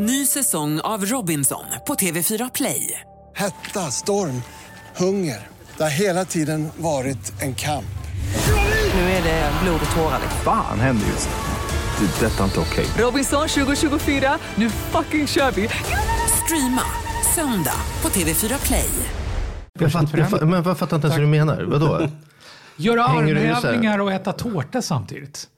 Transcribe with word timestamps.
Ny 0.00 0.26
säsong 0.26 0.80
av 0.80 1.04
Robinson 1.04 1.64
på 1.86 1.94
TV4 1.94 2.50
Play. 2.54 3.00
Hetta, 3.36 3.80
storm, 3.80 4.42
hunger. 4.96 5.46
Det 5.76 5.82
har 5.82 5.90
hela 5.90 6.24
tiden 6.24 6.68
varit 6.76 7.42
en 7.42 7.54
kamp. 7.54 7.98
Nu 8.94 9.00
är 9.00 9.22
det 9.22 9.52
blod 9.62 9.80
och 9.90 9.96
tårar. 9.96 10.20
Fan 10.44 10.80
händer 10.80 11.06
just 11.06 11.28
nu. 11.28 12.06
Det. 12.06 12.26
är 12.26 12.30
Detta 12.30 12.40
är 12.40 12.44
inte 12.44 12.60
okej. 12.60 12.86
Robinson 12.98 13.48
2024, 13.48 14.38
nu 14.54 14.70
fucking 14.70 15.26
kör 15.26 15.50
vi! 15.50 15.68
Streama 16.44 16.82
söndag 17.34 17.80
på 18.00 18.08
TV4 18.08 18.66
Play. 18.66 18.90
Jag 19.80 19.92
fatt, 19.92 20.12
jag 20.12 20.30
fatt, 20.30 20.40
men 20.40 20.64
jag 20.64 20.78
fattar 20.78 20.96
inte 20.96 21.06
ens 21.06 21.18
hur 21.18 21.22
du 21.22 21.28
menar. 21.28 21.62
Vadå? 21.62 22.08
Göra 22.76 23.04
armhävningar 23.04 23.98
och 23.98 24.12
äta 24.12 24.32
tårta 24.32 24.82
samtidigt. 24.82 25.48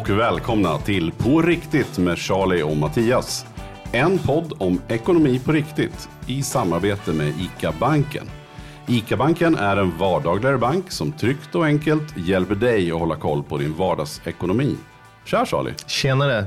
Och 0.00 0.10
välkomna 0.10 0.78
till 0.78 1.12
På 1.12 1.42
riktigt 1.42 1.98
med 1.98 2.18
Charlie 2.18 2.62
och 2.62 2.76
Mattias. 2.76 3.46
En 3.92 4.18
podd 4.18 4.52
om 4.58 4.80
ekonomi 4.88 5.40
på 5.44 5.52
riktigt 5.52 6.08
i 6.26 6.42
samarbete 6.42 7.12
med 7.12 7.28
ICA 7.28 7.72
Banken. 7.80 8.30
ICA 8.88 9.16
Banken 9.16 9.54
är 9.54 9.76
en 9.76 9.98
vardagligare 9.98 10.58
bank 10.58 10.90
som 10.90 11.12
tryggt 11.12 11.54
och 11.54 11.64
enkelt 11.64 12.16
hjälper 12.16 12.54
dig 12.54 12.92
att 12.92 12.98
hålla 12.98 13.16
koll 13.16 13.42
på 13.42 13.58
din 13.58 13.74
vardagsekonomi. 13.74 14.76
Tja 15.24 15.46
Charlie! 15.46 15.74
Tjenare. 15.86 16.44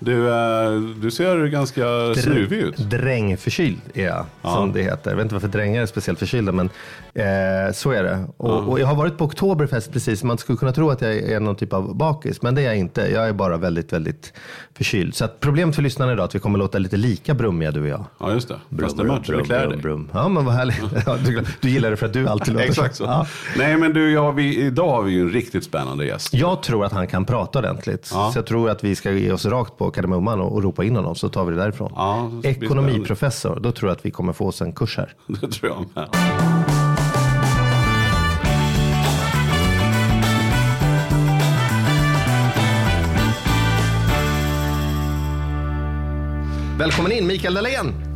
Du, 0.00 0.28
eh, 0.28 0.72
du 0.80 1.10
ser 1.10 1.46
ganska 1.46 2.14
snuvig 2.14 2.58
ut. 2.58 2.76
Drängförkyld 2.76 3.80
är 3.94 4.04
jag, 4.06 4.26
som 4.42 4.72
det 4.72 4.82
heter. 4.82 5.10
Jag 5.10 5.16
vet 5.16 5.22
inte 5.22 5.34
varför 5.34 5.48
drängar 5.48 5.82
är 5.82 5.86
speciellt 5.86 6.18
förkylda, 6.18 6.52
men 6.52 6.70
eh, 7.14 7.72
så 7.72 7.90
är 7.90 8.02
det. 8.02 8.24
Och, 8.36 8.68
och 8.68 8.80
jag 8.80 8.86
har 8.86 8.94
varit 8.94 9.18
på 9.18 9.24
Oktoberfest 9.24 9.92
precis. 9.92 10.24
Man 10.24 10.38
skulle 10.38 10.58
kunna 10.58 10.72
tro 10.72 10.90
att 10.90 11.00
jag 11.00 11.14
är 11.14 11.40
någon 11.40 11.56
typ 11.56 11.72
av 11.72 11.96
bakis, 11.96 12.42
men 12.42 12.54
det 12.54 12.62
är 12.62 12.66
jag 12.66 12.76
inte. 12.76 13.00
Jag 13.00 13.28
är 13.28 13.32
bara 13.32 13.56
väldigt, 13.56 13.92
väldigt 13.92 14.32
förkyld. 14.74 15.14
Så 15.14 15.28
problemet 15.40 15.74
för 15.74 15.82
lyssnarna 15.82 16.12
idag 16.12 16.22
är 16.22 16.28
att 16.28 16.34
vi 16.34 16.38
kommer 16.38 16.58
låta 16.58 16.78
lite 16.78 16.96
lika 16.96 17.34
brummiga 17.34 17.70
du 17.70 17.80
och 17.80 17.88
jag. 17.88 18.04
Ja 18.20 18.32
just 18.32 18.48
det, 18.48 18.56
Brum, 18.68 18.88
fast 18.88 18.98
det 18.98 19.04
matchar 19.04 19.44
klär 19.44 19.68
brum, 19.68 19.80
brum. 19.80 20.08
Ja, 20.12 20.28
men 20.28 20.44
vad 20.44 20.54
härligt. 20.54 20.82
Ja, 21.06 21.16
du, 21.26 21.44
du 21.60 21.68
gillar 21.70 21.90
det 21.90 21.96
för 21.96 22.06
att 22.06 22.12
du 22.12 22.28
alltid 22.28 22.54
låter 22.54 22.68
Exakt 22.68 22.96
så. 22.96 23.04
Ja. 23.04 23.26
Nej 23.56 23.76
men 23.76 23.92
du, 23.92 24.12
ja, 24.12 24.30
vi, 24.30 24.56
idag 24.66 24.88
har 24.90 25.02
vi 25.02 25.12
ju 25.12 25.20
en 25.20 25.30
riktigt 25.30 25.64
spännande 25.64 26.06
gäst. 26.06 26.34
Jag 26.34 26.62
tror 26.62 26.84
att 26.84 26.92
han 26.92 27.06
kan 27.06 27.24
prata 27.24 27.58
ordentligt. 27.58 28.10
Ja. 28.14 28.30
Så 28.32 28.38
jag 28.38 28.46
tror 28.46 28.70
att 28.70 28.84
vi 28.84 28.94
ska 28.94 29.10
ge 29.10 29.32
oss 29.32 29.46
rakt 29.46 29.78
på 29.78 29.87
kardemumman 29.90 30.40
och, 30.40 30.52
och 30.52 30.62
ropa 30.62 30.84
in 30.84 30.96
honom, 30.96 31.14
så 31.14 31.28
tar 31.28 31.44
vi 31.44 31.50
det 31.50 31.56
därifrån. 31.56 31.92
Ja, 31.96 32.30
det 32.42 32.48
Ekonomiprofessor, 32.48 33.60
då 33.60 33.72
tror 33.72 33.90
jag 33.90 33.96
att 33.96 34.06
vi 34.06 34.10
kommer 34.10 34.32
få 34.32 34.46
oss 34.46 34.62
en 34.62 34.72
kurs 34.72 34.96
här. 34.96 35.14
Det 35.26 35.48
tror 35.48 35.72
jag 35.72 35.84
med. 35.94 36.08
Välkommen 46.78 47.12
in 47.12 47.26
Mikael 47.26 47.54
Dahlén! 47.54 48.07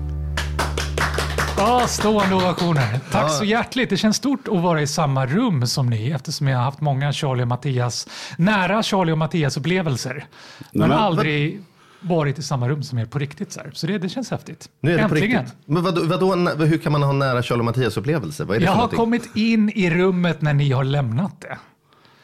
Ja, 1.56 1.86
stående 1.86 2.34
ovationer. 2.34 3.00
Tack 3.12 3.30
så 3.32 3.44
hjärtligt. 3.44 3.90
Det 3.90 3.96
känns 3.96 4.16
stort 4.16 4.48
att 4.48 4.60
vara 4.62 4.82
i 4.82 4.86
samma 4.86 5.26
rum 5.26 5.66
som 5.66 5.90
ni 5.90 6.10
eftersom 6.10 6.48
jag 6.48 6.58
har 6.58 6.64
haft 6.64 6.80
många 6.80 7.12
Charlie 7.12 7.42
och 7.42 7.48
Mattias, 7.48 8.08
nära 8.38 8.82
Charlie 8.82 9.12
och 9.12 9.18
Mattias 9.18 9.56
upplevelser. 9.56 10.24
Men, 10.72 10.88
men- 10.88 10.98
aldrig 10.98 11.60
varit 12.00 12.38
i 12.38 12.42
samma 12.42 12.68
rum 12.68 12.82
som 12.82 12.98
er 12.98 13.06
på 13.06 13.18
riktigt. 13.18 13.52
Så, 13.52 13.60
här. 13.60 13.70
så 13.74 13.86
det, 13.86 13.98
det 13.98 14.08
känns 14.08 14.30
häftigt. 14.30 14.68
Nu 14.80 14.92
är 14.92 14.96
det 14.98 15.02
Äntligen. 15.02 15.30
på 15.30 15.42
riktigt. 15.42 15.56
Men 15.66 15.82
vadå, 15.82 16.02
vadå, 16.04 16.34
hur 16.64 16.78
kan 16.78 16.92
man 16.92 17.02
ha 17.02 17.12
nära 17.12 17.42
Charlie 17.42 17.60
och 17.60 17.64
Mattias 17.64 17.96
upplevelse? 17.96 18.44
Vad 18.44 18.56
är 18.56 18.60
det 18.60 18.64
Jag 18.66 18.72
har 18.72 18.76
någonting? 18.76 18.96
kommit 18.98 19.36
in 19.36 19.70
i 19.74 19.90
rummet 19.90 20.42
när 20.42 20.54
ni 20.54 20.72
har 20.72 20.84
lämnat 20.84 21.40
det. 21.40 21.58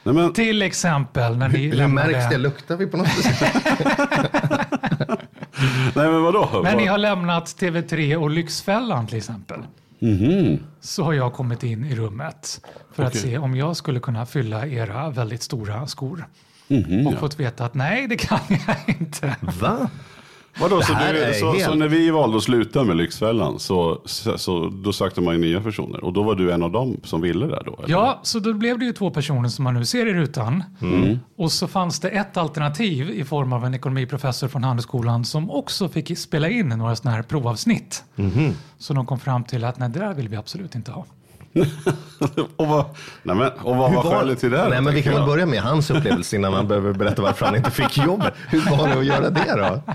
Nej, 0.02 0.14
men, 0.14 0.32
Till 0.32 0.62
exempel 0.62 1.36
när 1.36 1.48
ni 1.48 1.58
Hur 1.58 1.72
lämnade... 1.72 2.12
märks 2.12 2.28
det? 2.30 2.38
Luktar 2.38 2.76
vi 2.76 2.86
på 2.86 2.96
något 2.96 3.08
sätt? 3.08 3.52
nej 5.94 6.08
men 6.10 6.22
vadå? 6.22 6.60
När 6.64 6.76
ni 6.76 6.86
har 6.86 6.98
lämnat 6.98 7.46
TV3 7.46 8.16
och 8.16 8.30
Lyxfällan 8.30 9.06
till 9.06 9.16
exempel. 9.18 9.60
Så 10.80 11.04
har 11.04 11.12
jag 11.12 11.32
kommit 11.32 11.62
in 11.62 11.84
i 11.84 11.96
rummet 11.96 12.60
för 12.92 13.02
att 13.02 13.08
Okej. 13.08 13.20
se 13.22 13.38
om 13.38 13.56
jag 13.56 13.76
skulle 13.76 14.00
kunna 14.00 14.26
fylla 14.26 14.66
era 14.66 15.10
väldigt 15.10 15.42
stora 15.42 15.86
skor. 15.86 16.24
Mhm, 16.68 17.06
och 17.06 17.14
fått 17.14 17.40
veta 17.40 17.64
att 17.64 17.74
nej, 17.74 18.08
det 18.08 18.16
kan 18.16 18.38
jag 18.48 18.96
inte. 19.00 19.36
Va? 19.60 19.90
Vadå, 20.60 20.82
så, 20.82 20.92
du, 20.92 21.34
så, 21.34 21.52
helt- 21.52 21.64
så 21.64 21.74
när 21.74 21.88
vi 21.88 22.10
valde 22.10 22.36
att 22.36 22.42
sluta 22.42 22.84
med 22.84 22.96
Lyxfällan 22.96 23.58
så, 23.58 24.02
så, 24.04 24.38
så 24.38 24.68
då 24.68 24.92
sökte 24.92 25.20
man 25.20 25.34
ju 25.34 25.40
nya 25.40 25.60
personer 25.60 26.04
och 26.04 26.12
då 26.12 26.22
var 26.22 26.34
du 26.34 26.52
en 26.52 26.62
av 26.62 26.72
dem 26.72 26.96
som 27.04 27.20
ville 27.20 27.46
det 27.46 27.62
då? 27.66 27.76
eller? 27.78 27.90
Ja, 27.90 28.20
så 28.22 28.38
då 28.38 28.52
blev 28.52 28.78
det 28.78 28.84
ju 28.84 28.92
två 28.92 29.10
personer 29.10 29.48
som 29.48 29.64
man 29.64 29.74
nu 29.74 29.84
ser 29.84 30.06
i 30.06 30.12
rutan. 30.14 30.64
Mm. 30.82 31.18
Och 31.36 31.52
så 31.52 31.66
fanns 31.68 32.00
det 32.00 32.08
ett 32.08 32.36
alternativ 32.36 33.10
i 33.10 33.24
form 33.24 33.52
av 33.52 33.64
en 33.64 33.74
ekonomiprofessor 33.74 34.48
från 34.48 34.64
Handelsskolan 34.64 35.24
som 35.24 35.50
också 35.50 35.88
fick 35.88 36.18
spela 36.18 36.48
in 36.48 36.68
några 36.68 36.96
sådana 36.96 37.16
här 37.16 37.22
provavsnitt. 37.22 38.04
Mhm. 38.16 38.52
Så 38.78 38.94
de 38.94 39.06
kom 39.06 39.18
fram 39.18 39.44
till 39.44 39.64
att 39.64 39.78
nej, 39.78 39.88
det 39.88 39.98
där 39.98 40.14
vill 40.14 40.28
vi 40.28 40.36
absolut 40.36 40.74
inte 40.74 40.90
ha. 40.92 41.04
och 42.56 42.66
vad, 42.66 42.84
nej 43.22 43.36
men, 43.36 43.50
och 43.52 43.76
vad 43.76 43.94
var 43.94 44.02
skälet 44.02 44.38
till 44.40 44.50
det? 44.50 44.68
Nej, 44.68 44.80
men 44.82 44.94
vi 44.94 45.02
kan 45.02 45.14
väl 45.14 45.26
börja 45.26 45.46
med 45.46 45.60
hans 45.62 45.90
upplevelse 45.90 46.36
innan 46.36 46.52
man 46.52 46.68
behöver 46.68 46.92
berätta 46.92 47.22
varför 47.22 47.46
han 47.46 47.56
inte 47.56 47.70
fick 47.70 47.98
jobbet. 47.98 48.34
Hur 48.48 48.76
var 48.76 48.88
det 48.88 48.98
att 48.98 49.04
göra 49.04 49.30
det 49.30 49.54
då? 49.56 49.82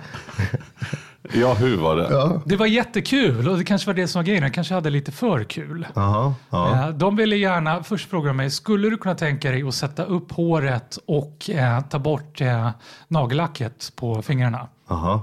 Ja, 1.34 1.54
hur 1.54 1.78
var 1.78 1.96
det? 1.96 2.08
Ja. 2.12 2.42
Det 2.46 2.56
var 2.56 2.66
jättekul 2.66 3.50
och 3.50 3.58
det 3.58 3.64
kanske 3.64 3.88
var 3.88 3.94
det 3.94 4.08
som 4.08 4.20
var 4.20 4.24
grejen. 4.24 4.44
Jag 4.44 4.54
kanske 4.54 4.74
hade 4.74 4.90
lite 4.90 5.12
för 5.12 5.44
kul. 5.44 5.88
Jaha, 5.94 6.34
ja. 6.50 6.72
Eh, 6.72 6.90
De 6.90 7.16
ville 7.16 7.36
gärna, 7.36 7.84
först 7.84 8.10
frågade 8.10 8.30
de 8.30 8.38
mig, 8.38 8.50
skulle 8.52 8.90
du 8.90 8.98
kunna 8.98 9.16
tänka 9.16 9.52
dig 9.52 9.64
att 9.68 9.76
sätta 9.76 10.04
upp 10.04 10.32
håret 10.32 10.98
och 11.08 11.50
eh, 11.50 11.82
ta 11.82 12.00
bort 12.00 12.42
eh, 12.42 12.70
nagellacket 13.08 13.92
på 13.96 14.22
fingrarna? 14.22 14.68
Jaha. 14.90 15.22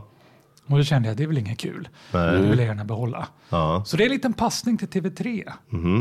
Och 0.70 0.78
då 0.78 0.84
kände 0.84 1.08
jag, 1.08 1.16
det 1.16 1.22
är 1.22 1.26
väl 1.26 1.38
inget 1.38 1.58
kul. 1.58 1.88
Det 2.12 2.40
vill 2.40 2.58
jag 2.58 2.66
gärna 2.66 2.84
behålla. 2.84 3.28
Ja. 3.48 3.82
Så 3.86 3.96
det 3.96 4.02
är 4.02 4.06
en 4.06 4.12
liten 4.12 4.32
passning 4.32 4.76
till 4.78 4.88
TV3, 4.88 5.50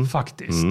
faktiskt. 0.06 0.64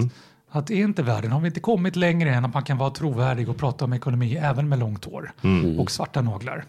Att 0.52 0.72
är 0.72 0.76
inte 0.76 1.04
världen, 1.04 1.32
har 1.32 1.40
vi 1.40 1.48
inte 1.48 1.60
kommit 1.60 1.96
längre 1.96 2.36
än 2.36 2.46
att 2.46 2.54
man 2.54 2.64
kan 2.64 2.78
vara 2.78 2.90
trovärdig 2.90 3.50
och 3.50 3.58
prata 3.58 3.86
om 3.86 3.94
ekonomi 3.94 4.36
även 4.36 4.70
med 4.70 4.80
långt 4.80 5.06
hår 5.06 5.34
och 5.80 5.92
svarta 5.92 6.22
naglar. 6.22 6.66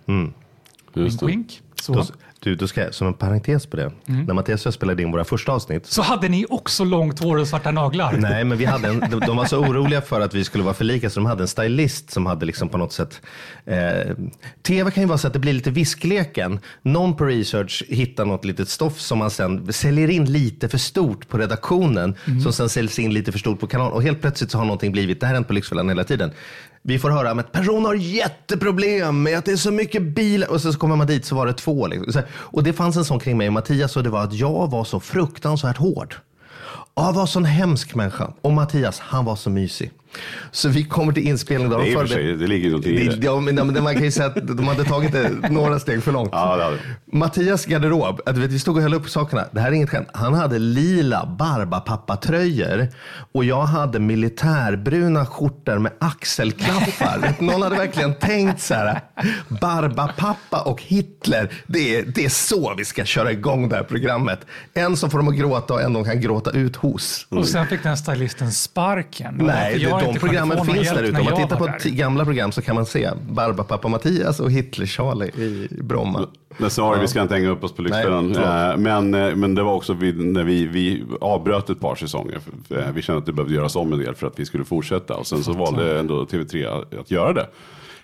Just 0.95 1.23
Wink, 1.23 1.31
wink. 1.31 1.63
Så. 1.75 2.05
Du, 2.43 2.55
då 2.55 2.69
ska 2.69 2.81
jag, 2.81 2.95
som 2.95 3.06
en 3.06 3.15
parentes 3.15 3.67
på 3.67 3.77
det. 3.77 3.93
Mm. 4.09 4.25
När 4.25 4.34
Mattias 4.34 4.61
och 4.61 4.67
jag 4.67 4.75
spelade 4.75 5.03
in 5.03 5.12
våra 5.12 5.25
första 5.25 5.53
avsnitt 5.53 5.87
så 5.87 6.03
hade 6.03 6.28
ni 6.28 6.47
också 6.49 6.84
långt 6.84 7.19
hår 7.19 7.37
och 7.37 7.49
svarta 7.49 7.71
naglar? 7.71 8.12
Nej, 8.12 8.45
men 8.45 8.59
vi 8.59 8.65
hade 8.65 8.89
en, 8.89 9.01
de, 9.01 9.21
de 9.27 9.37
var 9.37 9.45
så 9.45 9.59
oroliga 9.59 10.01
för 10.01 10.21
att 10.21 10.34
vi 10.34 10.45
skulle 10.45 10.65
vara 10.65 10.75
för 10.75 10.84
lika 10.84 11.11
så 11.11 11.21
de 11.21 11.27
hade 11.27 11.43
en 11.43 11.49
stylist 11.49 12.11
som 12.11 12.27
hade 12.27 12.47
liksom 12.47 12.69
på 12.69 12.79
något 12.79 12.93
sätt 12.93 13.21
eh, 13.65 14.15
Tv 14.62 14.91
kan 14.91 15.03
ju 15.03 15.06
vara 15.09 15.19
så 15.19 15.27
att 15.27 15.33
det 15.33 15.39
blir 15.39 15.53
lite 15.53 15.71
viskleken. 15.71 16.61
Någon 16.83 17.17
på 17.17 17.25
research 17.25 17.84
hittar 17.89 18.25
något 18.25 18.45
litet 18.45 18.69
stoff 18.69 19.00
som 19.00 19.19
man 19.19 19.31
sen 19.31 19.73
säljer 19.73 20.11
in 20.11 20.33
lite 20.33 20.69
för 20.69 20.79
stort 20.79 21.29
på 21.29 21.39
redaktionen 21.39 22.15
som 22.43 22.53
sen 22.53 22.69
säljs 22.69 22.99
in 22.99 23.15
lite 23.15 23.33
för 23.33 23.39
stort 23.39 23.61
på 23.61 23.67
kanalen 23.67 23.93
och 23.93 24.03
helt 24.03 24.21
plötsligt 24.21 24.50
så 24.50 24.59
har 24.59 24.65
någonting 24.65 24.93
blivit, 24.93 25.21
det 25.21 25.27
här 25.27 25.33
har 25.33 25.37
hänt 25.37 25.49
på 25.49 25.55
Lyxfällan 25.55 25.89
hela 25.89 26.05
tiden. 26.05 26.31
Vi 26.83 26.99
får 26.99 27.11
höra 27.11 27.33
om 27.33 27.39
att 27.39 27.53
person 27.53 27.85
har 27.85 27.95
jätteproblem 27.95 29.23
med 29.23 29.39
att 29.39 29.45
det 29.45 29.53
är 29.53 29.57
så 29.57 29.71
mycket 29.71 30.03
bilar 30.03 30.51
och 30.51 30.61
så 30.61 30.73
kommer 30.73 30.97
man 30.97 31.07
dit 31.07 31.25
så 31.25 31.35
var 31.35 31.47
det 31.47 31.53
två. 31.53 31.87
Liksom. 31.87 32.23
Och 32.33 32.63
det 32.63 32.73
fanns 32.73 32.97
en 32.97 33.05
sån 33.05 33.21
kring 33.21 33.37
mig 33.37 33.47
och 33.47 33.53
Mattias 33.53 33.97
och 33.97 34.03
det 34.03 34.11
var 34.11 34.25
att 34.25 34.33
jag 34.33 34.71
var 34.71 34.85
så 34.85 35.01
fruktansvärt 35.01 35.77
hård. 35.77 36.15
Jag 36.95 37.13
var 37.13 37.27
sån 37.27 37.45
hemsk 37.45 37.95
människa. 37.95 38.33
Och 38.41 38.53
Mattias, 38.53 39.01
han 39.01 39.25
var 39.25 39.37
så 39.37 39.51
mysig. 39.51 39.91
Så 40.50 40.69
vi 40.69 40.84
kommer 40.84 41.12
till 41.12 41.28
inspelning. 41.28 41.71
Där 41.71 42.03
Det, 42.03 42.09
sig, 42.09 42.37
det 42.37 42.47
ligger 42.47 42.65
ju 42.65 42.71
någonting 42.71 42.93
i 42.93 43.09
det, 43.09 43.26
ja, 43.26 43.41
men, 43.41 43.56
ja, 43.56 43.65
men 43.65 43.84
man 43.84 43.94
kan 43.94 44.05
ju 44.05 44.11
säga 44.11 44.26
att 44.26 44.56
de 44.56 44.69
hade 44.69 44.85
tagit 44.85 45.12
det 45.12 45.50
några 45.50 45.79
steg 45.79 46.02
för 46.02 46.12
långt. 46.12 46.31
Ja, 46.32 46.56
det 46.56 46.64
hade 46.64 46.79
Mattias 47.12 47.67
garderob, 47.67 48.20
att 48.26 48.37
vi 48.37 48.58
stod 48.58 48.76
och 48.76 48.82
höll 48.82 48.94
upp 48.94 49.11
sakerna. 49.11 49.44
Det 49.52 49.61
här 49.61 49.69
är 49.69 49.73
inget 49.73 49.90
skämt. 49.90 50.08
Han 50.12 50.35
hade 50.35 50.58
lila 50.58 51.26
Barbapapa-tröjor 51.38 52.88
och 53.32 53.44
jag 53.44 53.62
hade 53.62 53.99
militärbruna 53.99 55.26
skjortor 55.26 55.79
med 55.79 55.93
axelklaffar. 55.99 57.35
Någon 57.44 57.62
hade 57.62 57.76
verkligen 57.76 58.14
tänkt 58.14 58.61
så 58.61 58.75
här, 58.75 59.00
Barbapapa 59.61 60.61
och 60.61 60.82
Hitler, 60.82 61.52
det 61.67 61.96
är, 61.96 62.02
det 62.02 62.25
är 62.25 62.29
så 62.29 62.75
vi 62.79 62.85
ska 62.85 63.05
köra 63.05 63.32
igång 63.32 63.69
det 63.69 63.76
här 63.76 63.82
programmet. 63.82 64.40
En 64.75 64.96
som 64.96 65.11
får 65.11 65.19
dem 65.19 65.29
att 65.29 65.37
gråta 65.37 65.75
och 65.75 65.82
en 65.82 65.93
de 65.93 66.05
kan 66.05 66.20
gråta 66.20 66.50
ut 66.50 66.76
hos. 66.76 67.26
Och 67.29 67.49
sen 67.49 67.67
fick 67.67 67.82
den 67.82 67.96
stylisten 67.96 68.52
sparken. 68.52 69.35
Nej, 69.40 69.79
det, 69.79 70.00
de 70.00 70.19
programmen 70.19 70.64
finns 70.64 70.91
där 70.91 71.02
ute. 71.02 71.19
Om 71.19 71.25
man 71.25 71.37
tittar 71.37 71.56
på 71.56 71.67
där. 71.67 71.91
gamla 71.91 72.25
program 72.25 72.52
så 72.52 72.62
kan 72.62 72.75
man 72.75 72.87
se 72.87 73.11
Barbapapa 73.31 73.88
Mattias 73.88 74.41
och 74.41 74.50
Hitler-Charlie 74.50 75.41
i 75.41 75.69
Bromma. 75.82 76.26
Men 76.58 76.70
sorry, 76.70 77.00
vi 77.00 77.08
ska 77.08 77.23
inte 77.23 77.35
hänga 77.35 77.49
upp 77.49 77.64
oss 77.64 77.73
på 77.73 77.82
Lyxfällan. 77.82 78.37
Eh, 78.37 78.76
men, 78.76 79.14
eh, 79.14 79.37
men 79.37 79.55
det 79.55 79.62
var 79.62 79.75
också 79.75 79.93
vid, 79.93 80.20
när 80.20 80.44
vi, 80.44 80.67
vi 80.67 81.05
avbröt 81.20 81.70
ett 81.70 81.81
par 81.81 81.94
säsonger. 81.94 82.38
Eh, 82.70 82.93
Vi 82.94 83.02
kände 83.02 83.19
att 83.19 83.26
det 83.26 83.32
behövde 83.32 83.55
göras 83.55 83.76
om 83.76 83.93
en 83.93 83.99
del 83.99 84.14
för 84.14 84.26
att 84.26 84.38
vi 84.38 84.47
skulle 84.47 84.64
fortsätta. 84.64 85.14
Och 85.17 85.26
sen 85.26 85.44
så 85.44 85.52
valde 85.52 86.00
ändå 86.00 86.25
TV3 86.25 86.67
att, 86.67 86.99
att 86.99 87.11
göra 87.11 87.32
det. 87.32 87.47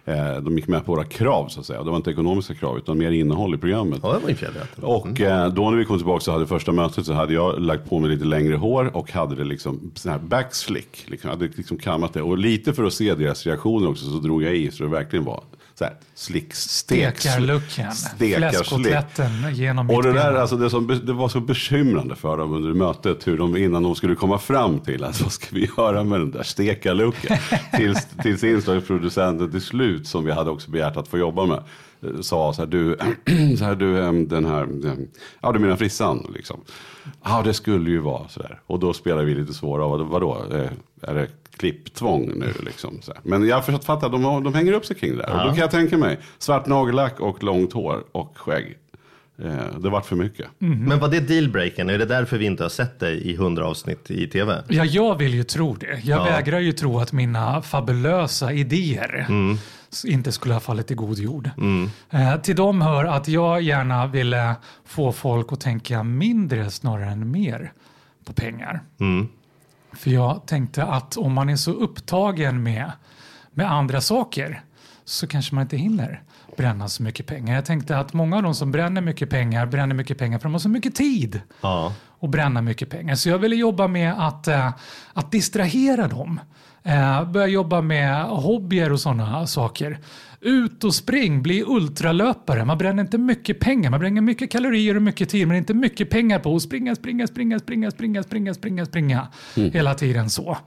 Eh, 0.09 0.37
de 0.37 0.57
gick 0.57 0.69
med 0.69 0.85
på 0.85 0.93
våra 0.93 1.05
krav 1.05 1.49
så 1.49 1.61
att 1.61 1.67
säga. 1.67 1.83
Det 1.83 1.91
var 1.91 1.97
inte 1.97 2.11
ekonomiska 2.11 2.55
krav 2.55 2.79
utan 2.79 2.99
mer 2.99 3.11
innehåll 3.11 3.55
i 3.55 3.59
programmet. 3.59 4.01
Ja, 4.03 4.13
det 4.13 4.19
var 4.19 4.29
ju. 4.31 4.37
Och 4.83 5.21
eh, 5.21 5.53
då 5.53 5.71
när 5.71 5.79
vi 5.79 5.85
kom 5.85 5.99
tillbaka 5.99 6.21
så 6.21 6.33
hade 6.33 6.47
första 6.47 6.73
mötet 6.73 7.07
så 7.07 7.13
hade 7.13 7.35
jag 7.35 7.61
lagt 7.61 7.89
på 7.89 7.99
mig 7.99 8.11
lite 8.11 8.25
längre 8.25 8.57
hår 8.57 8.97
och 8.97 9.13
hade 9.13 9.35
det 9.35 9.45
liksom 9.45 9.91
sån 9.95 10.13
här 10.13 10.19
backslick. 10.19 11.05
Liksom, 11.07 11.31
hade 11.31 11.49
liksom 11.57 11.79
kammat 11.79 12.13
det. 12.13 12.23
Och 12.23 12.39
lite 12.39 12.73
för 12.73 12.85
att 12.85 12.93
se 12.93 13.15
deras 13.15 13.47
reaktioner 13.47 13.89
också 13.89 14.05
så 14.05 14.19
drog 14.19 14.43
jag 14.43 14.57
i 14.57 14.71
så 14.71 14.83
det 14.85 14.91
verkligen 14.91 15.25
var 15.25 15.43
så 15.79 15.85
här, 15.85 15.95
slick, 16.15 16.55
stek, 16.55 17.19
Stekarlucken, 17.19 17.93
Stekarslek. 17.93 18.37
fläskkotletten 18.39 19.55
genom 19.55 19.91
Och 19.91 20.03
det, 20.03 20.13
där, 20.13 20.35
alltså 20.35 20.57
det, 20.57 20.71
som, 20.71 21.01
det 21.05 21.13
var 21.13 21.29
så 21.29 21.41
bekymrande 21.41 22.17
för 22.17 22.37
dem 22.37 22.53
under 22.53 22.73
mötet 22.73 23.27
hur 23.27 23.39
de 23.39 23.57
innan 23.57 23.83
de 23.83 23.95
skulle 23.95 24.15
komma 24.15 24.39
fram 24.39 24.81
till 24.81 25.05
att 25.05 25.21
vad 25.23 25.33
ska 25.33 25.47
vi 25.51 25.71
göra 25.79 26.05
med 26.05 26.21
den 26.21 26.31
där 26.31 26.43
stekarlucken. 26.43 27.39
tills, 27.77 28.07
tills 28.23 28.45
inslagsproducenten 28.45 29.51
till 29.51 29.61
slut 29.61 30.07
som 30.07 30.25
vi 30.25 30.33
hade 30.33 30.51
också 30.51 30.71
begärt 30.71 30.97
att 30.97 31.09
få 31.09 31.19
jobba 31.19 31.47
med 31.47 31.63
sa 32.21 32.53
så 32.53 32.63
här 32.63 32.67
du, 32.67 32.97
så 33.59 33.65
här, 33.65 33.75
du 33.75 33.95
den 34.27 34.45
här, 34.45 34.63
em, 34.63 35.09
ja 35.41 35.53
du 35.53 35.59
menar 35.59 35.77
frissan 35.77 36.31
liksom. 36.35 36.61
Ja 37.25 37.43
det 37.45 37.55
skulle 37.55 37.91
ju 37.91 37.99
vara 37.99 38.29
sådär. 38.29 38.61
Och 38.67 38.81
då 38.81 38.93
spelar 38.93 39.25
vi 39.25 39.35
lite 39.35 39.55
svåra, 39.55 39.89
vad, 39.89 40.01
vadå, 40.01 40.45
eh, 40.53 40.71
är 41.07 41.15
det 41.15 41.29
klipptvång 41.57 42.33
nu 42.37 42.53
liksom? 42.65 42.99
Så 43.03 43.13
här. 43.13 43.21
Men 43.25 43.47
jag 43.49 43.57
har 43.61 43.79
fattat, 43.79 44.13
de, 44.13 44.23
de 44.45 44.55
hänger 44.55 44.73
upp 44.73 44.87
sig 44.87 44.97
kring 44.97 45.11
det 45.17 45.23
där. 45.23 45.31
Och 45.33 45.39
då 45.39 45.49
kan 45.49 45.57
jag 45.59 45.71
tänka 45.71 45.99
mig, 45.99 46.19
svart 46.39 46.67
nagellack 46.67 47.21
och 47.21 47.43
långt 47.43 47.73
hår 47.73 48.05
och 48.13 48.39
skägg. 48.39 48.77
Eh, 49.43 49.79
det 49.79 49.89
vart 49.91 50.07
för 50.07 50.17
mycket. 50.17 50.47
Men 50.59 50.99
var 50.99 51.09
det 51.09 51.21
dealbreakern? 51.21 51.91
Är 51.91 51.99
det 51.99 52.05
därför 52.05 52.39
vi 52.39 52.47
inte 52.47 52.63
har 52.63 52.69
sett 52.71 53.01
dig 53.01 53.17
i 53.31 53.35
100 53.35 53.67
avsnitt 53.67 54.11
i 54.11 54.27
tv? 54.27 54.63
Ja, 54.69 54.85
jag 54.85 55.15
vill 55.19 55.35
ju 55.35 55.45
tro 55.45 55.75
det. 55.75 56.01
Jag 56.05 56.25
vägrar 56.25 56.59
ju 56.61 56.73
tro 56.73 56.99
att 56.99 57.13
mina 57.13 57.63
fabulösa 57.63 58.53
idéer 58.53 59.27
s- 59.93 60.05
inte 60.05 60.33
skulle 60.33 60.55
ha 60.55 60.61
fallit 60.61 60.91
i 60.91 60.95
god 60.95 61.19
jord. 61.19 61.51
Eh, 62.11 62.37
till 62.37 62.57
dem 62.57 62.81
hör 62.83 63.05
att 63.05 63.29
jag 63.29 63.63
gärna 63.63 64.07
ville 64.07 64.55
få 64.85 65.13
folk 65.13 65.53
att 65.53 65.61
tänka 65.61 66.03
mindre 66.03 66.71
snarare 66.71 67.11
än 67.11 67.31
mer 67.31 67.73
på 68.25 68.33
pengar. 68.33 68.81
För 69.97 70.11
jag 70.11 70.47
tänkte 70.47 70.85
att 70.85 71.17
om 71.17 71.33
man 71.33 71.49
är 71.49 71.57
så 71.57 71.71
upptagen 71.71 72.63
med, 72.63 72.93
med 73.51 73.73
andra 73.73 74.01
saker 74.01 74.63
så 75.05 75.27
kanske 75.27 75.55
man 75.55 75.63
inte 75.63 75.77
hinner 75.77 76.23
bränna 76.57 76.89
så 76.89 77.03
mycket 77.03 77.27
pengar. 77.27 77.55
Jag 77.55 77.65
tänkte 77.65 77.99
att 77.99 78.13
många 78.13 78.37
av 78.37 78.43
de 78.43 78.55
som 78.55 78.73
bränner 78.73 79.01
mycket 79.01 79.31
pengar 79.31 79.67
bränner 79.67 79.95
mycket 79.95 80.19
pengar 80.19 80.39
för 80.39 80.43
de 80.43 80.53
har 80.53 80.59
så 80.59 80.69
mycket 80.69 80.95
tid 80.95 81.41
Ja. 81.61 81.93
och 82.19 82.29
bränna 82.29 82.63
mycket 82.63 82.91
pengar. 82.91 83.15
Så 83.15 83.29
jag 83.29 83.39
ville 83.39 83.57
jobba 83.57 83.87
med 83.89 84.15
att, 84.27 84.49
eh, 84.49 84.71
att 85.13 85.33
distrahera 85.33 86.09
dem. 86.09 86.41
Eh, 86.83 87.25
börja 87.31 87.47
jobba 87.47 87.81
med 87.81 88.25
hobbyer 88.25 88.93
och 88.93 89.01
sådana 89.01 89.47
saker. 89.47 89.99
Ut 90.41 90.85
och 90.85 90.95
spring, 90.95 91.43
bli 91.43 91.65
ultralöpare. 91.67 92.65
Man 92.65 92.79
bränner 92.79 93.03
inte 93.03 93.19
mycket 93.19 93.61
pengar, 93.61 93.91
man 93.91 94.01
bränner 94.01 94.21
mycket 94.21 94.51
kalorier 94.51 94.97
och 94.97 95.03
mycket 95.03 95.29
tid, 95.29 95.49
men 95.49 95.57
inte 95.57 95.75
mycket 95.75 96.11
pengar 96.11 96.39
på 96.39 96.57
att 96.57 96.63
springa, 96.63 96.95
springa, 96.95 97.27
springa, 97.27 97.59
springa, 97.59 97.91
springa, 97.91 98.23
springa, 98.23 98.55
springa, 98.55 98.85
springa 98.87 99.29
hela 99.55 99.95
tiden 99.95 100.31
så. 100.31 100.59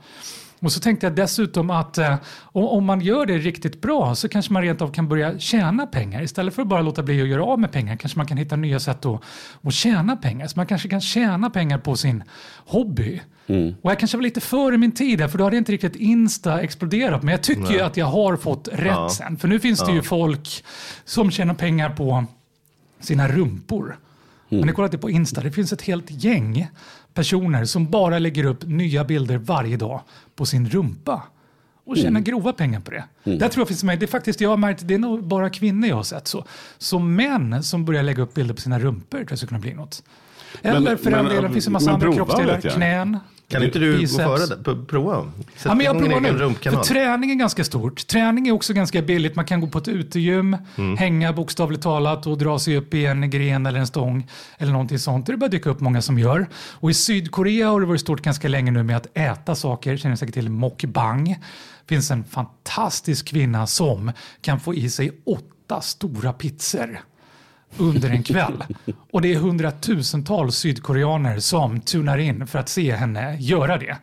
Och 0.59 0.71
så 0.71 0.79
tänkte 0.79 1.05
jag 1.05 1.15
dessutom 1.15 1.69
att 1.69 1.97
eh, 1.97 2.15
om 2.51 2.85
man 2.85 3.01
gör 3.01 3.25
det 3.25 3.37
riktigt 3.37 3.81
bra 3.81 4.15
så 4.15 4.29
kanske 4.29 4.53
man 4.53 4.61
rent 4.61 4.81
av 4.81 4.91
kan 4.91 5.07
börja 5.07 5.39
tjäna 5.39 5.87
pengar. 5.87 6.21
Istället 6.21 6.53
för 6.53 6.61
att 6.61 6.67
bara 6.67 6.81
låta 6.81 7.03
bli 7.03 7.21
att 7.21 7.27
göra 7.27 7.43
av 7.43 7.59
med 7.59 7.71
pengar 7.71 7.95
kanske 7.95 8.19
man 8.19 8.27
kan 8.27 8.37
hitta 8.37 8.55
nya 8.55 8.79
sätt 8.79 9.05
att, 9.05 9.21
att 9.61 9.73
tjäna 9.73 10.15
pengar. 10.15 10.47
Så 10.47 10.59
man 10.59 10.65
kanske 10.65 10.89
kan 10.89 11.01
tjäna 11.01 11.49
pengar 11.49 11.77
på 11.77 11.95
sin 11.95 12.23
hobby. 12.65 13.21
Och 13.81 13.91
jag 13.91 13.99
kanske 13.99 14.17
var 14.17 14.23
lite 14.23 14.41
före 14.41 14.77
min 14.77 14.91
tid 14.91 15.21
här, 15.21 15.27
för 15.27 15.37
då 15.37 15.43
hade 15.43 15.57
inte 15.57 15.71
riktigt 15.71 15.95
Insta 15.95 16.61
exploderat. 16.61 17.23
Men 17.23 17.31
jag 17.31 17.41
tycker 17.43 17.71
ju 17.73 17.79
att 17.79 17.97
jag 17.97 18.05
har 18.05 18.37
fått 18.37 18.67
rätt 18.71 19.11
sen. 19.11 19.37
För 19.37 19.47
nu 19.47 19.59
finns 19.59 19.85
det 19.85 19.91
ju 19.91 20.01
folk 20.01 20.63
som 21.05 21.31
tjänar 21.31 21.53
pengar 21.53 21.89
på 21.89 22.25
sina 22.99 23.27
rumpor. 23.27 23.99
Om 24.51 24.57
ni 24.61 24.73
kollar 24.73 24.89
på 24.89 25.09
Insta, 25.09 25.41
det 25.41 25.51
finns 25.51 25.73
ett 25.73 25.81
helt 25.81 26.23
gäng 26.23 26.67
personer 27.13 27.65
som 27.65 27.89
bara 27.89 28.19
lägger 28.19 28.43
upp 28.45 28.63
nya 28.65 29.03
bilder 29.03 29.37
varje 29.37 29.77
dag 29.77 30.01
på 30.35 30.45
sin 30.45 30.69
rumpa 30.69 31.23
och 31.85 31.97
tjänar 31.97 32.19
grova 32.19 32.53
pengar 32.53 32.79
på 32.79 32.91
det. 32.91 33.03
Där 33.23 33.49
tror 33.49 33.61
jag 33.61 33.67
finns 33.67 33.83
med. 33.83 33.99
Det 33.99 34.05
är 34.05 34.07
faktiskt, 34.07 34.41
jag 34.41 34.49
har 34.49 34.57
märkt, 34.57 34.81
det 34.87 34.93
är 34.93 34.97
nog 34.99 35.23
bara 35.23 35.49
kvinnor 35.49 35.89
jag 35.89 35.95
har 35.95 36.03
sett 36.03 36.27
så. 36.27 36.45
Så 36.77 36.99
män 36.99 37.63
som 37.63 37.85
börjar 37.85 38.03
lägga 38.03 38.23
upp 38.23 38.33
bilder 38.33 38.53
på 38.55 38.61
sina 38.61 38.79
rumpor 38.79 39.17
tror 39.17 39.27
jag 39.29 39.37
skulle 39.39 39.47
kunna 39.47 39.59
bli 39.59 39.73
något. 39.73 40.03
Eller 40.61 40.79
Men- 40.79 40.97
för 40.97 41.11
den 41.11 41.25
delen 41.25 41.53
finns 41.53 41.65
det 41.65 41.69
en 41.69 41.73
massa 41.73 41.91
andra 41.91 42.13
kroppsdelar, 42.13 42.59
jag. 42.63 42.73
knän. 42.73 43.17
Kan 43.49 43.63
inte 43.63 43.79
du 43.79 43.97
biceps. 43.97 44.17
gå 44.27 44.37
före? 44.37 44.63
P- 44.75 44.85
Prova. 44.87 45.23
Sätt 45.23 45.65
Ja, 45.65 45.75
men 45.75 45.85
jag 45.85 45.99
provar 45.99 46.19
nu. 46.21 46.53
För 46.71 46.83
träning 46.83 47.31
är 47.31 47.35
ganska 47.35 47.63
stort. 47.63 48.07
Träning 48.07 48.47
är 48.47 48.51
också 48.51 48.73
ganska 48.73 49.01
billigt. 49.01 49.35
Man 49.35 49.45
kan 49.45 49.61
gå 49.61 49.67
på 49.67 49.77
ett 49.77 49.87
utegym, 49.87 50.57
Mm. 50.77 50.97
hänga 50.97 51.33
bokstavligt 51.33 51.83
talat 51.83 52.27
och 52.27 52.37
dra 52.37 52.59
sig 52.59 52.77
upp 52.77 52.93
i 52.93 53.05
en 53.05 53.29
gren 53.29 53.65
eller 53.65 53.79
en 53.79 53.87
stång 53.87 54.27
eller 54.57 54.71
någonting 54.71 54.99
sånt. 54.99 55.25
Det 55.25 55.37
börjar 55.37 55.51
dyka 55.51 55.69
upp 55.69 55.79
många 55.79 56.01
som 56.01 56.19
gör. 56.19 56.47
Och 56.71 56.91
i 56.91 56.93
Sydkorea 56.93 57.69
har 57.69 57.79
det 57.79 57.85
varit 57.87 58.01
stort 58.01 58.21
ganska 58.21 58.47
länge 58.47 58.71
nu 58.71 58.83
med 58.83 58.97
att 58.97 59.07
äta 59.17 59.55
saker. 59.55 59.97
Känner 59.97 60.15
säkert 60.15 60.33
till 60.33 60.49
mukbang. 60.49 61.37
Finns 61.87 62.11
en 62.11 62.23
fantastisk 62.23 63.27
kvinna 63.27 63.67
som 63.67 64.11
kan 64.41 64.59
få 64.59 64.73
i 64.75 64.89
sig 64.89 65.11
åtta 65.25 65.81
stora 65.81 66.33
pizzor 66.33 66.99
under 67.77 68.09
en 68.09 68.23
kväll. 68.23 68.63
Och 69.11 69.21
det 69.21 69.33
är 69.33 69.39
hundratusentals 69.39 70.55
sydkoreaner 70.55 71.39
som 71.39 71.81
tunar 71.81 72.17
in 72.17 72.47
för 72.47 72.59
att 72.59 72.69
se 72.69 72.95
henne 72.95 73.37
göra 73.39 73.77
det. 73.77 73.97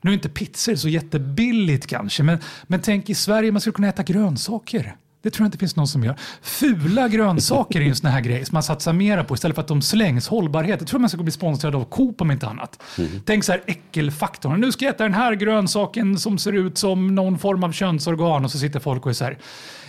Nu 0.00 0.10
är 0.10 0.14
inte 0.14 0.28
pizzor 0.28 0.74
så 0.74 0.88
jättebilligt 0.88 1.86
kanske, 1.86 2.22
men, 2.22 2.38
men 2.66 2.80
tänk 2.80 3.10
i 3.10 3.14
Sverige, 3.14 3.52
man 3.52 3.60
skulle 3.60 3.74
kunna 3.74 3.88
äta 3.88 4.02
grönsaker. 4.02 4.96
Det 5.22 5.30
tror 5.30 5.44
jag 5.44 5.48
inte 5.48 5.58
finns 5.58 5.76
någon 5.76 5.88
som 5.88 6.04
gör. 6.04 6.16
Fula 6.42 7.08
grönsaker 7.08 7.80
är 7.80 7.84
en 7.84 7.96
sån 7.96 8.10
här 8.10 8.20
grej 8.20 8.44
som 8.44 8.56
man 8.56 8.62
satsar 8.62 8.92
mera 8.92 9.24
på 9.24 9.34
istället 9.34 9.54
för 9.54 9.62
att 9.62 9.68
de 9.68 9.82
slängs. 9.82 10.28
Hållbarhet. 10.28 10.80
Jag 10.80 10.88
tror 10.88 11.00
man 11.00 11.10
ska 11.10 11.22
bli 11.22 11.32
sponsrad 11.32 11.74
av 11.74 11.84
Coop 11.84 12.20
om 12.20 12.30
inte 12.30 12.46
annat. 12.46 12.82
Tänk 13.24 13.44
så 13.44 13.52
här 13.52 13.62
äckelfaktorn. 13.66 14.60
Nu 14.60 14.72
ska 14.72 14.84
jag 14.84 14.94
äta 14.94 15.04
den 15.04 15.14
här 15.14 15.34
grönsaken 15.34 16.18
som 16.18 16.38
ser 16.38 16.52
ut 16.52 16.78
som 16.78 17.14
någon 17.14 17.38
form 17.38 17.64
av 17.64 17.72
könsorgan 17.72 18.44
och 18.44 18.50
så 18.50 18.58
sitter 18.58 18.80
folk 18.80 19.06
och 19.06 19.10
är 19.10 19.14
så 19.14 19.24
här 19.24 19.38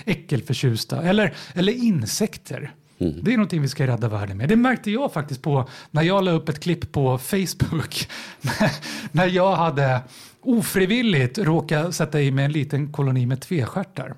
äckelförtjusta. 0.05 1.01
Eller, 1.01 1.33
eller 1.53 1.73
insekter. 1.73 2.71
Mm. 2.99 3.19
Det 3.21 3.33
är 3.33 3.37
någonting 3.37 3.61
vi 3.61 3.67
ska 3.67 3.87
rädda 3.87 4.09
världen 4.09 4.37
med. 4.37 4.49
Det 4.49 4.55
märkte 4.55 4.91
jag 4.91 5.13
faktiskt 5.13 5.41
på 5.41 5.69
när 5.91 6.01
jag 6.01 6.23
la 6.23 6.31
upp 6.31 6.49
ett 6.49 6.59
klipp 6.59 6.91
på 6.91 7.17
Facebook. 7.17 8.07
när 9.11 9.27
jag 9.27 9.55
hade 9.55 10.01
ofrivilligt 10.41 11.37
råkat 11.37 11.95
sätta 11.95 12.21
i 12.21 12.31
mig 12.31 12.45
en 12.45 12.51
liten 12.51 12.91
koloni 12.91 13.25
med 13.25 13.41
tvestjärtar. 13.41 14.15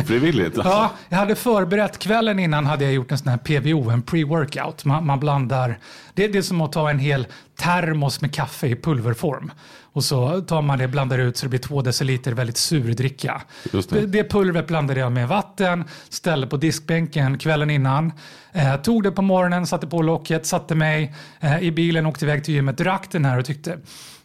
Ofrivilligt. 0.00 0.58
Alltså. 0.58 0.72
Ja, 0.72 0.90
jag 1.08 1.18
hade 1.18 1.34
förberett 1.34 1.98
kvällen 1.98 2.38
innan 2.38 2.66
hade 2.66 2.84
jag 2.84 2.92
gjort 2.92 3.12
en 3.12 3.18
sån 3.18 3.28
här 3.28 3.36
PVO, 3.36 3.90
en 3.90 4.02
pre-workout. 4.02 4.86
Man, 4.86 5.06
man 5.06 5.20
blandar, 5.20 5.78
det, 6.14 6.28
det 6.28 6.38
är 6.38 6.42
som 6.42 6.60
att 6.60 6.72
ta 6.72 6.90
en 6.90 6.98
hel 6.98 7.26
termos 7.56 8.20
med 8.20 8.34
kaffe 8.34 8.66
i 8.66 8.76
pulverform. 8.76 9.52
Och 9.92 10.04
så 10.04 10.40
tar 10.40 10.62
man 10.62 10.78
det, 10.78 10.88
blandar 10.88 11.18
ut 11.18 11.36
så 11.36 11.46
det 11.46 11.50
blir 11.50 11.60
två 11.60 11.82
deciliter 11.82 12.32
väldigt 12.32 12.56
sur 12.56 12.94
dricka. 12.94 13.42
Just 13.72 13.90
det. 13.90 14.00
Det, 14.00 14.06
det 14.06 14.30
pulvret 14.30 14.66
blandade 14.66 15.00
jag 15.00 15.12
med 15.12 15.28
vatten, 15.28 15.84
ställde 16.08 16.46
på 16.46 16.56
diskbänken 16.56 17.38
kvällen 17.38 17.70
innan. 17.70 18.12
Eh, 18.52 18.76
tog 18.76 19.02
det 19.02 19.10
på 19.10 19.22
morgonen, 19.22 19.66
satte 19.66 19.86
på 19.86 20.02
locket, 20.02 20.46
satte 20.46 20.74
mig 20.74 21.14
eh, 21.40 21.62
i 21.62 21.72
bilen, 21.72 22.06
åkte 22.06 22.24
iväg 22.24 22.44
till 22.44 22.54
gymmet, 22.54 22.78
drack 22.78 23.08
den 23.10 23.24
här 23.24 23.38
och 23.38 23.44
tyckte 23.44 23.78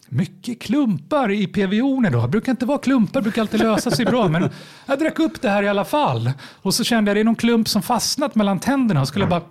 mycket 0.10 0.62
klumpar 0.62 1.32
i 1.32 1.48
PVO'n 1.48 2.08
idag. 2.08 2.30
Brukar 2.30 2.52
inte 2.52 2.66
vara 2.66 2.78
klumpar, 2.78 3.22
brukar 3.22 3.42
alltid 3.42 3.60
lösa 3.60 3.92
sig 3.92 4.06
bra. 4.06 4.28
Men 4.28 4.50
jag 4.86 5.00
drack 5.00 5.20
upp 5.20 5.42
det 5.42 5.50
här 5.50 5.64
i 5.64 5.68
alla 5.70 5.86
fall. 5.86 6.32
Och 6.62 6.74
så 6.74 6.84
kände 6.84 7.10
jag 7.10 7.18
det 7.18 7.22
är 7.22 7.24
någon 7.24 7.36
klump 7.36 7.68
som 7.68 7.82
fastnat 7.82 8.36
mellan 8.36 8.60
tänderna. 8.60 9.02
Och 9.02 9.08
skulle 9.08 9.24
jag 9.24 9.30
bara 9.30 9.42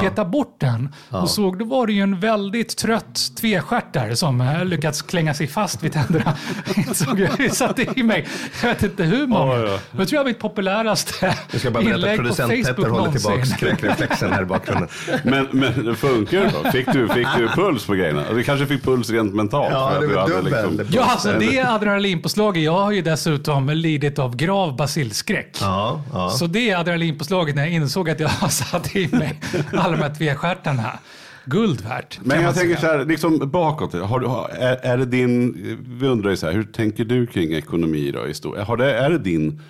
peta 0.00 0.24
bort 0.24 0.56
den. 0.58 0.94
Och 1.10 1.30
såg, 1.30 1.58
då 1.58 1.64
var 1.64 1.86
det 1.86 1.92
ju 1.92 2.02
en 2.02 2.20
väldigt 2.20 2.76
trött 2.76 3.20
tvestjärt 3.36 3.92
där 3.92 4.14
som 4.14 4.40
eh, 4.40 4.64
lyckats 4.64 5.02
klänga 5.02 5.34
sig 5.34 5.46
fast 5.46 5.82
vid 5.82 5.92
tänderna. 5.92 6.36
Insåg 6.76 7.20
jag, 7.20 7.30
det 7.38 7.50
satte 7.50 7.86
i 7.96 8.02
mig, 8.02 8.26
jag 8.62 8.68
vet 8.68 8.82
inte 8.82 9.04
hur 9.04 9.26
många. 9.26 9.54
Oj. 9.54 9.78
Jag 9.98 10.08
tror 10.08 10.18
jag 10.18 10.26
mitt 10.26 10.38
populäraste 10.38 11.34
Jag 11.50 11.60
ska 11.60 11.70
bara 11.70 11.84
berätta 11.84 11.94
att 11.94 12.02
inlägg 12.02 12.16
på 12.16 12.22
producent 12.22 12.50
Petter 12.50 12.74
Facebook 12.74 12.88
håller 12.88 13.12
tillbaka 13.12 13.44
skräckreflexen 13.44 14.32
här 14.32 14.42
i 14.42 14.44
bakgrunden. 14.44 14.88
Men, 15.22 15.48
men 15.52 15.84
det 15.84 15.94
funkar 15.94 16.40
det 16.40 16.52
då? 16.62 16.70
Fick 16.70 16.92
du, 16.92 17.08
fick 17.08 17.26
du 17.36 17.48
puls 17.48 17.86
på 17.86 17.94
grejerna? 17.94 18.32
Du 18.32 18.42
kanske 18.42 18.66
fick 18.66 18.84
puls 18.84 19.10
rent 19.10 19.34
mentalt? 19.34 19.72
Ja, 19.72 19.95
att 19.96 20.02
det 20.02 20.08
du 20.08 20.14
var 20.14 20.22
hade 20.22 20.62
dubbel. 20.70 20.86
Ja, 20.90 21.04
alltså 21.04 21.32
det 21.38 21.60
adrenalinpåslaget. 21.60 22.62
Jag 22.62 22.72
har 22.72 22.92
ju 22.92 23.02
dessutom 23.02 23.68
lidit 23.68 24.18
av 24.18 24.36
grav 24.36 24.76
basilskräck. 24.76 25.56
Ja, 25.60 26.02
ja. 26.12 26.30
Så 26.30 26.46
det 26.46 26.72
adrenalinpåslaget 26.72 27.54
när 27.56 27.62
jag 27.62 27.72
insåg 27.72 28.10
att 28.10 28.20
jag 28.20 28.28
har 28.28 28.48
satt 28.70 28.96
i 28.96 29.08
mig 29.12 29.40
alla 29.72 29.90
de 29.96 30.02
här 30.02 30.14
tvestjärtarna. 30.14 30.98
Guld 31.44 31.80
värt. 31.80 32.18
Men 32.22 32.42
jag 32.42 32.54
tänker 32.54 32.76
så 32.76 32.86
här, 32.86 33.04
liksom 33.04 33.50
bakåt. 33.50 33.92
Har 33.94 34.20
du, 34.20 34.26
är, 34.64 34.76
är 34.76 34.96
det 34.98 35.04
din, 35.06 35.52
vi 36.00 36.06
undrar 36.06 36.30
ju 36.30 36.36
så 36.36 36.46
här, 36.46 36.52
hur 36.52 36.64
tänker 36.64 37.04
du 37.04 37.26
kring 37.26 37.52
ekonomi 37.52 38.10
då? 38.10 38.26
i 38.28 38.34
stor- 38.34 38.56
Har 38.56 38.76
det, 38.76 38.94
är, 38.94 39.10
det 39.10 39.18
din, 39.18 39.62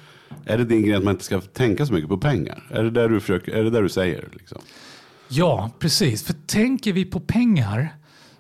är 0.45 0.59
det 0.59 0.65
din 0.65 0.83
grej 0.83 0.95
att 0.97 1.05
man 1.05 1.15
inte 1.15 1.25
ska 1.25 1.41
tänka 1.41 1.87
så 1.87 1.93
mycket 1.93 2.09
på 2.09 2.17
pengar? 2.19 2.63
Är 2.71 2.83
det 2.83 2.91
där 2.91 3.09
du, 3.09 3.21
försöker, 3.21 3.53
är 3.53 3.65
det 3.65 3.71
där 3.71 3.83
du 3.83 3.89
säger? 3.89 4.29
Liksom? 4.33 4.59
Ja, 5.29 5.71
precis. 5.79 6.25
För 6.27 6.35
tänker 6.47 6.93
vi 6.93 7.05
på 7.05 7.21
pengar 7.21 7.95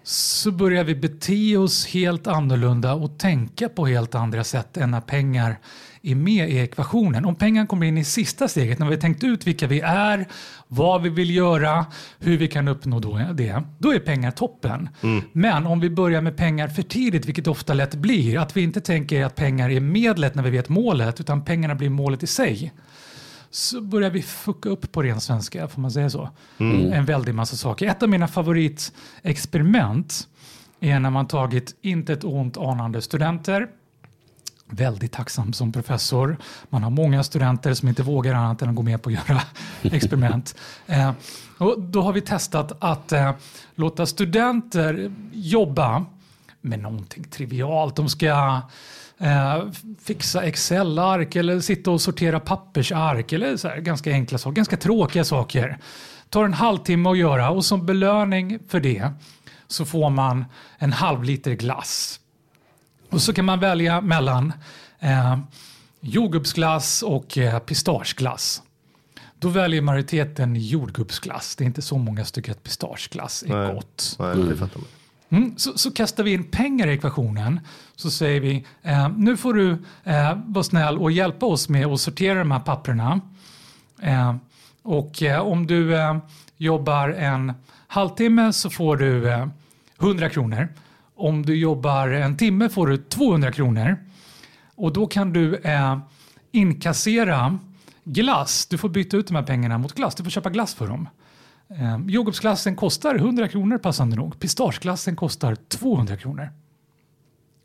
så 0.08 0.50
börjar 0.50 0.84
vi 0.84 0.94
bete 0.94 1.56
oss 1.56 1.86
helt 1.86 2.26
annorlunda 2.26 2.94
och 2.94 3.18
tänka 3.18 3.68
på 3.68 3.86
helt 3.86 4.14
andra 4.14 4.44
sätt 4.44 4.76
än 4.76 4.90
när 4.90 5.00
pengar 5.00 5.58
är 6.02 6.14
med 6.14 6.50
i 6.50 6.58
ekvationen. 6.58 7.24
Om 7.24 7.34
pengar 7.34 7.66
kommer 7.66 7.86
in 7.86 7.98
i 7.98 8.04
sista 8.04 8.48
steget, 8.48 8.78
när 8.78 8.86
vi 8.86 8.94
har 8.94 9.00
tänkt 9.00 9.24
ut 9.24 9.46
vilka 9.46 9.66
vi 9.66 9.80
är, 9.80 10.26
vad 10.68 11.02
vi 11.02 11.08
vill 11.08 11.34
göra, 11.34 11.86
hur 12.18 12.38
vi 12.38 12.48
kan 12.48 12.68
uppnå 12.68 13.00
då 13.00 13.20
det, 13.34 13.62
då 13.78 13.94
är 13.94 13.98
pengar 13.98 14.30
toppen. 14.30 14.88
Men 15.32 15.66
om 15.66 15.80
vi 15.80 15.90
börjar 15.90 16.20
med 16.20 16.36
pengar 16.36 16.68
för 16.68 16.82
tidigt, 16.82 17.26
vilket 17.26 17.46
ofta 17.46 17.74
lätt 17.74 17.94
blir, 17.94 18.38
att 18.38 18.56
vi 18.56 18.62
inte 18.62 18.80
tänker 18.80 19.24
att 19.24 19.34
pengar 19.34 19.70
är 19.70 19.80
medlet 19.80 20.34
när 20.34 20.42
vi 20.42 20.50
vet 20.50 20.68
målet, 20.68 21.20
utan 21.20 21.44
pengarna 21.44 21.74
blir 21.74 21.90
målet 21.90 22.22
i 22.22 22.26
sig 22.26 22.72
så 23.56 23.80
börjar 23.80 24.10
vi 24.10 24.22
fucka 24.22 24.68
upp 24.68 24.92
på 24.92 25.02
ren 25.02 25.20
svenska, 25.20 25.68
får 25.68 25.80
man 25.80 25.90
säga 25.90 26.10
så? 26.10 26.30
En 26.92 27.04
väldig 27.04 27.34
massa 27.34 27.56
saker. 27.56 27.86
Ett 27.86 28.02
av 28.02 28.08
mina 28.08 28.28
favoritexperiment 28.28 30.28
är 30.80 31.00
när 31.00 31.10
man 31.10 31.26
tagit 31.26 31.76
inte 31.80 32.12
ett 32.12 32.24
ont 32.24 32.56
anande 32.56 33.02
studenter, 33.02 33.68
väldigt 34.66 35.12
tacksam 35.12 35.52
som 35.52 35.72
professor. 35.72 36.36
Man 36.68 36.82
har 36.82 36.90
många 36.90 37.22
studenter 37.22 37.74
som 37.74 37.88
inte 37.88 38.02
vågar 38.02 38.34
annat 38.34 38.62
än 38.62 38.68
att 38.68 38.74
gå 38.74 38.82
med 38.82 39.02
på 39.02 39.08
att 39.08 39.14
göra 39.14 39.42
experiment. 39.82 40.54
Eh, 40.86 41.12
och 41.58 41.80
då 41.80 42.02
har 42.02 42.12
vi 42.12 42.20
testat 42.20 42.72
att 42.78 43.12
eh, 43.12 43.32
låta 43.74 44.06
studenter 44.06 45.12
jobba 45.32 46.04
med 46.60 46.78
någonting 46.78 47.24
trivialt. 47.24 47.96
De 47.96 48.08
ska 48.08 48.60
eh, 49.20 49.64
fixa 50.02 50.42
Excel-ark 50.42 51.36
eller 51.36 51.60
sitta 51.60 51.90
och 51.90 52.00
sortera 52.00 52.40
pappersark 52.40 53.32
eller 53.32 53.56
så 53.56 53.68
här, 53.68 53.80
ganska 53.80 54.10
enkla 54.10 54.38
saker, 54.38 54.56
ganska 54.56 54.76
tråkiga 54.76 55.24
saker. 55.24 55.78
Tar 56.30 56.44
en 56.44 56.54
halvtimme 56.54 57.10
att 57.10 57.18
göra 57.18 57.50
och 57.50 57.64
som 57.64 57.86
belöning 57.86 58.58
för 58.68 58.80
det 58.80 59.10
så 59.66 59.84
får 59.84 60.10
man 60.10 60.44
en 60.78 60.92
halv 60.92 61.24
liter 61.24 61.52
glass. 61.52 62.20
Och 63.10 63.22
så 63.22 63.32
kan 63.32 63.44
man 63.44 63.60
välja 63.60 64.00
mellan 64.00 64.52
eh, 64.98 65.38
jordgubbsglass 66.00 67.02
och 67.02 67.38
eh, 67.38 67.58
pistageglass. 67.58 68.62
Då 69.38 69.48
väljer 69.48 69.80
majoriteten 69.80 70.56
jordgubbsglass. 70.56 71.56
Det 71.56 71.64
är 71.64 71.66
inte 71.66 71.82
så 71.82 71.98
många 71.98 72.24
som 72.24 72.34
tycker 72.34 72.52
att 72.52 72.62
pistageglass 72.62 73.42
är 73.42 73.56
Nej. 73.56 73.74
gott. 73.74 74.16
Nej, 74.18 74.36
det 74.36 74.56
fattar 74.56 74.78
man. 74.78 74.88
Mm, 75.28 75.58
så, 75.58 75.78
så 75.78 75.90
kastar 75.90 76.24
vi 76.24 76.32
in 76.32 76.44
pengar 76.44 76.86
i 76.86 76.92
ekvationen. 76.92 77.60
Så 77.96 78.10
säger 78.10 78.40
vi, 78.40 78.66
eh, 78.82 79.08
nu 79.16 79.36
får 79.36 79.54
du 79.54 79.70
eh, 80.04 80.38
vara 80.46 80.64
snäll 80.64 80.98
och 80.98 81.12
hjälpa 81.12 81.46
oss 81.46 81.68
med 81.68 81.86
att 81.86 82.00
sortera 82.00 82.38
de 82.38 82.50
här 82.50 82.60
papperna. 82.60 83.20
Eh, 84.02 84.36
och 84.82 85.22
eh, 85.22 85.40
om 85.40 85.66
du 85.66 85.96
eh, 85.96 86.16
jobbar 86.56 87.08
en 87.08 87.52
halvtimme 87.86 88.52
så 88.52 88.70
får 88.70 88.96
du 88.96 89.30
eh, 89.30 89.46
100 90.00 90.30
kronor. 90.30 90.68
Om 91.14 91.46
du 91.46 91.56
jobbar 91.56 92.08
en 92.08 92.36
timme 92.36 92.68
får 92.68 92.86
du 92.86 92.96
200 92.96 93.52
kronor. 93.52 93.96
Och 94.74 94.92
då 94.92 95.06
kan 95.06 95.32
du 95.32 95.56
eh, 95.56 95.98
inkassera 96.52 97.58
glass. 98.04 98.66
Du 98.66 98.78
får 98.78 98.88
byta 98.88 99.16
ut 99.16 99.26
de 99.26 99.36
här 99.36 99.42
pengarna 99.42 99.78
mot 99.78 99.94
glass. 99.94 100.14
Du 100.14 100.24
får 100.24 100.30
köpa 100.30 100.50
glass 100.50 100.74
för 100.74 100.86
dem. 100.86 101.08
Eh, 101.68 101.98
jordgubbsglassen 102.06 102.76
kostar 102.76 103.14
100 103.14 103.48
kronor 103.48 103.78
passande 103.78 104.16
nog. 104.16 104.38
Pistageglassen 104.38 105.16
kostar 105.16 105.54
200 105.54 106.16
kronor. 106.16 106.50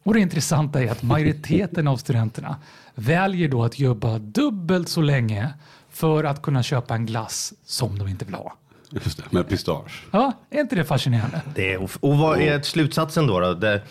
Och 0.04 0.14
det 0.14 0.20
intressanta 0.20 0.84
är 0.84 0.92
att 0.92 1.04
majoriteten 1.04 1.88
av 1.88 1.98
studenterna 1.98 2.56
väljer 2.96 3.50
då 3.50 3.64
att 3.64 3.80
jobba 3.80 4.20
dubbelt 4.20 4.90
så 4.90 5.02
länge 5.02 5.54
för 5.90 6.24
att 6.24 6.42
kunna 6.42 6.64
köpa 6.64 6.96
en 6.96 7.06
glass 7.06 7.54
som 7.66 8.00
de 8.00 8.08
inte 8.08 8.26
vill 8.26 8.36
ha. 8.36 8.58
Just 8.92 9.18
det, 9.18 9.24
med 9.32 9.50
pistage. 9.50 10.06
Ja, 10.12 10.34
är 10.50 10.62
inte 10.62 10.76
det 10.76 10.84
fascinerande? 10.84 11.42
Det 11.56 11.74
är, 11.74 11.90
och 12.00 12.18
vad 12.18 12.42
är 12.42 12.62
slutsatsen 12.62 13.28
då? 13.28 13.40
då? 13.40 13.54
Det, 13.54 13.82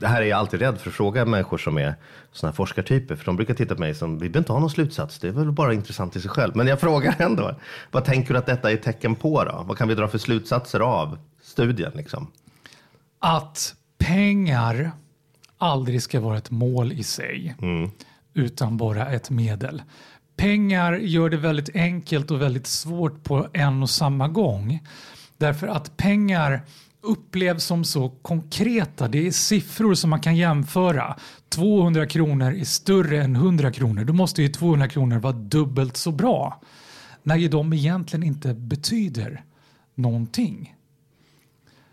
det 0.00 0.06
här 0.06 0.22
är 0.22 0.26
jag 0.26 0.38
alltid 0.38 0.60
rädd 0.60 0.78
för 0.78 0.90
att 0.90 0.96
fråga 0.96 1.24
människor 1.24 1.58
som 1.58 1.78
är 1.78 1.94
såna 2.32 2.50
här 2.50 2.56
forskartyper. 2.56 3.16
För 3.16 3.24
de 3.24 3.36
brukar 3.36 3.54
titta 3.54 3.74
på 3.74 3.80
mig 3.80 3.94
som, 3.94 4.12
vi 4.12 4.18
behöver 4.18 4.38
inte 4.38 4.52
ha 4.52 4.60
någon 4.60 4.70
slutsats. 4.70 5.18
Det 5.18 5.28
är 5.28 5.32
väl 5.32 5.52
bara 5.52 5.74
intressant 5.74 6.16
i 6.16 6.20
sig 6.20 6.30
själv. 6.30 6.56
Men 6.56 6.66
jag 6.66 6.80
frågar 6.80 7.14
ändå. 7.22 7.54
Vad 7.90 8.04
tänker 8.04 8.34
du 8.34 8.38
att 8.38 8.46
detta 8.46 8.72
är 8.72 8.76
tecken 8.76 9.14
på 9.14 9.44
då? 9.44 9.64
Vad 9.66 9.78
kan 9.78 9.88
vi 9.88 9.94
dra 9.94 10.08
för 10.08 10.18
slutsatser 10.18 10.80
av 10.80 11.18
studien 11.42 11.92
liksom? 11.94 12.30
Att 13.18 13.74
pengar 13.98 14.90
aldrig 15.58 16.02
ska 16.02 16.20
vara 16.20 16.38
ett 16.38 16.50
mål 16.50 16.92
i 16.92 17.02
sig, 17.02 17.56
utan 18.34 18.76
bara 18.76 19.06
ett 19.06 19.30
medel. 19.30 19.82
Pengar 20.38 20.92
gör 20.92 21.30
det 21.30 21.36
väldigt 21.36 21.76
enkelt 21.76 22.30
och 22.30 22.42
väldigt 22.42 22.66
svårt 22.66 23.24
på 23.24 23.48
en 23.52 23.82
och 23.82 23.90
samma 23.90 24.28
gång. 24.28 24.86
Därför 25.36 25.68
att 25.68 25.96
pengar 25.96 26.62
upplevs 27.00 27.64
som 27.64 27.84
så 27.84 28.08
konkreta. 28.08 29.08
Det 29.08 29.26
är 29.26 29.30
siffror 29.30 29.94
som 29.94 30.10
man 30.10 30.20
kan 30.20 30.36
jämföra. 30.36 31.16
200 31.48 32.06
kronor 32.06 32.52
är 32.52 32.64
större 32.64 33.22
än 33.22 33.36
100 33.36 33.72
kronor. 33.72 34.04
Då 34.04 34.12
måste 34.12 34.42
ju 34.42 34.48
200 34.48 34.88
kronor 34.88 35.18
vara 35.18 35.32
dubbelt 35.32 35.96
så 35.96 36.12
bra. 36.12 36.60
När 37.22 37.36
ju 37.36 37.48
de 37.48 37.72
egentligen 37.72 38.22
inte 38.22 38.54
betyder 38.54 39.44
någonting. 39.94 40.74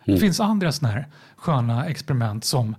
Det 0.05 0.17
finns 0.17 0.39
andra 0.39 0.71
sådana 0.71 0.93
här 0.93 1.07
sköna 1.35 1.85
experiment 1.85 2.45
som 2.45 2.75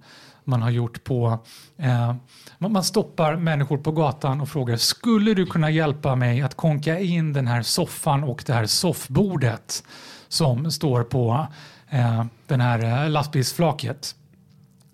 man 0.47 0.63
har 0.63 0.71
gjort 0.71 1.05
på... 1.05 1.39
Eh, 1.77 2.15
man 2.59 2.85
stoppar 2.85 3.37
människor 3.37 3.79
på 3.79 3.93
gatan 3.93 4.41
och 4.41 4.49
frågar 4.49 4.77
skulle 4.77 5.35
du 5.35 5.47
kunna 5.47 5.71
hjälpa 5.71 6.15
mig 6.15 6.43
att 6.43 6.55
konka 6.55 7.01
in 7.01 7.33
den 7.33 7.47
här 7.47 7.63
soffan 7.63 8.25
och 8.25 8.43
det 8.47 8.53
här 8.53 8.67
soffbordet 8.67 9.85
som 10.29 10.71
står 10.71 11.03
på 11.03 11.47
eh, 11.91 12.25
den 12.47 12.61
här 12.61 13.05
eh, 13.05 13.11
lastbilsflaket. 13.11 14.15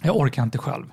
Jag 0.03 0.17
orkar 0.17 0.43
inte 0.43 0.59
själv. 0.59 0.85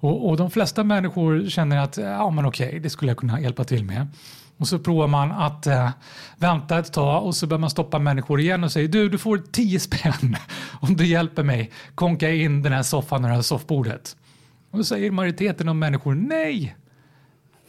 Och, 0.00 0.28
och 0.28 0.36
de 0.36 0.50
flesta 0.50 0.84
människor 0.84 1.48
känner 1.48 1.76
att 1.76 1.96
ja, 1.96 2.30
men 2.30 2.46
okej, 2.46 2.80
det 2.80 2.90
skulle 2.90 3.10
jag 3.10 3.18
kunna 3.18 3.40
hjälpa 3.40 3.64
till 3.64 3.84
med. 3.84 4.08
Och 4.56 4.68
så 4.68 4.78
provar 4.78 5.06
man 5.08 5.32
att 5.32 5.66
eh, 5.66 5.90
vänta 6.36 6.78
ett 6.78 6.92
tag 6.92 7.24
och 7.26 7.34
så 7.36 7.46
börjar 7.46 7.60
man 7.60 7.70
stoppa 7.70 7.98
människor 7.98 8.40
igen 8.40 8.64
och 8.64 8.72
säger 8.72 8.88
du, 8.88 9.08
du 9.08 9.18
får 9.18 9.42
10 9.52 9.80
spänn 9.80 10.36
om 10.80 10.96
du 10.96 11.06
hjälper 11.06 11.42
mig 11.42 11.70
konka 11.94 12.30
in 12.30 12.62
den 12.62 12.72
här 12.72 12.82
soffan 12.82 13.24
och 13.24 13.28
det 13.30 13.34
här 13.36 13.42
soffbordet. 13.42 14.16
Och 14.70 14.78
då 14.78 14.84
säger 14.84 15.10
majoriteten 15.10 15.68
av 15.68 15.76
människor 15.76 16.14
nej. 16.14 16.76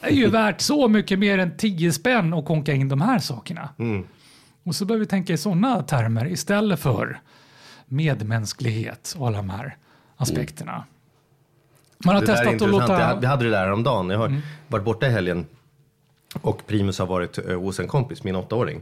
Det 0.02 0.08
är 0.08 0.12
ju 0.12 0.28
värt 0.30 0.62
så 0.62 0.88
mycket 0.88 1.20
mer 1.20 1.38
än 1.38 1.58
10 1.58 1.92
spänn 1.92 2.34
att 2.34 2.46
konka 2.46 2.74
in 2.74 2.90
de 2.90 3.02
här 3.02 3.20
sakerna. 3.20 3.70
Och 4.64 4.76
så 4.76 4.86
börjar 4.86 5.00
vi 5.00 5.06
tänka 5.06 5.34
i 5.34 5.38
sådana 5.38 5.82
termer 5.84 6.28
istället 6.32 6.80
för 6.80 7.20
medmänsklighet 7.86 9.16
och 9.20 9.28
alla 9.28 9.38
de 9.38 9.50
här 9.50 9.78
aspekterna. 10.18 10.84
Man 12.06 12.16
har 12.16 12.22
det 12.22 12.28
testat 12.28 12.62
att 12.62 12.70
låta... 12.70 13.00
Jag- 13.00 13.20
Vi 13.22 13.28
hade 13.28 13.44
det 13.44 13.50
där 13.52 13.72
om 13.72 13.84
dagen. 13.84 14.10
Jag 14.10 14.18
har 14.20 14.42
varit 14.68 14.86
borta 14.86 15.08
i 15.08 15.12
helgen 15.12 15.46
och 16.42 16.68
Primus 16.68 17.00
har 17.00 17.06
varit 17.06 17.38
eh, 17.38 17.60
hos 17.62 17.80
en 17.80 17.88
kompis, 17.88 18.24
min 18.24 18.36
åttaåring. 18.36 18.82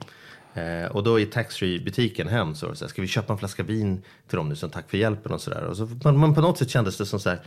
Eh, 0.54 0.86
och 0.92 1.04
då 1.04 1.20
i 1.20 1.26
taxfree-butiken 1.26 2.28
hem 2.28 2.56
så 2.56 2.66
var 2.66 2.72
det 2.72 2.78
så 2.78 2.86
här, 2.86 2.90
ska 2.90 3.02
vi 3.02 3.08
köpa 3.08 3.34
en 3.34 3.40
flaska 3.40 3.64
vin 3.64 4.02
till 4.28 4.38
dem 4.38 4.50
nu 4.50 4.56
som 4.56 4.70
tack 4.70 4.90
för 4.90 4.98
hjälpen 4.98 5.32
och 5.32 5.42
sådär. 5.42 5.64
Och 5.64 5.78
så, 5.78 5.90
man, 6.04 6.18
man, 6.18 6.36
på 6.36 6.42
något 6.42 6.58
sätt 6.58 6.70
kändes 6.70 6.98
det 6.98 7.06
som 7.06 7.20
så 7.20 7.30
här, 7.30 7.40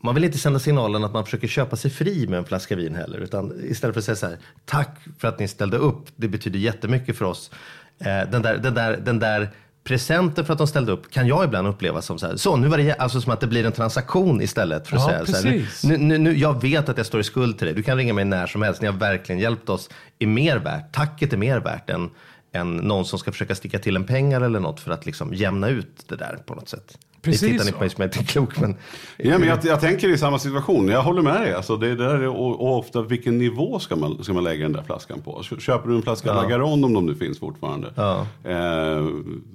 man 0.00 0.14
vill 0.14 0.24
inte 0.24 0.38
sända 0.38 0.58
signalen 0.58 1.04
att 1.04 1.12
man 1.12 1.24
försöker 1.24 1.48
köpa 1.48 1.76
sig 1.76 1.90
fri 1.90 2.26
med 2.28 2.38
en 2.38 2.44
flaska 2.44 2.76
vin 2.76 2.94
heller. 2.94 3.18
Utan 3.18 3.64
istället 3.64 3.94
för 3.94 3.98
att 3.98 4.04
säga 4.04 4.16
så 4.16 4.26
här, 4.26 4.38
tack 4.64 4.98
för 5.18 5.28
att 5.28 5.38
ni 5.38 5.48
ställde 5.48 5.76
upp, 5.76 6.06
det 6.16 6.28
betyder 6.28 6.58
jättemycket 6.58 7.16
för 7.16 7.24
oss. 7.24 7.50
Eh, 7.98 8.30
den, 8.30 8.42
där, 8.42 8.58
den, 8.58 8.74
där, 8.74 8.96
den 8.96 9.18
där 9.18 9.50
presenten 9.84 10.44
för 10.44 10.52
att 10.52 10.58
de 10.58 10.66
ställde 10.66 10.92
upp 10.92 11.10
kan 11.10 11.26
jag 11.26 11.44
ibland 11.44 11.68
uppleva 11.68 12.02
som 12.02 12.18
så 12.18 12.26
här, 12.26 12.36
så 12.36 12.56
nu 12.56 12.68
var 12.68 12.78
det 12.78 12.92
alltså 12.94 13.20
som 13.20 13.32
att 13.32 13.40
det 13.40 13.46
blir 13.46 13.66
en 13.66 13.72
transaktion 13.72 14.40
istället 14.40 14.88
för 14.88 14.96
att 14.96 15.02
Ja, 15.02 15.08
säga 15.08 15.40
så 15.40 15.48
här, 15.48 15.66
nu, 15.84 15.96
nu, 15.98 16.18
nu, 16.18 16.38
jag 16.38 16.62
vet 16.62 16.88
att 16.88 16.96
jag 16.96 17.06
står 17.06 17.20
i 17.20 17.24
skuld 17.24 17.58
till 17.58 17.66
dig, 17.66 17.74
du 17.74 17.82
kan 17.82 17.96
ringa 17.96 18.14
mig 18.14 18.24
när 18.24 18.46
som 18.46 18.62
helst, 18.62 18.80
ni 18.80 18.86
har 18.86 18.94
verkligen 18.94 19.40
hjälpt 19.40 19.68
oss, 19.68 19.90
är 20.18 20.26
mer 20.26 20.56
värt, 20.56 20.94
tacket 20.94 21.32
är 21.32 21.36
mer 21.36 21.60
värt 21.60 21.90
än, 21.90 22.10
än 22.52 22.76
någon 22.76 23.04
som 23.04 23.18
ska 23.18 23.32
försöka 23.32 23.54
sticka 23.54 23.78
till 23.78 23.96
en 23.96 24.04
pengar 24.04 24.40
eller 24.40 24.60
något 24.60 24.80
för 24.80 24.90
att 24.90 25.06
liksom 25.06 25.34
jämna 25.34 25.68
ut 25.68 26.04
det 26.08 26.16
där 26.16 26.38
på 26.46 26.54
något 26.54 26.68
sätt. 26.68 26.98
Precis 27.24 27.42
Ni 27.42 27.50
tittar 27.50 27.64
ni 27.64 27.72
på 27.72 27.80
mig 27.80 27.90
som 27.90 28.02
jag 28.02 28.08
inte 28.08 28.18
är 28.20 28.24
klok, 28.24 28.60
men 28.60 28.76
Ja, 29.16 29.38
men 29.38 29.48
jag, 29.48 29.58
jag 29.64 29.80
tänker 29.80 30.08
i 30.08 30.18
samma 30.18 30.38
situation. 30.38 30.88
Jag 30.88 31.02
håller 31.02 31.22
med 31.22 31.40
dig. 31.40 31.52
Alltså, 31.54 31.76
det 31.76 31.88
är 31.88 31.96
där, 31.96 32.28
och, 32.28 32.60
och 32.60 32.78
ofta 32.78 33.02
vilken 33.02 33.38
nivå 33.38 33.78
ska 33.78 33.96
man, 33.96 34.24
ska 34.24 34.32
man 34.32 34.44
lägga 34.44 34.62
den 34.62 34.72
där 34.72 34.82
flaskan 34.82 35.20
på? 35.20 35.42
Köper 35.58 35.88
du 35.88 35.96
en 35.96 36.02
flaska 36.02 36.34
Lagaron 36.34 36.84
om 36.84 36.92
de 36.92 37.06
nu 37.06 37.14
finns 37.14 37.38
fortfarande. 37.38 37.92
Ja. 37.94 38.26
Eh, 38.50 39.06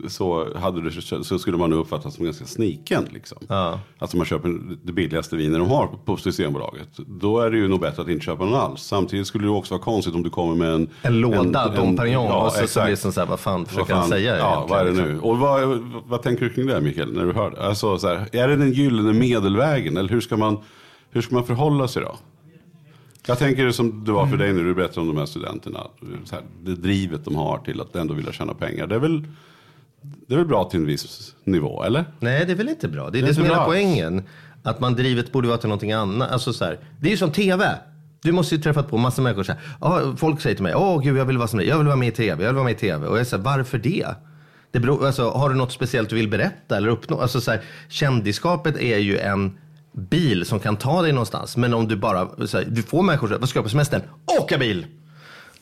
så, 0.07 0.57
hade 0.57 0.81
du, 0.81 1.01
så 1.23 1.39
skulle 1.39 1.57
man 1.57 1.69
nog 1.69 1.79
uppfattas 1.79 2.15
som 2.15 2.25
ganska 2.25 2.45
sniken. 2.45 3.07
Liksom. 3.13 3.37
Ja. 3.47 3.79
Alltså 3.97 4.17
man 4.17 4.25
köper 4.25 4.59
det 4.83 4.91
billigaste 4.91 5.35
vinet 5.35 5.59
de 5.59 5.69
har 5.69 5.89
på 6.05 6.17
Systembolaget. 6.17 6.89
Då 6.97 7.39
är 7.39 7.51
det 7.51 7.57
ju 7.57 7.67
nog 7.67 7.79
bättre 7.79 8.01
att 8.01 8.09
inte 8.09 8.25
köpa 8.25 8.45
någon 8.45 8.55
alls. 8.55 8.81
Samtidigt 8.81 9.27
skulle 9.27 9.45
det 9.45 9.51
också 9.51 9.73
vara 9.73 9.83
konstigt 9.83 10.15
om 10.15 10.23
du 10.23 10.29
kommer 10.29 10.55
med 10.55 10.73
en... 10.73 10.89
en 11.01 11.19
låda 11.19 11.67
Dom 11.67 11.97
Perignon 11.97 12.25
ja, 12.25 12.45
och 12.45 12.51
så, 12.51 12.67
så 12.67 12.79
blir 12.81 12.89
det 12.89 12.97
som 12.97 13.11
så 13.11 13.19
här, 13.19 13.27
vad 13.27 13.39
fan 13.39 13.59
Vad 13.59 13.67
försöker 13.67 13.93
fan, 13.93 13.99
han 13.99 14.09
säga 14.09 14.37
Ja, 14.37 14.53
egentligen, 14.53 14.69
vad 14.69 14.79
är 14.79 15.05
det 15.05 15.13
nu? 15.13 15.19
Och 15.19 15.37
vad, 15.37 15.83
vad 16.05 16.21
tänker 16.21 16.45
du 16.45 16.53
kring 16.53 16.67
det 16.67 16.81
Mikael, 16.81 17.13
när 17.13 17.25
du 17.25 17.33
hör 17.33 17.51
det? 17.51 17.57
Alltså, 17.59 17.97
så 17.97 18.07
här, 18.07 18.27
är 18.31 18.47
det 18.47 18.55
den 18.55 18.71
gyllene 18.71 19.13
medelvägen 19.13 19.97
eller 19.97 20.09
hur 20.09 20.21
ska 20.21 20.37
man, 20.37 20.57
hur 21.11 21.21
ska 21.21 21.35
man 21.35 21.43
förhålla 21.45 21.87
sig 21.87 22.01
då? 22.01 22.17
Jag 23.27 23.39
tänker 23.39 23.65
det 23.65 23.73
som 23.73 24.03
det 24.05 24.11
var 24.11 24.27
för 24.27 24.37
dig 24.37 24.53
när 24.53 24.63
du 24.63 24.73
berättade 24.73 25.01
om 25.01 25.07
de 25.07 25.17
här 25.17 25.25
studenterna. 25.25 25.79
Här, 26.31 26.41
det 26.63 26.75
drivet 26.75 27.25
de 27.25 27.35
har 27.35 27.57
till 27.57 27.81
att 27.81 27.95
ändå 27.95 28.13
vilja 28.13 28.31
tjäna 28.31 28.53
pengar. 28.53 28.87
Det 28.87 28.95
är 28.95 28.99
väl, 28.99 29.27
det 30.01 30.33
är 30.33 30.37
väl 30.37 30.47
bra 30.47 30.63
till 30.63 30.79
en 30.79 30.85
viss 30.85 31.35
nivå, 31.43 31.83
eller? 31.83 32.05
Nej, 32.19 32.45
det 32.45 32.51
är 32.51 32.55
väl 32.55 32.69
inte 32.69 32.87
bra. 32.87 33.09
Det 33.09 33.17
är 33.17 33.21
Det 33.21 33.27
det, 33.27 33.31
är 33.31 33.33
som 33.33 33.43
är 33.43 33.47
hela 33.47 33.65
poängen. 33.65 34.23
Att 34.63 34.79
man 34.79 34.93
drivet 34.93 35.31
borde 35.31 35.47
vara 35.47 35.57
till 35.57 35.69
någonting 35.69 35.91
annat. 35.91 36.31
Alltså 36.31 36.53
så 36.53 36.65
här, 36.65 36.79
det 36.99 37.07
är 37.07 37.11
ju 37.11 37.17
som 37.17 37.31
tv. 37.31 37.79
Du 38.21 38.31
måste 38.31 38.55
ju 38.55 38.61
träffat 38.61 38.89
på 38.89 38.97
massa 38.97 39.21
människor 39.21 39.43
så 39.43 39.51
här. 39.53 40.15
Folk 40.15 40.41
säger 40.41 40.55
till 40.55 40.63
mig, 40.63 40.75
åh 40.75 41.01
gud 41.01 41.17
jag 41.17 41.25
vill 41.25 41.37
vara 41.37 41.47
som 41.47 41.59
dig, 41.59 41.67
jag 41.67 41.77
vill 41.77 41.87
vara 41.87 41.95
med 41.95 42.07
i 42.07 42.11
tv, 42.11 42.43
jag 42.43 42.49
vill 42.49 42.55
vara 42.55 42.65
med 42.65 42.73
i 42.73 42.79
tv. 42.79 43.07
Och 43.07 43.19
jag 43.19 43.27
säger, 43.27 43.43
varför 43.43 43.77
det? 43.77 44.07
Det 44.71 44.79
beror, 44.79 45.05
alltså, 45.05 45.29
har 45.29 45.49
du 45.49 45.55
något 45.55 45.71
speciellt 45.71 46.09
du 46.09 46.15
vill 46.15 46.29
berätta 46.29 46.77
eller 46.77 46.87
uppnå? 46.87 47.21
Alltså, 47.21 47.41
så 47.41 47.51
här, 47.51 47.61
kändisskapet 47.89 48.77
är 48.77 48.97
ju 48.97 49.17
en 49.17 49.57
bil 49.93 50.45
som 50.45 50.59
kan 50.59 50.77
ta 50.77 51.01
dig 51.01 51.11
någonstans. 51.11 51.57
Men 51.57 51.73
om 51.73 51.87
du 51.87 51.95
bara, 51.95 52.47
så 52.47 52.57
här, 52.57 52.65
du 52.69 52.83
får 52.83 53.03
människor 53.03 53.33
att 53.33 53.39
vad 53.39 53.49
ska 53.49 53.59
du 53.59 53.63
på 53.63 53.69
semestern? 53.69 54.01
Åka 54.41 54.57
bil! 54.57 54.85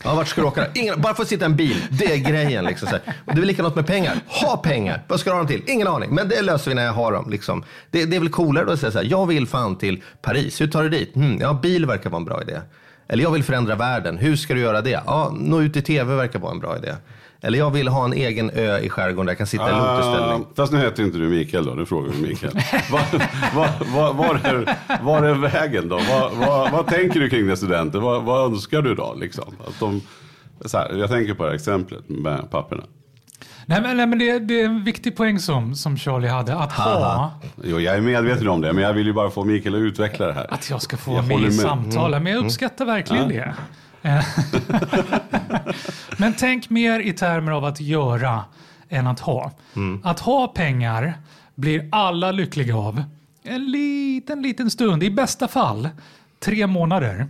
Ja, 0.03 0.15
vart 0.15 0.27
ska 0.27 0.41
du 0.41 0.47
åka? 0.47 0.67
Ingen, 0.73 1.01
bara 1.01 1.13
få 1.13 1.25
sitta 1.25 1.45
i 1.45 1.45
en 1.45 1.55
bil. 1.55 1.77
Det 1.89 2.13
är 2.13 2.17
grejen. 2.17 2.65
Liksom, 2.65 2.87
så 2.87 2.95
här. 2.95 3.01
Och 3.25 3.33
det 3.33 3.37
är 3.37 3.39
väl 3.39 3.47
likadant 3.47 3.75
med 3.75 3.87
pengar. 3.87 4.19
Ha 4.27 4.57
pengar. 4.57 5.03
Vad 5.07 5.19
ska 5.19 5.29
du 5.29 5.33
ha 5.33 5.37
dem 5.37 5.47
till? 5.47 5.63
Ingen 5.67 5.87
aning. 5.87 6.15
Men 6.15 6.29
det 6.29 6.41
löser 6.41 6.71
vi 6.71 6.75
när 6.75 6.85
jag 6.85 6.93
har 6.93 7.11
dem. 7.11 7.29
Liksom. 7.29 7.63
Det, 7.91 8.05
det 8.05 8.15
är 8.15 8.19
väl 8.19 8.29
coolare 8.29 8.65
då 8.65 8.71
att 8.71 8.79
säga 8.79 8.91
så 8.91 8.97
här. 8.97 9.05
Jag 9.05 9.25
vill 9.25 9.47
fan 9.47 9.77
till 9.77 10.03
Paris. 10.21 10.61
Hur 10.61 10.67
tar 10.67 10.83
du 10.83 10.89
dit? 10.89 11.15
Hmm, 11.15 11.37
ja, 11.41 11.53
bil 11.53 11.85
verkar 11.85 12.09
vara 12.09 12.19
en 12.19 12.25
bra 12.25 12.41
idé. 12.41 12.59
Eller 13.07 13.23
jag 13.23 13.31
vill 13.31 13.43
förändra 13.43 13.75
världen. 13.75 14.17
Hur 14.17 14.35
ska 14.35 14.53
du 14.53 14.59
göra 14.59 14.81
det? 14.81 15.01
Ja, 15.05 15.35
nå 15.39 15.61
ut 15.61 15.77
i 15.77 15.81
tv 15.81 16.15
verkar 16.15 16.39
vara 16.39 16.51
en 16.51 16.59
bra 16.59 16.77
idé. 16.77 16.95
Eller 17.41 17.57
jag 17.57 17.71
vill 17.71 17.87
ha 17.87 18.05
en 18.05 18.13
egen 18.13 18.49
ö 18.49 18.79
i 18.79 18.89
skärgården 18.89 19.25
där 19.25 19.31
jag 19.31 19.37
kan 19.37 19.47
sitta 19.47 19.69
i 19.69 19.73
lotusställning. 19.73 20.45
Ah, 20.51 20.53
fast 20.55 20.71
nu 20.73 20.79
heter 20.79 21.03
inte 21.03 21.17
du 21.17 21.29
Mikael 21.29 21.65
då, 21.65 21.71
nu 21.73 21.85
frågar 21.85 22.11
vi 22.11 22.27
Mikael. 22.27 22.53
var, 22.91 23.01
var, 23.55 23.93
var, 23.93 24.13
var, 24.13 24.35
är, 24.35 24.75
var 25.03 25.23
är 25.23 25.33
vägen 25.33 25.89
då? 25.89 25.99
Vad, 26.71 26.87
tänker 26.87 27.19
du 27.19 27.29
kring 27.29 27.41
dina 27.43 27.55
studenter? 27.55 27.99
Vad, 27.99 28.23
vad 28.23 28.51
önskar 28.51 28.81
du 28.81 28.95
då? 28.95 29.13
Liksom? 29.19 29.53
Att 29.67 29.79
de, 29.79 30.01
så 30.65 30.77
här, 30.77 30.93
jag 30.93 31.09
tänker 31.09 31.33
på 31.33 31.43
det 31.43 31.49
här 31.49 31.55
exemplet 31.55 32.09
med 32.09 32.51
papperna. 32.51 32.83
Nej, 33.65 33.81
men, 33.81 33.97
nej, 33.97 34.07
men 34.07 34.19
det, 34.19 34.39
det 34.39 34.61
är 34.61 34.65
en 34.65 34.83
viktig 34.83 35.17
poäng 35.17 35.39
som, 35.39 35.75
som 35.75 35.97
Charlie 35.97 36.27
hade. 36.27 36.55
Att 36.55 36.71
ha, 36.71 37.31
Jo, 37.63 37.79
jag 37.79 37.95
är 37.95 38.01
medveten 38.01 38.47
om 38.47 38.61
det, 38.61 38.73
men 38.73 38.83
jag 38.83 38.93
vill 38.93 39.07
ju 39.07 39.13
bara 39.13 39.29
få 39.29 39.43
Mikael 39.43 39.75
att 39.75 39.79
utveckla 39.79 40.27
det 40.27 40.33
här. 40.33 40.53
att 40.53 40.69
jag 40.69 40.81
ska 40.81 40.97
få 40.97 41.11
Jag 41.11 41.15
vara 41.15 41.27
med 41.27 41.39
i 41.39 41.41
med. 41.43 41.53
samtalen. 41.53 42.23
Men 42.23 42.33
jag 42.33 42.45
uppskattar 42.45 42.85
verkligen 42.85 43.29
det. 43.29 43.53
Eh, 44.07 44.25
men 46.17 46.33
tänk 46.33 46.69
mer 46.69 46.99
i 46.99 47.13
termer 47.13 47.51
av 47.51 47.65
att 47.65 47.81
göra 47.81 48.45
än 48.89 49.07
att 49.07 49.19
ha. 49.19 49.51
Att 50.03 50.19
ha 50.19 50.47
pengar 50.47 51.13
blir 51.55 51.89
alla 51.91 52.31
lyckliga 52.31 52.77
av. 52.77 53.03
En 53.43 53.71
liten, 53.71 54.41
liten 54.41 54.71
stund. 54.71 55.03
I 55.03 55.11
bästa 55.11 55.47
fall 55.47 55.89
tre 56.39 56.67
månader. 56.67 57.27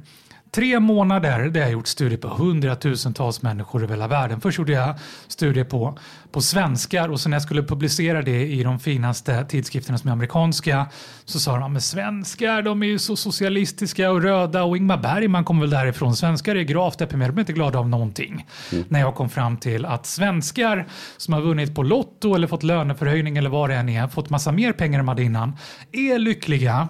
Tre 0.52 0.80
månader 0.80 1.40
där 1.40 1.60
jag 1.62 1.72
gjort 1.72 1.88
studier 1.88 2.18
på 2.18 2.28
hundratusentals 2.28 3.42
människor 3.42 3.84
över 3.84 3.94
hela 3.94 4.08
världen. 4.08 4.42
Först 4.42 4.58
gjorde 4.58 4.72
jag 4.72 4.96
studier 5.28 5.64
på, 5.64 5.98
på 6.32 6.42
svenskar 6.42 7.10
och 7.10 7.20
sen 7.20 7.30
när 7.30 7.36
jag 7.36 7.42
skulle 7.42 7.64
publicera 7.64 8.22
det 8.22 8.48
i 8.48 8.64
de 8.64 8.80
finaste 8.80 9.46
tidskrifterna 9.46 9.98
som 9.98 10.08
är 10.08 10.12
amerikanska 10.12 10.86
så 11.26 11.40
sa 11.40 11.58
de 11.58 11.76
att 11.76 11.84
svenskar 11.84 12.62
de 12.62 12.84
är 12.84 12.88
ju 12.88 13.00
så 13.00 13.16
socialistiska 13.16 14.12
och 14.12 14.22
röda 14.22 14.64
och 14.64 14.78
Ingmar 14.78 14.98
Bergman 14.98 15.46
kommer 15.46 15.62
väl 15.62 15.70
därifrån. 15.70 16.16
Svenskar 16.16 16.56
är 16.56 16.64
gravt 16.64 17.00
deprimerade, 17.00 17.34
de 17.34 17.38
är 17.38 17.42
inte 17.42 17.54
glada 17.54 17.80
av 17.80 17.90
någonting. 17.90 18.46
När 18.88 19.00
jag 19.00 19.16
kom 19.16 19.30
fram 19.30 19.58
till 19.58 19.86
att 19.86 20.06
svenskar 20.06 20.88
som 21.18 21.34
har 21.34 21.42
vunnit 21.42 21.76
på 21.76 21.84
Lotto 21.84 22.36
eller 22.36 22.48
fått 22.48 22.64
löneförhöjning 22.64 23.38
eller 23.38 23.50
vad 23.50 23.70
det 23.70 23.76
än 23.76 23.90
är, 23.90 24.08
fått 24.08 24.30
massa 24.30 24.52
mer 24.52 24.74
pengar 24.74 25.00
än 25.00 25.06
de 25.06 25.10
hade 25.10 25.24
innan, 25.24 25.58
är 25.92 26.20
lyckliga 26.20 26.88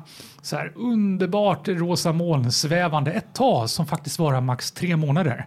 så 0.47 0.55
här 0.55 0.71
underbart 0.75 1.67
rosa 1.67 2.11
moln 2.11 2.51
svävande 2.51 3.11
ett 3.11 3.33
tag 3.33 3.69
som 3.69 3.85
faktiskt 3.85 4.19
varar 4.19 4.41
max 4.41 4.71
tre 4.71 4.95
månader. 4.95 5.45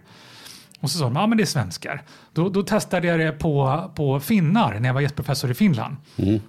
Och 0.79 0.89
så 0.89 0.97
sa 0.97 1.03
de, 1.05 1.15
ja 1.15 1.27
men 1.27 1.37
det 1.37 1.43
är 1.43 1.45
svenskar. 1.45 2.01
Då, 2.33 2.49
då 2.49 2.63
testade 2.63 3.07
jag 3.07 3.19
det 3.19 3.31
på, 3.31 3.83
på 3.95 4.19
finnar 4.19 4.79
när 4.79 4.89
jag 4.89 4.93
var 4.93 5.01
gästprofessor 5.01 5.51
i 5.51 5.53
Finland. 5.53 5.95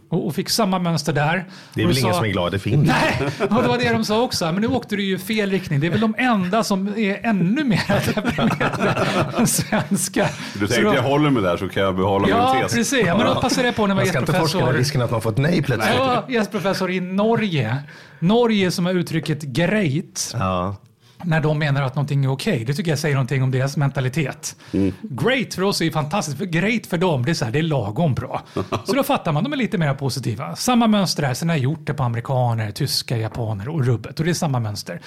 Och, 0.09 0.27
och 0.27 0.35
fick 0.35 0.49
samma 0.51 0.79
mönster 0.79 1.13
där. 1.13 1.35
Mm. 1.35 1.45
Det 1.75 1.81
är 1.83 1.85
Och 1.85 1.89
väl 1.91 1.95
då 1.97 2.01
ingen 2.01 2.13
sa- 2.13 2.19
som 2.19 2.27
är 2.29 2.33
glad 2.33 2.55
i 2.55 2.59
Finland? 2.59 2.99
Nej, 3.19 3.29
och 3.51 3.63
det 3.63 3.69
var 3.69 3.79
det 3.79 3.93
de 3.93 4.05
sa 4.05 4.23
också. 4.23 4.45
Men 4.53 4.55
nu 4.61 4.67
åkte 4.67 4.97
du 4.97 5.03
ju 5.05 5.19
fel 5.19 5.51
riktning. 5.51 5.81
Det 5.81 5.87
är 5.87 5.91
väl 5.91 6.01
de 6.01 6.15
enda 6.19 6.65
som 6.65 6.89
är 6.89 7.27
ännu 7.27 7.65
mer 7.65 8.15
deprimerade 8.15 9.07
än 9.39 9.47
svenskar. 9.47 10.29
Du 10.55 10.67
tänkte 10.67 10.83
då- 10.83 10.95
jag 10.95 11.03
håller 11.03 11.31
mig 11.31 11.43
där 11.43 11.57
så 11.57 11.69
kan 11.69 11.83
jag 11.83 11.97
behålla 11.97 12.29
Ja, 12.29 12.55
min 12.55 12.63
tes. 12.63 12.75
precis. 12.75 13.07
Ja, 13.07 13.17
men 13.17 13.27
då 13.27 13.35
passade 13.41 13.69
jag 13.69 13.77
på 13.77 13.83
när 13.87 13.89
jag 13.91 13.97
var 13.97 14.03
Man 14.03 14.09
ska 14.09 14.19
inte 14.19 14.33
forska 14.33 14.43
gästprofessor. 14.59 14.79
risken 14.79 15.03
att 15.03 15.11
man 15.11 15.21
får 15.21 15.31
ett 15.31 15.39
nej 15.39 15.63
plötsligt. 15.63 15.95
Jag 15.97 16.07
var 16.07 16.25
gästprofessor 16.29 16.91
i 16.91 17.01
Norge. 17.01 17.77
Norge 18.23 18.71
som 18.71 18.87
har 18.87 18.95
uttrycket 18.95 19.43
great 19.43 20.35
Ja 20.39 20.77
när 21.25 21.41
de 21.41 21.59
menar 21.59 21.83
att 21.83 21.95
någonting 21.95 22.25
är 22.25 22.31
okej. 22.31 22.65
Det 22.65 22.75
tycker 22.75 22.91
jag 22.91 22.99
säger 22.99 23.15
någonting 23.15 23.43
om 23.43 23.51
deras 23.51 23.77
mentalitet. 23.77 24.57
Great 25.03 25.55
för 25.55 25.63
oss 25.63 25.81
är 25.81 25.85
ju 25.85 25.93
fantastiskt, 25.93 26.39
för 26.39 26.45
great 26.45 26.87
för 26.87 26.99
dem 26.99 27.25
det 27.25 27.31
är, 27.31 27.35
så 27.35 27.45
här, 27.45 27.53
det 27.53 27.59
är 27.59 27.63
lagom 27.63 28.15
bra. 28.15 28.43
Så 28.85 28.93
då 28.93 29.03
fattar 29.03 29.33
man, 29.33 29.45
de 29.45 29.53
är 29.53 29.57
lite 29.57 29.79
mer 29.79 29.95
positiva. 29.95 30.57
Samma 30.57 30.87
mönster 30.87 31.23
här, 31.23 31.35
sen 31.35 31.49
har 31.49 31.57
jag 31.57 31.63
gjort 31.63 31.87
det 31.87 31.95
på 31.95 32.03
amerikaner, 32.03 32.71
tyskar, 32.71 33.17
japaner 33.17 33.69
och 33.69 33.85
rubbet. 33.85 34.19
Och 34.19 34.25
det 34.25 34.31
är 34.31 34.35
samma 34.35 34.61
mönster. 34.61 35.01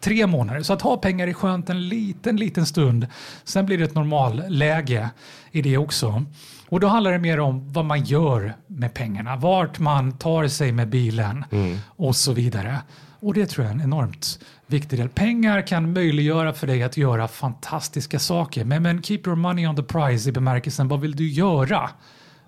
Tre 0.00 0.26
månader, 0.26 0.62
så 0.62 0.72
att 0.72 0.82
ha 0.82 0.96
pengar 0.96 1.28
är 1.28 1.32
skönt 1.32 1.70
en 1.70 1.88
liten, 1.88 2.36
liten 2.36 2.66
stund. 2.66 3.06
Sen 3.44 3.66
blir 3.66 3.78
det 3.78 3.84
ett 3.84 3.94
normalläge 3.94 5.10
i 5.50 5.62
det 5.62 5.76
också. 5.76 6.24
Och 6.68 6.80
då 6.80 6.86
handlar 6.86 7.12
det 7.12 7.18
mer 7.18 7.40
om 7.40 7.72
vad 7.72 7.84
man 7.84 8.04
gör 8.04 8.54
med 8.66 8.94
pengarna, 8.94 9.36
vart 9.36 9.78
man 9.78 10.18
tar 10.18 10.48
sig 10.48 10.72
med 10.72 10.88
bilen 10.88 11.44
och 11.86 12.16
så 12.16 12.32
vidare. 12.32 12.78
Och 13.20 13.34
det 13.34 13.46
tror 13.46 13.66
jag 13.66 13.70
är 13.70 13.74
en 13.74 13.84
enormt 13.84 14.38
viktig 14.72 14.98
del. 14.98 15.08
Pengar 15.08 15.66
kan 15.66 15.92
möjliggöra 15.92 16.52
för 16.52 16.66
dig 16.66 16.82
att 16.82 16.96
göra 16.96 17.28
fantastiska 17.28 18.18
saker. 18.18 18.64
Men, 18.64 18.82
men 18.82 19.02
keep 19.02 19.20
your 19.26 19.36
money 19.36 19.66
on 19.66 19.76
the 19.76 19.82
prize 19.82 20.28
i 20.28 20.32
bemärkelsen 20.32 20.88
vad 20.88 21.00
vill 21.00 21.16
du 21.16 21.28
göra 21.28 21.90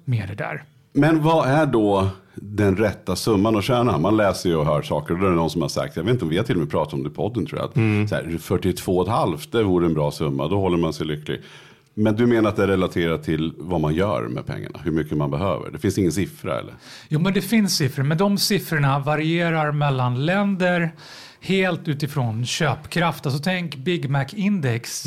med 0.04 0.28
det 0.28 0.34
där? 0.34 0.64
Men 0.92 1.22
vad 1.22 1.48
är 1.48 1.66
då 1.66 2.08
den 2.34 2.76
rätta 2.76 3.16
summan 3.16 3.56
att 3.56 3.64
tjäna? 3.64 3.98
Man 3.98 4.16
läser 4.16 4.48
ju 4.48 4.56
och 4.56 4.66
hör 4.66 4.82
saker 4.82 5.14
och 5.14 5.20
då 5.20 5.26
är 5.26 5.30
det 5.30 5.36
någon 5.36 5.50
som 5.50 5.62
har 5.62 5.68
sagt, 5.68 5.96
jag 5.96 6.02
vet 6.02 6.12
inte 6.12 6.24
om 6.24 6.30
vi 6.30 6.36
har 6.36 6.44
till 6.44 6.54
och 6.54 6.60
med 6.60 6.70
pratat 6.70 6.94
om 6.94 7.02
det 7.02 7.08
i 7.08 7.12
podden 7.12 7.46
tror 7.46 7.60
jag, 7.60 7.68
att 7.68 8.08
så 8.08 8.14
här, 8.14 8.22
42,5 8.22 9.48
det 9.50 9.62
vore 9.62 9.86
en 9.86 9.94
bra 9.94 10.10
summa, 10.10 10.48
då 10.48 10.60
håller 10.60 10.78
man 10.78 10.92
sig 10.92 11.06
lycklig. 11.06 11.40
Men 11.94 12.16
du 12.16 12.26
menar 12.26 12.48
att 12.48 12.56
det 12.56 12.62
är 12.62 12.66
relaterat 12.66 13.22
till 13.24 13.52
vad 13.58 13.80
man 13.80 13.94
gör 13.94 14.28
med 14.28 14.46
pengarna, 14.46 14.80
hur 14.84 14.90
mycket 14.90 15.16
man 15.16 15.30
behöver? 15.30 15.70
Det 15.70 15.78
finns 15.78 15.98
ingen 15.98 16.12
siffra 16.12 16.58
eller? 16.58 16.74
Jo, 17.08 17.20
men 17.20 17.32
det 17.32 17.42
finns 17.42 17.76
siffror, 17.76 18.02
men 18.02 18.18
de 18.18 18.38
siffrorna 18.38 18.98
varierar 18.98 19.72
mellan 19.72 20.26
länder 20.26 20.92
helt 21.44 21.88
utifrån 21.88 22.46
köpkraft. 22.46 23.26
Alltså 23.26 23.42
tänk 23.42 23.76
Big 23.76 24.10
Mac 24.10 24.26
Index. 24.32 25.06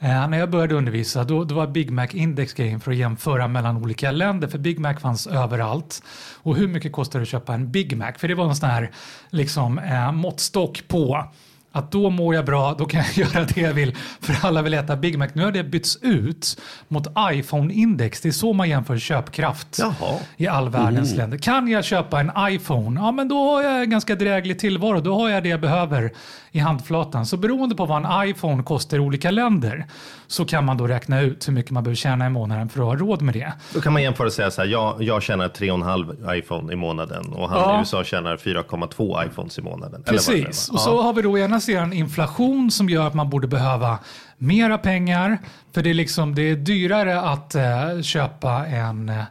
Eh, 0.00 0.28
när 0.28 0.38
jag 0.38 0.50
började 0.50 0.74
undervisa 0.74 1.24
då, 1.24 1.44
då 1.44 1.54
var 1.54 1.66
Big 1.66 1.90
Mac 1.90 2.06
Index 2.12 2.52
grejen 2.52 2.80
för 2.80 2.90
att 2.90 2.96
jämföra 2.96 3.48
mellan 3.48 3.76
olika 3.76 4.10
länder. 4.10 4.48
För 4.48 4.58
Big 4.58 4.78
Mac 4.78 4.94
fanns 4.94 5.26
överallt. 5.26 6.02
Och 6.42 6.56
hur 6.56 6.68
mycket 6.68 6.92
kostar 6.92 7.18
det 7.18 7.22
att 7.22 7.28
köpa 7.28 7.54
en 7.54 7.72
Big 7.72 7.96
Mac? 7.96 8.12
För 8.18 8.28
det 8.28 8.34
var 8.34 8.44
en 8.44 8.56
sån 8.56 8.70
här 8.70 8.90
liksom, 9.30 9.78
eh, 9.78 10.12
måttstock 10.12 10.82
på 10.88 11.28
att 11.72 11.92
då 11.92 12.10
mår 12.10 12.34
jag 12.34 12.44
bra, 12.44 12.74
då 12.78 12.84
kan 12.86 13.00
jag 13.00 13.16
göra 13.34 13.44
det 13.44 13.60
jag 13.60 13.72
vill. 13.74 13.94
För 14.20 14.46
alla 14.46 14.62
vill 14.62 14.74
äta 14.74 14.96
Big 14.96 15.18
Mac. 15.18 15.28
Nu 15.32 15.44
har 15.44 15.52
det 15.52 15.64
bytts 15.64 15.98
ut 16.02 16.60
mot 16.88 17.06
iPhone-index. 17.32 18.20
Det 18.22 18.28
är 18.28 18.32
så 18.32 18.52
man 18.52 18.68
jämför 18.68 18.98
köpkraft 18.98 19.78
Jaha. 19.78 20.18
i 20.36 20.46
all 20.46 20.68
världens 20.68 21.14
länder. 21.14 21.38
Kan 21.38 21.68
jag 21.68 21.84
köpa 21.84 22.20
en 22.20 22.32
iPhone? 22.38 23.00
Ja, 23.00 23.12
men 23.12 23.28
då 23.28 23.50
har 23.50 23.62
jag 23.62 23.82
en 23.82 23.90
ganska 23.90 24.14
dräglig 24.14 24.58
tillvaro. 24.58 25.00
Då 25.00 25.14
har 25.14 25.28
jag 25.28 25.42
det 25.42 25.48
jag 25.48 25.60
behöver 25.60 26.12
i 26.58 26.60
handflatan. 26.60 27.26
Så 27.26 27.36
beroende 27.36 27.74
på 27.74 27.86
vad 27.86 28.04
en 28.22 28.28
iPhone 28.28 28.62
kostar 28.62 28.96
i 28.96 29.00
olika 29.00 29.30
länder 29.30 29.86
så 30.26 30.44
kan 30.44 30.64
man 30.64 30.76
då 30.76 30.86
räkna 30.86 31.20
ut 31.20 31.48
hur 31.48 31.52
mycket 31.52 31.70
man 31.70 31.82
behöver 31.84 31.96
tjäna 31.96 32.26
i 32.26 32.30
månaden 32.30 32.68
för 32.68 32.80
att 32.80 32.86
ha 32.86 32.96
råd 32.96 33.22
med 33.22 33.34
det. 33.34 33.52
Då 33.74 33.80
kan 33.80 33.92
man 33.92 34.02
jämföra 34.02 34.26
och 34.26 34.32
säga 34.32 34.50
så 34.50 34.60
här, 34.62 34.68
jag, 34.68 35.02
jag 35.02 35.22
tjänar 35.22 35.48
3,5 35.48 36.34
iPhone 36.34 36.72
i 36.72 36.76
månaden 36.76 37.32
och 37.32 37.48
han 37.48 37.58
Ja. 37.58 37.76
i 37.76 37.78
USA 37.78 38.04
tjänar 38.04 38.36
4,2 38.36 39.26
iPhones 39.26 39.58
i 39.58 39.62
månaden. 39.62 40.02
Precis. 40.06 40.68
Och 40.68 40.80
så 40.80 41.02
har 41.02 41.12
vi 41.12 41.22
då 41.22 41.38
ena 41.38 41.60
sidan 41.60 41.92
inflation 41.92 42.70
som 42.70 42.88
gör 42.88 43.06
att 43.06 43.14
man 43.14 43.30
borde 43.30 43.46
behöva 43.48 43.98
mera 44.38 44.78
pengar. 44.78 45.38
För 45.74 45.82
det 45.82 45.90
är, 45.90 45.94
liksom, 45.94 46.34
det 46.34 46.42
är 46.42 46.56
dyrare 46.56 47.20
att 47.20 47.54
eh, 47.54 48.00
köpa 48.02 48.66
en 48.66 49.08
eh, 49.08 49.22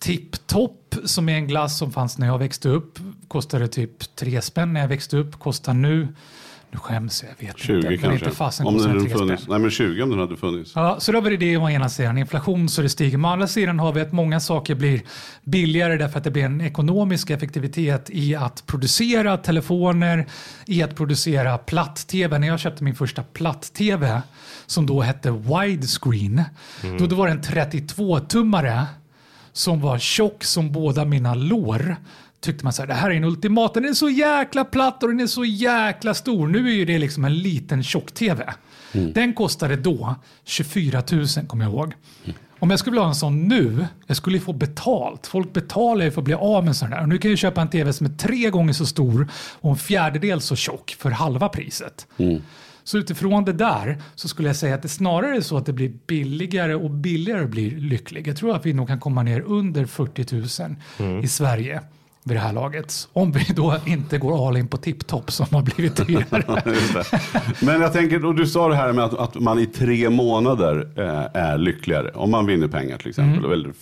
Tipp-Topp 0.00 0.94
som 1.04 1.28
är 1.28 1.34
en 1.34 1.46
glass 1.46 1.78
som 1.78 1.92
fanns 1.92 2.18
när 2.18 2.26
jag 2.26 2.38
växte 2.38 2.68
upp. 2.68 2.98
Kostade 3.28 3.68
typ 3.68 4.16
tre 4.16 4.42
spänn 4.42 4.72
när 4.72 4.80
jag 4.80 4.88
växte 4.88 5.16
upp. 5.16 5.38
Kostar 5.38 5.74
nu, 5.74 6.08
nu 6.70 6.78
skäms 6.78 7.22
jag, 7.22 7.30
jag 7.38 7.46
vet 7.46 7.58
20 7.58 7.76
inte. 7.76 7.88
Men 7.88 7.98
kanske? 7.98 8.24
inte 8.24 8.36
fasen 8.36 8.66
om 8.66 8.78
den 8.78 8.88
hade 8.88 9.08
funnits. 9.08 9.48
Nej 9.48 9.58
men 9.58 9.70
20 9.70 10.02
om 10.02 10.10
den 10.10 10.18
hade 10.18 10.36
funnits. 10.36 10.72
Ja, 10.74 10.96
så 11.00 11.12
då 11.12 11.20
var 11.20 11.30
det 11.30 11.36
det 11.36 11.56
å 11.56 11.70
ena 11.70 11.88
sidan, 11.88 12.18
inflation 12.18 12.68
så 12.68 12.82
det 12.82 12.88
stiger. 12.88 13.24
Å 13.24 13.26
andra 13.26 13.46
sidan 13.46 13.78
har 13.78 13.92
vi 13.92 14.00
att 14.00 14.12
många 14.12 14.40
saker 14.40 14.74
blir 14.74 15.02
billigare 15.44 15.96
därför 15.96 16.18
att 16.18 16.24
det 16.24 16.30
blir 16.30 16.44
en 16.44 16.60
ekonomisk 16.60 17.30
effektivitet 17.30 18.10
i 18.10 18.34
att 18.34 18.66
producera 18.66 19.36
telefoner, 19.36 20.26
i 20.66 20.82
att 20.82 20.96
producera 20.96 21.58
platt-tv. 21.58 22.38
När 22.38 22.48
jag 22.48 22.60
köpte 22.60 22.84
min 22.84 22.94
första 22.94 23.22
platt-tv 23.22 24.22
som 24.66 24.86
då 24.86 25.00
hette 25.00 25.30
widescreen, 25.30 26.42
då, 26.98 27.06
då 27.06 27.16
var 27.16 27.26
det 27.26 27.32
en 27.32 27.42
32-tummare 27.42 28.86
som 29.52 29.80
var 29.80 29.98
tjock 29.98 30.44
som 30.44 30.72
båda 30.72 31.04
mina 31.04 31.34
lår. 31.34 31.96
Tyckte 32.40 32.64
man 32.64 32.72
så 32.72 32.82
här, 32.82 32.86
det 32.86 32.94
här 32.94 33.10
är 33.10 33.14
en 33.14 33.24
ultimat, 33.24 33.74
den 33.74 33.84
är 33.84 33.92
så 33.92 34.08
jäkla 34.08 34.64
platt 34.64 35.02
och 35.02 35.08
den 35.08 35.20
är 35.20 35.26
så 35.26 35.44
jäkla 35.44 36.14
stor. 36.14 36.48
Nu 36.48 36.68
är 36.68 36.74
ju 36.74 36.84
det 36.84 36.98
liksom 36.98 37.24
en 37.24 37.38
liten 37.38 37.82
tjock-tv. 37.82 38.52
Den 38.92 39.32
kostade 39.34 39.76
då 39.76 40.14
24 40.44 41.02
000 41.12 41.26
kommer 41.46 41.64
jag 41.64 41.72
ihåg. 41.72 41.94
Om 42.60 42.70
jag 42.70 42.78
skulle 42.78 42.92
vilja 42.92 43.02
ha 43.02 43.08
en 43.08 43.14
sån 43.14 43.48
nu, 43.48 43.86
jag 44.06 44.16
skulle 44.16 44.36
ju 44.36 44.40
få 44.40 44.52
betalt. 44.52 45.26
Folk 45.26 45.52
betalar 45.52 46.04
ju 46.04 46.10
för 46.10 46.20
att 46.20 46.24
bli 46.24 46.34
av 46.34 46.62
med 46.62 46.68
en 46.68 46.74
sån 46.74 46.90
där. 46.90 47.02
Och 47.02 47.08
nu 47.08 47.18
kan 47.18 47.30
jag 47.30 47.38
köpa 47.38 47.60
en 47.60 47.70
tv 47.70 47.92
som 47.92 48.06
är 48.06 48.10
tre 48.10 48.50
gånger 48.50 48.72
så 48.72 48.86
stor 48.86 49.28
och 49.60 49.70
en 49.70 49.76
fjärdedel 49.76 50.40
så 50.40 50.56
tjock 50.56 50.96
för 50.98 51.10
halva 51.10 51.48
priset. 51.48 52.06
Så 52.84 52.98
utifrån 52.98 53.44
det 53.44 53.52
där 53.52 54.02
så 54.14 54.28
skulle 54.28 54.48
jag 54.48 54.56
säga 54.56 54.74
att 54.74 54.82
det 54.82 54.88
snarare 54.88 55.36
är 55.36 55.40
så 55.40 55.56
att 55.56 55.66
det 55.66 55.72
blir 55.72 55.92
billigare 56.06 56.74
och 56.74 56.90
billigare 56.90 57.44
att 57.44 57.50
bli 57.50 57.70
lycklig. 57.70 58.28
Jag 58.28 58.36
tror 58.36 58.56
att 58.56 58.66
vi 58.66 58.72
nog 58.72 58.88
kan 58.88 59.00
komma 59.00 59.22
ner 59.22 59.40
under 59.40 59.86
40 59.86 60.66
000 60.98 61.24
i 61.24 61.28
Sverige 61.28 61.80
vid 62.24 62.36
det 62.36 62.40
här 62.40 62.52
laget. 62.52 63.08
Om 63.12 63.32
vi 63.32 63.44
då 63.56 63.76
inte 63.86 64.18
går 64.18 64.48
all 64.48 64.56
in 64.56 64.68
på 64.68 64.76
tipptopp 64.76 65.30
som 65.32 65.46
har 65.52 65.62
blivit 65.62 66.06
dyrare. 66.06 66.62
Men 67.62 67.80
jag 67.80 67.92
tänker, 67.92 68.24
och 68.24 68.34
du 68.34 68.46
sa 68.46 68.68
det 68.68 68.74
här 68.76 68.92
med 68.92 69.04
att, 69.04 69.14
att 69.14 69.34
man 69.34 69.58
i 69.58 69.66
tre 69.66 70.10
månader 70.10 70.90
eh, 70.96 71.42
är 71.42 71.58
lyckligare. 71.58 72.10
Om 72.14 72.30
man 72.30 72.46
vinner 72.46 72.68
pengar 72.68 72.98
till 72.98 73.08
exempel 73.08 73.38
Mm. 73.44 73.52
eller 73.52 73.72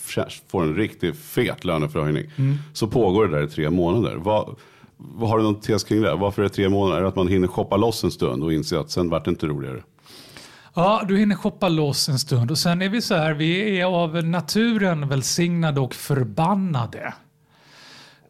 får 0.50 0.62
en 0.62 0.74
riktigt 0.74 1.16
fet 1.18 1.64
löneförhöjning. 1.64 2.30
Så 2.72 2.86
pågår 2.86 3.26
det 3.28 3.36
där 3.38 3.44
i 3.44 3.48
tre 3.48 3.70
månader. 3.70 4.16
Vad, 4.16 4.56
vad 4.96 5.30
har 5.30 5.38
du 5.38 5.44
någon 5.44 5.60
tes 5.60 5.84
kring 5.84 6.02
det? 6.02 6.14
Varför 6.14 6.42
är 6.42 6.48
det 6.48 6.54
tre 6.54 6.68
månader? 6.68 6.98
Är 6.98 7.02
det 7.02 7.08
att 7.08 7.16
man 7.16 7.28
hinner 7.28 7.48
shoppa 7.48 7.76
loss 7.76 8.04
en 8.04 8.10
stund 8.10 8.42
och 8.44 8.52
inse 8.52 8.80
att 8.80 8.90
sen 8.90 9.08
vart 9.10 9.24
det 9.24 9.30
inte 9.30 9.46
roligare? 9.46 9.82
Ja, 10.74 11.02
du 11.08 11.18
hinner 11.18 11.36
shoppa 11.36 11.68
loss 11.68 12.08
en 12.08 12.18
stund 12.18 12.50
och 12.50 12.58
sen 12.58 12.82
är 12.82 12.88
vi 12.88 13.02
så 13.02 13.14
här, 13.14 13.34
vi 13.34 13.80
är 13.80 13.84
av 13.84 14.24
naturen 14.24 15.08
välsignade 15.08 15.80
och 15.80 15.94
förbannade 15.94 17.14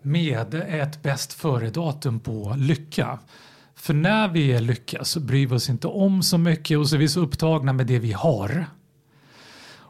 med 0.06 0.54
ett 0.54 1.02
bäst 1.02 1.32
före-datum 1.32 2.20
på 2.20 2.54
lycka. 2.58 3.18
För 3.74 3.94
när 3.94 4.28
vi 4.28 4.52
är 4.52 4.60
lycka 4.60 5.04
så 5.04 5.20
bryr 5.20 5.46
vi 5.46 5.54
oss 5.54 5.68
inte 5.70 5.86
om 5.88 6.22
så 6.22 6.38
mycket 6.38 6.78
och 6.78 6.88
så 6.88 6.96
är 6.96 6.98
vi 6.98 7.08
så 7.08 7.20
upptagna 7.20 7.72
med 7.72 7.86
det 7.86 7.98
vi 7.98 8.12
har. 8.12 8.66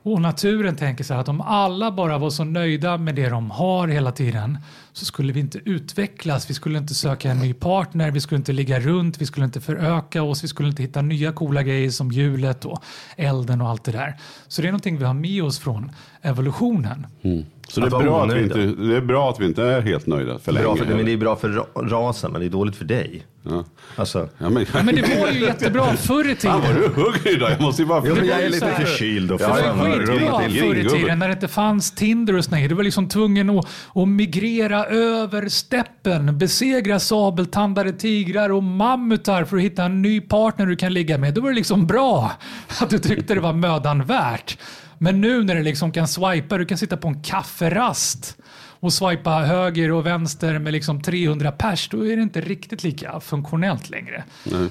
Och 0.09 0.21
naturen 0.21 0.77
tänker 0.77 1.05
så 1.05 1.15
här 1.15 1.21
att 1.21 1.29
om 1.29 1.41
alla 1.41 1.93
bara 1.93 2.19
var 2.19 2.31
så 2.31 2.45
nöjda 2.45 2.99
med 2.99 3.15
det 3.15 3.29
de 3.29 3.51
har 3.51 3.89
hela 3.89 4.13
tiden 4.13 4.59
så 4.93 5.05
skulle 5.05 5.33
vi 5.33 5.41
inte 5.41 5.59
utvecklas, 5.65 6.51
vi 6.51 6.55
skulle 6.55 6.79
inte 6.79 6.95
söka 6.95 7.31
en 7.31 7.39
ny 7.39 7.55
partner, 7.55 8.11
vi 8.11 8.21
skulle 8.21 8.37
inte 8.37 8.53
ligga 8.53 8.81
runt, 8.81 9.21
vi 9.21 9.27
skulle 9.27 9.47
inte 9.47 9.61
föröka 9.61 10.23
oss, 10.23 10.45
vi 10.45 10.49
skulle 10.49 10.69
inte 10.69 10.83
hitta 10.83 11.03
nya 11.03 11.33
coola 11.33 11.63
grejer 11.63 11.91
som 11.91 12.13
hjulet 12.13 12.65
och 12.65 12.83
elden 13.17 13.61
och 13.61 13.69
allt 13.69 13.85
det 13.85 13.93
där. 13.93 14.21
Så 14.49 14.63
det 14.63 14.69
är 14.69 14.73
någonting 14.73 14.99
vi 14.99 15.05
har 15.05 15.15
med 15.15 15.45
oss 15.45 15.59
från 15.59 15.93
evolutionen. 16.23 17.07
Mm. 17.23 17.45
Så 17.69 17.81
det 17.81 17.87
är, 17.87 17.91
bra 17.91 18.25
att 18.25 18.33
vi 18.35 18.43
inte, 18.43 18.59
det 18.59 18.97
är 18.97 19.01
bra 19.01 19.31
att 19.31 19.41
vi 19.41 19.45
inte 19.45 19.63
är 19.63 19.81
helt 19.81 20.07
nöjda 20.07 20.39
för 20.39 20.53
länge. 20.53 20.65
Bra 20.67 20.77
för, 20.77 20.85
men 20.85 21.07
det 21.07 21.13
är 21.13 21.17
bra 21.17 21.37
för 21.37 21.49
ra- 21.49 21.89
rasen, 21.89 22.33
men 22.33 22.41
det 22.41 22.47
är 22.47 22.51
dåligt 22.51 22.77
för 22.77 22.85
dig. 22.85 23.23
Ja. 23.43 23.65
Alltså, 23.97 24.29
Ja, 24.39 24.49
men, 24.51 24.67
Ja, 24.75 24.83
men 24.83 24.95
det 24.95 25.21
var 25.21 25.31
ju 25.31 25.41
jättebra 25.41 25.85
förr 25.97 26.31
i 26.31 26.35
Fan 26.37 26.61
vad 26.61 26.69
tiden. 26.75 26.83
du 26.97 27.03
hugger 27.03 27.37
idag. 27.37 27.51
Jag 27.51 27.61
måste 27.61 27.83
ju 27.83 27.89
bara... 27.89 28.03
Jo, 28.07 28.15
men 28.15 28.27
jag 28.27 28.35
var 28.35 28.41
är 28.43 28.47
ju 28.47 28.51
lite 28.51 28.67
förkyld 28.73 29.33
och 29.33 29.39
Det 29.39 29.47
var 29.47 29.55
skitbra 29.55 30.41
förr 30.41 30.75
i 30.77 30.89
tiden 30.89 31.19
när 31.19 31.29
det 31.29 31.35
inte 31.35 31.49
fanns 31.49 31.91
Tinder 31.95 32.37
och 32.37 32.45
såna 32.45 32.57
grejer. 32.57 32.69
Du 32.69 32.75
var 32.75 32.83
liksom 32.85 33.09
tvungen 33.09 33.51
att, 33.51 33.67
att 33.95 34.09
migrera 34.09 34.85
över 34.87 35.49
steppen, 35.49 36.39
besegra 36.39 37.01
sabeltandade 37.01 37.93
tigrar 37.93 38.51
och 38.53 38.63
mammutar 38.63 39.45
för 39.45 39.57
att 39.57 39.63
hitta 39.63 39.85
en 39.85 40.03
ny 40.03 40.21
partner 40.21 40.67
du 40.67 40.77
kan 40.77 40.95
ligga 40.95 41.19
med. 41.19 41.35
Då 41.35 41.41
var 41.41 41.49
det 41.49 41.57
liksom 41.57 41.87
bra 41.87 42.33
att 42.81 42.91
du 42.91 42.99
tyckte 42.99 43.35
det 43.35 43.41
var 43.41 43.53
mödan 43.53 44.05
värt. 44.05 44.59
Men 44.99 45.21
nu 45.21 45.45
när 45.45 45.55
du 45.55 45.63
liksom 45.63 45.93
kan 45.93 46.09
swipa, 46.09 46.59
du 46.59 46.65
kan 46.65 46.79
sitta 46.79 46.97
på 46.97 47.09
en 47.09 47.23
kafferast 47.23 48.37
och 48.81 48.93
swipa 48.93 49.31
höger 49.31 49.93
och 49.93 50.07
vänster 50.07 50.59
med 50.59 50.73
liksom 50.73 51.03
300 51.03 51.53
pers, 51.53 51.89
då 51.89 52.07
är 52.07 52.17
det 52.17 52.23
inte 52.23 52.41
riktigt 52.41 52.85
lika 52.85 53.21
funktionellt 53.21 53.91
längre. 53.91 54.25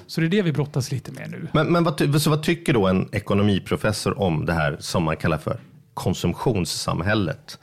Så 0.08 0.22
det 0.22 0.28
är 0.28 0.30
det 0.30 0.42
vi 0.42 0.52
brottas 0.52 0.92
lite 0.92 1.12
med 1.12 1.32
nu. 1.32 1.48
Men, 1.54 1.72
men 1.72 1.84
vad, 1.84 2.22
så 2.22 2.30
vad 2.30 2.44
tycker 2.44 2.74
då 2.74 2.88
en 2.88 3.10
ekonomiprofessor 3.12 4.20
om 4.20 4.46
det 4.46 4.54
här 4.54 4.78
som 4.80 5.04
man 5.04 5.18
kallar 5.18 5.38
för 5.38 5.60
konsumtionssamhället? 5.94 7.60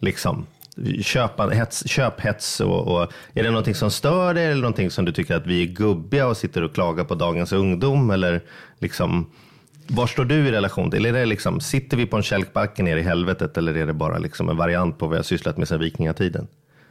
Liksom, 0.00 0.46
köpa, 1.02 1.48
hets, 1.48 1.88
köphets 1.88 2.60
och, 2.60 2.88
och 2.88 3.12
är 3.34 3.42
det 3.42 3.50
någonting 3.50 3.74
som 3.74 3.90
stör 3.90 4.34
dig 4.34 4.46
eller 4.46 4.62
någonting 4.62 4.90
som 4.90 5.04
du 5.04 5.12
tycker 5.12 5.36
att 5.36 5.46
vi 5.46 5.62
är 5.62 5.66
gubbiga 5.66 6.26
och 6.26 6.36
sitter 6.36 6.62
och 6.62 6.74
klagar 6.74 7.04
på 7.04 7.14
dagens 7.14 7.52
ungdom? 7.52 8.10
Eller 8.10 8.42
liksom, 8.78 9.30
var 9.88 10.06
står 10.06 10.24
du 10.24 10.34
i 10.34 10.52
relation 10.52 10.90
till? 10.90 11.06
Är 11.06 11.12
det 11.12 11.26
liksom, 11.26 11.60
sitter 11.60 11.96
vi 11.96 12.06
på 12.06 12.16
en 12.16 12.22
kälkbacke 12.22 12.82
ner 12.82 12.96
i 12.96 13.02
helvetet 13.02 13.56
eller 13.56 13.76
är 13.76 13.86
det 13.86 13.92
bara 13.92 14.18
liksom 14.18 14.48
en 14.48 14.56
variant 14.56 14.98
på 14.98 15.06
vad 15.06 15.18
jag 15.18 15.24
sysslat 15.24 15.56
med 15.56 15.68
sedan 15.68 15.80
vikingatiden? 15.80 16.48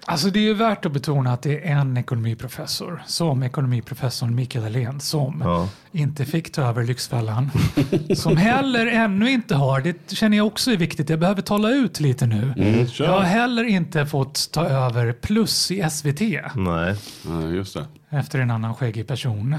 Alltså 0.10 0.28
det 0.30 0.40
är 0.40 0.44
ju 0.44 0.54
värt 0.54 0.86
att 0.86 0.92
betona 0.92 1.34
att 1.34 1.42
det 1.42 1.68
är 1.68 1.72
en 1.72 1.98
ekonomiprofessor, 1.98 3.04
som 3.08 3.44
ekonomiprofessorn 3.44 4.36
Mikael 4.36 4.64
Helén, 4.64 5.00
som 5.00 5.42
Ja. 5.46 5.70
inte 5.92 6.26
fick 6.26 6.52
ta 6.52 6.62
över 6.62 6.84
Lyxfällan. 6.84 7.52
som 8.16 8.38
heller 8.38 8.86
ännu 8.88 9.32
inte 9.32 9.56
har, 9.56 9.82
det 9.82 10.12
känner 10.16 10.38
jag 10.38 10.48
också 10.48 10.72
är 10.72 10.78
viktigt, 10.78 11.10
jag 11.10 11.20
behöver 11.20 11.42
tala 11.42 11.70
ut 11.70 12.00
lite 12.00 12.26
nu. 12.28 12.54
kör. 12.92 13.06
jag 13.06 13.12
har 13.12 13.22
heller 13.24 13.64
inte 13.64 14.06
fått 14.06 14.52
ta 14.52 14.66
över 14.66 15.12
Plus 15.14 15.72
i 15.72 15.86
SVT 15.90 16.22
Nej. 16.56 16.96
Ja, 17.28 17.42
just 17.50 17.74
det. 17.74 17.86
efter 18.10 18.40
en 18.40 18.52
annan 18.52 18.76
skäggig 18.76 19.08
person 19.08 19.56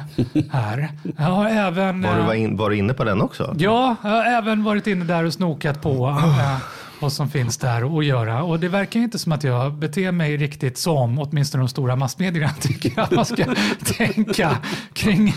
här. 0.50 0.88
Jag 1.18 1.24
har 1.24 1.46
även... 1.48 2.02
Var 2.02 2.14
du, 2.14 2.20
eh, 2.20 2.26
var, 2.26 2.34
in, 2.34 2.56
var 2.56 2.70
du 2.70 2.76
inne 2.76 2.94
på 2.94 3.04
den 3.04 3.20
också? 3.20 3.54
Ja, 3.58 3.96
jag 4.02 4.10
har 4.10 4.24
även 4.24 4.64
varit 4.64 4.86
inne 4.86 5.04
där 5.04 5.24
och 5.24 5.32
snokat 5.32 5.82
på 5.82 6.08
eh, 6.08 6.56
vad 7.00 7.12
som 7.12 7.30
finns 7.30 7.56
där 7.56 7.98
att 7.98 8.04
göra. 8.04 8.42
Och 8.42 8.60
det 8.60 8.68
verkar 8.68 9.00
inte 9.00 9.18
som 9.18 9.32
att 9.32 9.44
jag 9.44 9.72
beter 9.74 10.12
mig 10.12 10.36
riktigt 10.36 10.78
som 10.78 11.18
åtminstone 11.18 11.62
de 11.62 11.68
stora 11.68 11.96
massmedierna 11.96 12.48
tycker 12.60 13.00
att 13.00 13.10
man 13.10 13.24
ska 13.24 13.44
tänka 13.84 14.58
kring 14.92 15.34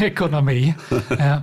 ekonomi. 0.00 0.74
Eh, 1.18 1.36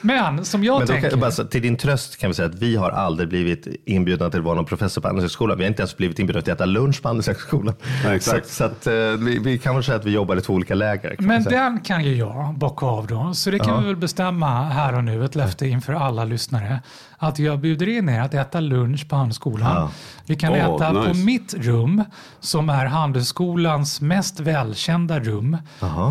Men 0.00 0.44
som 0.44 0.64
jag 0.64 0.78
Men 0.78 0.86
tänker... 0.88 1.10
kan, 1.10 1.20
bara, 1.20 1.30
till 1.30 1.62
din 1.62 1.76
tröst 1.76 2.16
kan 2.16 2.30
vi 2.30 2.34
säga 2.34 2.48
att 2.48 2.54
vi 2.54 2.76
har 2.76 2.90
aldrig 2.90 3.28
blivit 3.28 3.66
inbjudna 3.84 4.30
till 4.30 4.38
att 4.38 4.44
vara 4.44 4.54
någon 4.54 4.64
professor 4.64 5.00
på 5.02 5.08
Handelshögskolan. 5.08 5.58
Vi 5.58 5.64
har 5.64 5.68
inte 5.68 5.82
ens 5.82 5.96
blivit 5.96 6.18
inbjudna 6.18 6.42
till 6.42 6.52
att 6.52 6.58
äta 6.58 6.64
lunch 6.66 7.02
på 7.02 7.08
Handelshögskolan. 7.08 7.74
Exakt. 8.12 8.46
Så, 8.48 8.54
så 8.54 8.64
att, 8.64 8.86
eh, 8.86 8.92
vi, 8.94 9.38
vi 9.38 9.58
kan 9.58 9.74
väl 9.74 9.84
säga 9.84 9.96
att 9.98 10.04
vi 10.04 10.10
jobbar 10.10 10.36
i 10.36 10.40
två 10.40 10.52
olika 10.52 10.74
läger. 10.74 11.16
kan 11.16 11.26
Men 11.26 11.42
den 11.44 11.80
kan 11.80 12.04
ju 12.04 12.14
jag 12.14 12.54
bocka 12.58 12.86
av 12.86 13.06
då. 13.06 13.34
Så 13.34 13.50
det 13.50 13.58
kan 13.58 13.68
Ja. 13.68 13.80
vi 13.80 13.86
väl 13.86 13.96
bestämma 13.96 14.62
här 14.64 14.94
och 14.96 15.04
nu, 15.04 15.24
ett 15.24 15.34
löfte 15.34 15.66
inför 15.68 15.92
alla 15.92 16.24
lyssnare. 16.24 16.82
Att 17.24 17.38
jag 17.38 17.60
bjuder 17.60 17.88
in 17.88 18.08
er 18.08 18.20
att 18.20 18.34
äta 18.34 18.60
lunch 18.60 19.08
på 19.08 19.16
Handelsskolan. 19.16 19.76
Ja. 19.76 19.90
Vi 20.26 20.36
kan 20.36 20.52
Åh, 20.52 20.58
äta 20.58 20.92
på 20.92 21.00
nice. 21.00 21.24
mitt 21.24 21.54
rum, 21.54 22.04
som 22.40 22.68
är 22.68 22.86
Handelsskolans 22.86 24.00
mest 24.00 24.40
välkända 24.40 25.20
rum. 25.20 25.56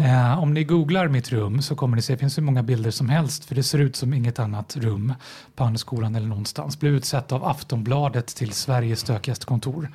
Eh, 0.05 0.43
om 0.43 0.53
ni 0.53 0.63
googlar 0.63 1.07
mitt 1.07 1.31
rum 1.31 1.61
så 1.61 1.75
kommer 1.75 1.95
ni 1.95 2.01
se, 2.01 2.13
det 2.13 2.19
finns 2.19 2.37
hur 2.37 2.43
många 2.43 2.63
bilder 2.63 2.91
som 2.91 3.09
helst, 3.09 3.45
för 3.45 3.55
det 3.55 3.63
ser 3.63 3.79
ut 3.79 3.95
som 3.95 4.13
inget 4.13 4.39
annat 4.39 4.77
rum 4.77 5.13
på 5.55 5.63
Handelsskolan 5.63 6.15
eller 6.15 6.27
någonstans. 6.27 6.79
Blev 6.79 6.93
utsett 6.93 7.31
av 7.31 7.45
Aftonbladet 7.45 8.27
till 8.27 8.51
Sveriges 8.51 8.99
stökigaste 8.99 9.45
kontor. 9.45 9.91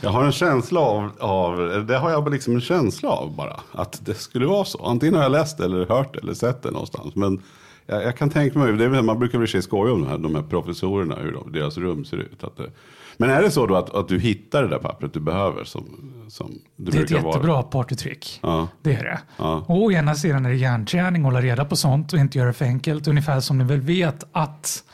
Jag 0.00 0.10
har 0.10 0.24
en 0.24 0.32
känsla 0.32 0.80
av, 0.80 1.10
av, 1.20 1.84
det 1.86 1.98
har 1.98 2.10
jag 2.10 2.32
liksom 2.32 2.54
en 2.54 2.60
känsla 2.60 3.08
av 3.08 3.36
bara, 3.36 3.60
att 3.72 4.00
det 4.04 4.14
skulle 4.14 4.46
vara 4.46 4.64
så. 4.64 4.86
Antingen 4.86 5.14
har 5.14 5.22
jag 5.22 5.32
läst 5.32 5.58
det 5.58 5.64
eller 5.64 5.86
hört 5.86 6.12
det 6.14 6.20
eller 6.20 6.34
sett 6.34 6.62
det 6.62 6.70
någonstans. 6.70 7.14
Men 7.14 7.42
jag, 7.86 8.02
jag 8.04 8.16
kan 8.16 8.30
tänka 8.30 8.58
mig, 8.58 8.72
det 8.72 8.84
är, 8.84 9.02
man 9.02 9.18
brukar 9.18 9.38
väl 9.38 9.62
skoja 9.62 9.92
om 9.92 10.00
de 10.00 10.08
här, 10.08 10.18
de 10.18 10.34
här 10.34 10.42
professorerna, 10.42 11.16
hur 11.16 11.32
de, 11.32 11.52
deras 11.52 11.78
rum 11.78 12.04
ser 12.04 12.16
ut. 12.16 12.44
Att 12.44 12.56
det, 12.56 12.70
men 13.16 13.30
är 13.30 13.42
det 13.42 13.50
så 13.50 13.66
då 13.66 13.76
att, 13.76 13.94
att 13.94 14.08
du 14.08 14.18
hittar 14.18 14.62
det 14.62 14.68
där 14.68 14.78
pappret 14.78 15.12
du 15.12 15.20
behöver 15.20 15.64
som, 15.64 15.84
som 16.28 16.58
det, 16.76 16.90
Det 16.90 16.98
är 16.98 17.02
ett 17.02 17.08
brukar 17.08 17.24
vara? 17.24 17.34
jättebra 17.34 17.62
partytrick. 17.62 18.40
Ja. 18.42 18.68
Det 18.82 18.94
är 18.94 19.04
det. 19.04 19.20
Ja. 19.36 19.64
Och 19.68 19.82
å 19.82 19.92
ena 19.92 20.14
sidan 20.14 20.46
är 20.46 20.50
det 20.50 20.56
hjärnträning, 20.56 21.22
hålla 21.24 21.40
reda 21.40 21.64
på 21.64 21.76
sånt 21.76 22.12
och 22.12 22.18
inte 22.18 22.38
göra 22.38 22.48
det 22.48 22.54
för 22.54 22.64
enkelt. 22.64 23.08
Ungefär 23.08 23.40
som 23.40 23.58
ni 23.58 23.64
väl 23.64 23.80
vet 23.80 24.24
att 24.32 24.84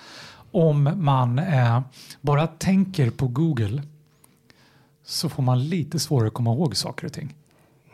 om 0.51 0.91
man 0.97 1.39
eh, 1.39 1.81
bara 2.21 2.47
tänker 2.47 3.11
på 3.11 3.29
Google 3.29 3.83
så 5.05 5.29
får 5.29 5.43
man 5.43 5.69
lite 5.69 5.99
svårare 5.99 6.29
att 6.29 6.35
komma 6.35 6.53
ihåg 6.53 6.77
saker 6.77 7.07
och 7.07 7.13
ting. 7.13 7.35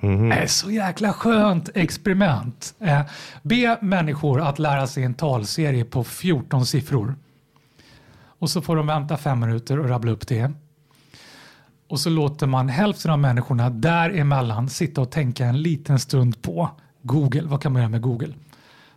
Det 0.04 0.34
är 0.34 0.46
så 0.46 0.70
jäkla 0.70 1.12
skönt 1.12 1.70
experiment. 1.74 2.74
Eh, 2.80 3.00
be 3.42 3.78
människor 3.80 4.40
att 4.40 4.58
lära 4.58 4.86
sig 4.86 5.04
en 5.04 5.14
talserie 5.14 5.84
på 5.84 6.04
14 6.04 6.66
siffror. 6.66 7.14
Och 8.38 8.50
så 8.50 8.62
får 8.62 8.76
de 8.76 8.86
vänta 8.86 9.16
fem 9.16 9.40
minuter 9.40 9.78
och 9.78 9.88
rabbla 9.88 10.12
upp 10.12 10.28
det. 10.28 10.52
Och 11.88 12.00
så 12.00 12.10
låter 12.10 12.46
man 12.46 12.68
hälften 12.68 13.10
av 13.10 13.18
människorna 13.18 13.70
däremellan 13.70 14.68
sitta 14.68 15.00
och 15.00 15.10
tänka 15.10 15.46
en 15.46 15.62
liten 15.62 15.98
stund 15.98 16.42
på 16.42 16.70
Google. 17.02 17.42
Vad 17.42 17.62
kan 17.62 17.72
man 17.72 17.82
göra 17.82 17.90
med 17.90 18.02
Google? 18.02 18.34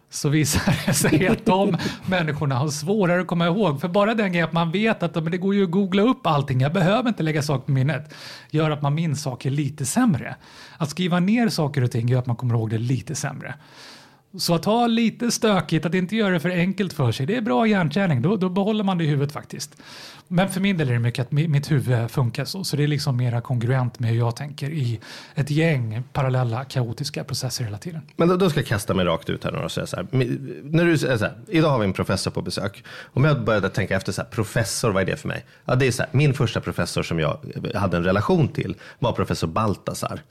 Så 0.10 0.30
visar 0.30 0.86
det 0.86 0.94
sig 0.94 1.28
att 1.28 1.46
de 1.46 1.78
människorna 2.06 2.56
har 2.56 2.68
svårare 2.68 3.22
att 3.22 3.28
komma 3.28 3.46
ihåg. 3.46 3.82
För 3.82 3.88
bara 3.88 4.14
den 4.16 4.32
grejen 4.32 4.48
att 4.48 4.54
man 4.54 4.72
vet 4.72 5.04
att 5.04 5.16
men 5.16 5.32
det 5.32 5.38
går 5.38 5.56
ju 5.56 5.64
att 5.64 5.72
googla 5.72 6.02
upp 6.02 6.28
allting, 6.28 6.62
jag 6.62 6.74
behöver 6.74 7.10
inte 7.10 7.24
lägga 7.24 7.42
saker 7.42 7.66
på 7.66 7.72
minnet, 7.72 8.14
gör 8.50 8.72
att 8.72 8.82
man 8.82 8.96
minns 8.96 9.22
saker 9.22 9.50
lite 9.50 9.86
sämre. 9.86 10.36
Att 10.78 10.90
skriva 10.90 11.20
ner 11.20 11.50
saker 11.50 11.84
och 11.84 11.92
ting 11.92 12.08
gör 12.08 12.20
att 12.20 12.26
man 12.26 12.36
kommer 12.36 12.56
ihåg 12.56 12.70
det 12.70 12.78
lite 12.78 13.16
sämre. 13.16 13.56
Så 14.38 14.56
att 14.56 14.66
ha 14.66 14.88
lite 14.88 15.32
stökigt, 15.32 15.86
att 15.86 15.94
inte 15.94 16.16
göra 16.16 16.34
det 16.34 16.40
för 16.40 16.50
enkelt 16.50 16.94
för 16.94 17.12
sig, 17.12 17.26
det 17.26 17.36
är 17.36 17.42
bra 17.42 17.68
hjärnträning. 17.68 18.22
Då, 18.22 18.36
då 18.36 18.50
behåller 18.50 18.84
man 18.84 18.98
det 18.98 19.04
i 19.04 19.08
huvudet 19.08 19.34
faktiskt. 19.34 19.76
Men 20.28 20.50
för 20.50 20.62
min 20.62 20.78
del 20.78 20.90
är 20.90 20.94
det 20.94 21.00
mycket 21.00 21.26
att 21.26 21.32
mitt 21.32 21.72
huvud 21.72 22.12
funkar 22.12 22.46
så. 22.46 22.64
Så 22.64 22.76
det 22.78 22.84
är 22.84 22.88
liksom 22.88 23.18
mera 23.18 23.42
kongruent 23.42 24.00
med 24.00 24.10
hur 24.10 24.18
jag 24.18 24.36
tänker 24.36 24.70
i 24.70 25.00
ett 25.36 25.50
gäng 25.50 26.04
parallella 26.14 26.64
kaotiska 26.64 27.24
processer 27.24 27.64
hela 27.64 27.78
tiden. 27.78 28.02
Men 28.16 28.28
då, 28.28 28.38
då 28.38 28.50
ska 28.50 28.60
jag 28.60 28.68
kasta 28.68 28.94
mig 28.94 29.06
rakt 29.06 29.30
ut 29.30 29.44
här 29.44 29.52
nu 29.52 29.58
och 29.58 29.72
säga 29.72 29.88
så 29.88 29.96
här. 29.96 30.08
När 30.64 30.86
du 30.86 30.98
säger 30.98 31.18
så 31.18 31.26
här, 31.26 31.36
idag 31.48 31.70
har 31.70 31.80
vi 31.80 31.86
en 31.86 31.94
professor 31.94 32.32
på 32.32 32.42
besök. 32.42 32.84
Om 33.14 33.24
jag 33.24 33.44
började 33.44 33.70
tänka 33.70 33.96
efter 33.96 34.12
så 34.12 34.22
här, 34.22 34.30
professor, 34.30 34.92
vad 34.92 35.02
är 35.02 35.06
det 35.06 35.18
för 35.18 35.28
mig? 35.28 35.46
Ja, 35.66 35.76
det 35.76 35.88
är 35.88 35.92
så 35.92 36.04
här, 36.04 36.10
min 36.12 36.34
första 36.34 36.62
professor 36.62 37.04
som 37.04 37.20
jag 37.20 37.38
hade 37.76 37.98
en 37.98 38.04
relation 38.04 38.48
till 38.48 38.76
var 39.00 39.12
professor 39.12 39.48
Baltasar. 39.48 40.22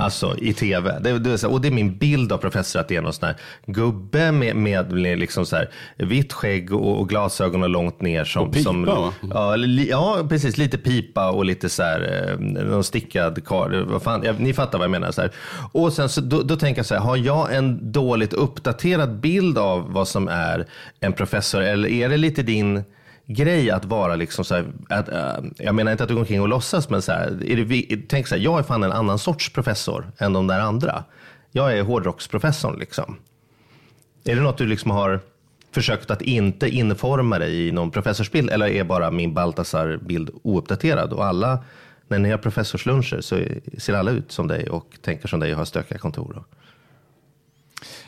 Alltså 0.00 0.36
i 0.38 0.52
tv. 0.52 0.98
Det, 1.00 1.18
det 1.18 1.42
här, 1.42 1.50
och 1.52 1.60
det 1.60 1.68
är 1.68 1.72
min 1.72 1.98
bild 1.98 2.32
av 2.32 2.38
professor 2.38 2.80
att 2.80 2.88
det 2.88 2.96
är 2.96 3.00
någon 3.02 3.12
sån 3.12 3.26
här 3.26 3.36
gubbe 3.66 4.32
med, 4.32 4.56
med 4.56 4.92
liksom 5.18 5.46
så 5.46 5.56
här, 5.56 5.68
vitt 5.96 6.32
skägg 6.32 6.72
och, 6.72 7.00
och 7.00 7.08
glasögon 7.08 7.62
och 7.62 7.68
långt 7.68 8.00
ner. 8.00 8.24
Som, 8.24 8.42
Och 8.48 8.52
pipa, 8.54 8.64
som, 8.64 8.84
va? 8.84 9.12
Ja, 9.30 9.56
li- 9.56 9.88
ja, 9.90 10.26
precis. 10.28 10.58
Lite 10.58 10.78
pipa 10.78 11.30
och 11.30 11.44
lite 11.44 11.68
så 11.68 11.82
här, 11.82 12.28
eh, 12.32 12.38
någon 12.64 12.84
stickad 12.84 13.46
kar. 13.46 13.84
Vad 13.88 14.02
fan, 14.02 14.22
ja, 14.24 14.32
ni 14.38 14.52
fattar 14.52 14.78
vad 14.78 14.84
jag 14.84 14.90
menar. 14.90 15.10
Så 15.10 15.20
här. 15.20 15.30
Och 15.72 15.92
sen 15.92 16.08
så, 16.08 16.20
då, 16.20 16.42
då 16.42 16.56
tänker 16.56 16.78
jag 16.78 16.86
så 16.86 16.94
här, 16.94 17.00
har 17.02 17.16
jag 17.16 17.54
en 17.54 17.92
dåligt 17.92 18.32
uppdaterad 18.32 19.20
bild 19.20 19.58
av 19.58 19.92
vad 19.92 20.08
som 20.08 20.28
är 20.28 20.66
en 21.00 21.12
professor? 21.12 21.62
Eller 21.62 21.88
är 21.88 22.08
det 22.08 22.16
lite 22.16 22.42
din 22.42 22.84
grej 23.26 23.70
att 23.70 23.84
vara 23.84 24.16
liksom 24.16 24.44
så 24.44 24.54
här, 24.54 24.64
att, 24.88 25.08
eh, 25.08 25.44
jag 25.58 25.74
menar 25.74 25.92
inte 25.92 26.02
att 26.04 26.08
du 26.08 26.14
går 26.14 26.20
omkring 26.20 26.40
och 26.42 26.48
låtsas, 26.48 26.90
men 26.90 27.02
så 27.02 27.12
här, 27.12 27.26
är 27.46 27.56
det, 27.56 27.64
vi- 27.64 28.04
tänk 28.08 28.26
så 28.26 28.34
här, 28.34 28.42
jag 28.42 28.58
är 28.58 28.62
fan 28.62 28.82
en 28.84 28.92
annan 28.92 29.18
sorts 29.18 29.52
professor 29.52 30.12
än 30.18 30.32
de 30.32 30.46
där 30.46 30.60
andra. 30.60 31.04
Jag 31.52 31.78
är 31.78 31.82
hårdrocksprofessorn 31.82 32.78
liksom. 32.78 33.16
Är 34.24 34.36
det 34.36 34.42
något 34.42 34.58
du 34.58 34.66
liksom 34.66 34.90
har 34.90 35.20
försökt 35.70 36.10
att 36.10 36.22
inte 36.22 36.68
informa 36.68 37.38
dig 37.38 37.68
i 37.68 37.72
någon 37.72 37.90
professorsbild 37.90 38.50
eller 38.50 38.66
är 38.66 38.84
bara 38.84 39.10
min 39.10 39.34
Baltasar-bild 39.34 40.30
ouppdaterad? 40.42 41.12
Och 41.12 41.24
alla, 41.26 41.64
när 42.08 42.18
ni 42.18 42.30
har 42.30 42.38
professorsluncher 42.38 43.20
så 43.20 43.40
ser 43.78 43.94
alla 43.94 44.10
ut 44.10 44.32
som 44.32 44.48
dig 44.48 44.68
och 44.70 44.96
tänker 45.02 45.28
som 45.28 45.40
dig 45.40 45.52
och 45.52 45.58
har 45.58 45.64
stökiga 45.64 45.98
kontor. 45.98 46.44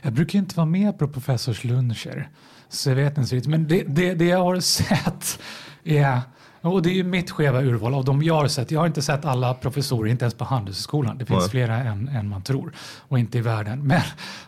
Jag 0.02 0.12
brukar 0.12 0.38
inte 0.38 0.56
vara 0.56 0.66
med 0.66 0.98
på 0.98 1.08
professorsluncher, 1.08 2.28
så 2.68 2.90
jag 2.90 2.96
vet 2.96 3.18
inte 3.18 3.34
riktigt. 3.34 3.50
Men 3.50 3.68
det, 3.68 3.82
det, 3.82 4.14
det 4.14 4.24
jag 4.24 4.44
har 4.44 4.60
sett 4.60 5.38
är, 5.84 6.20
och 6.60 6.82
det 6.82 6.90
är 6.90 6.94
ju 6.94 7.04
mitt 7.04 7.30
skeva 7.30 7.62
urval 7.62 7.94
av 7.94 8.04
de 8.04 8.22
jag 8.22 8.34
har 8.34 8.48
sett. 8.48 8.70
Jag 8.70 8.80
har 8.80 8.86
inte 8.86 9.02
sett 9.02 9.24
alla 9.24 9.54
professorer, 9.54 10.10
inte 10.10 10.24
ens 10.24 10.34
på 10.34 10.44
Handelshögskolan. 10.44 11.18
Det 11.18 11.26
finns 11.26 11.40
Nej. 11.40 11.50
flera 11.50 11.76
än, 11.76 12.08
än 12.08 12.28
man 12.28 12.42
tror 12.42 12.72
och 12.98 13.18
inte 13.18 13.38
i 13.38 13.40
världen. 13.40 13.86
Men, 13.86 14.00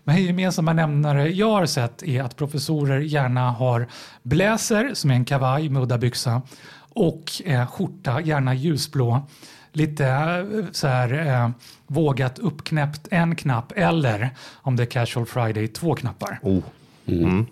men 0.04 0.24
gemensamma 0.24 0.72
nämnare 0.72 1.28
jag 1.28 1.50
har 1.50 1.66
sett 1.66 2.02
är 2.02 2.22
att 2.22 2.37
professorer 2.37 3.00
gärna 3.00 3.50
har 3.50 3.87
bläser 4.22 4.90
som 4.94 5.11
är 5.11 5.14
en 5.14 5.24
kavaj 5.24 5.68
med 5.68 5.83
udda 5.83 5.98
byxa 5.98 6.42
och 6.92 7.42
eh, 7.44 7.66
skjorta, 7.66 8.20
gärna 8.20 8.54
ljusblå 8.54 9.22
lite 9.72 10.06
eh, 10.06 10.64
så 10.72 10.87
här 10.87 11.26
eh, 11.26 11.50
vågat 11.87 12.38
uppknäppt 12.38 13.09
en 13.11 13.37
knapp 13.37 13.72
eller 13.76 14.30
om 14.54 14.76
det 14.76 14.83
är 14.83 14.87
casual 14.87 15.26
friday 15.26 15.68
två 15.68 15.94
knappar. 15.94 16.38
Oh. 16.42 16.62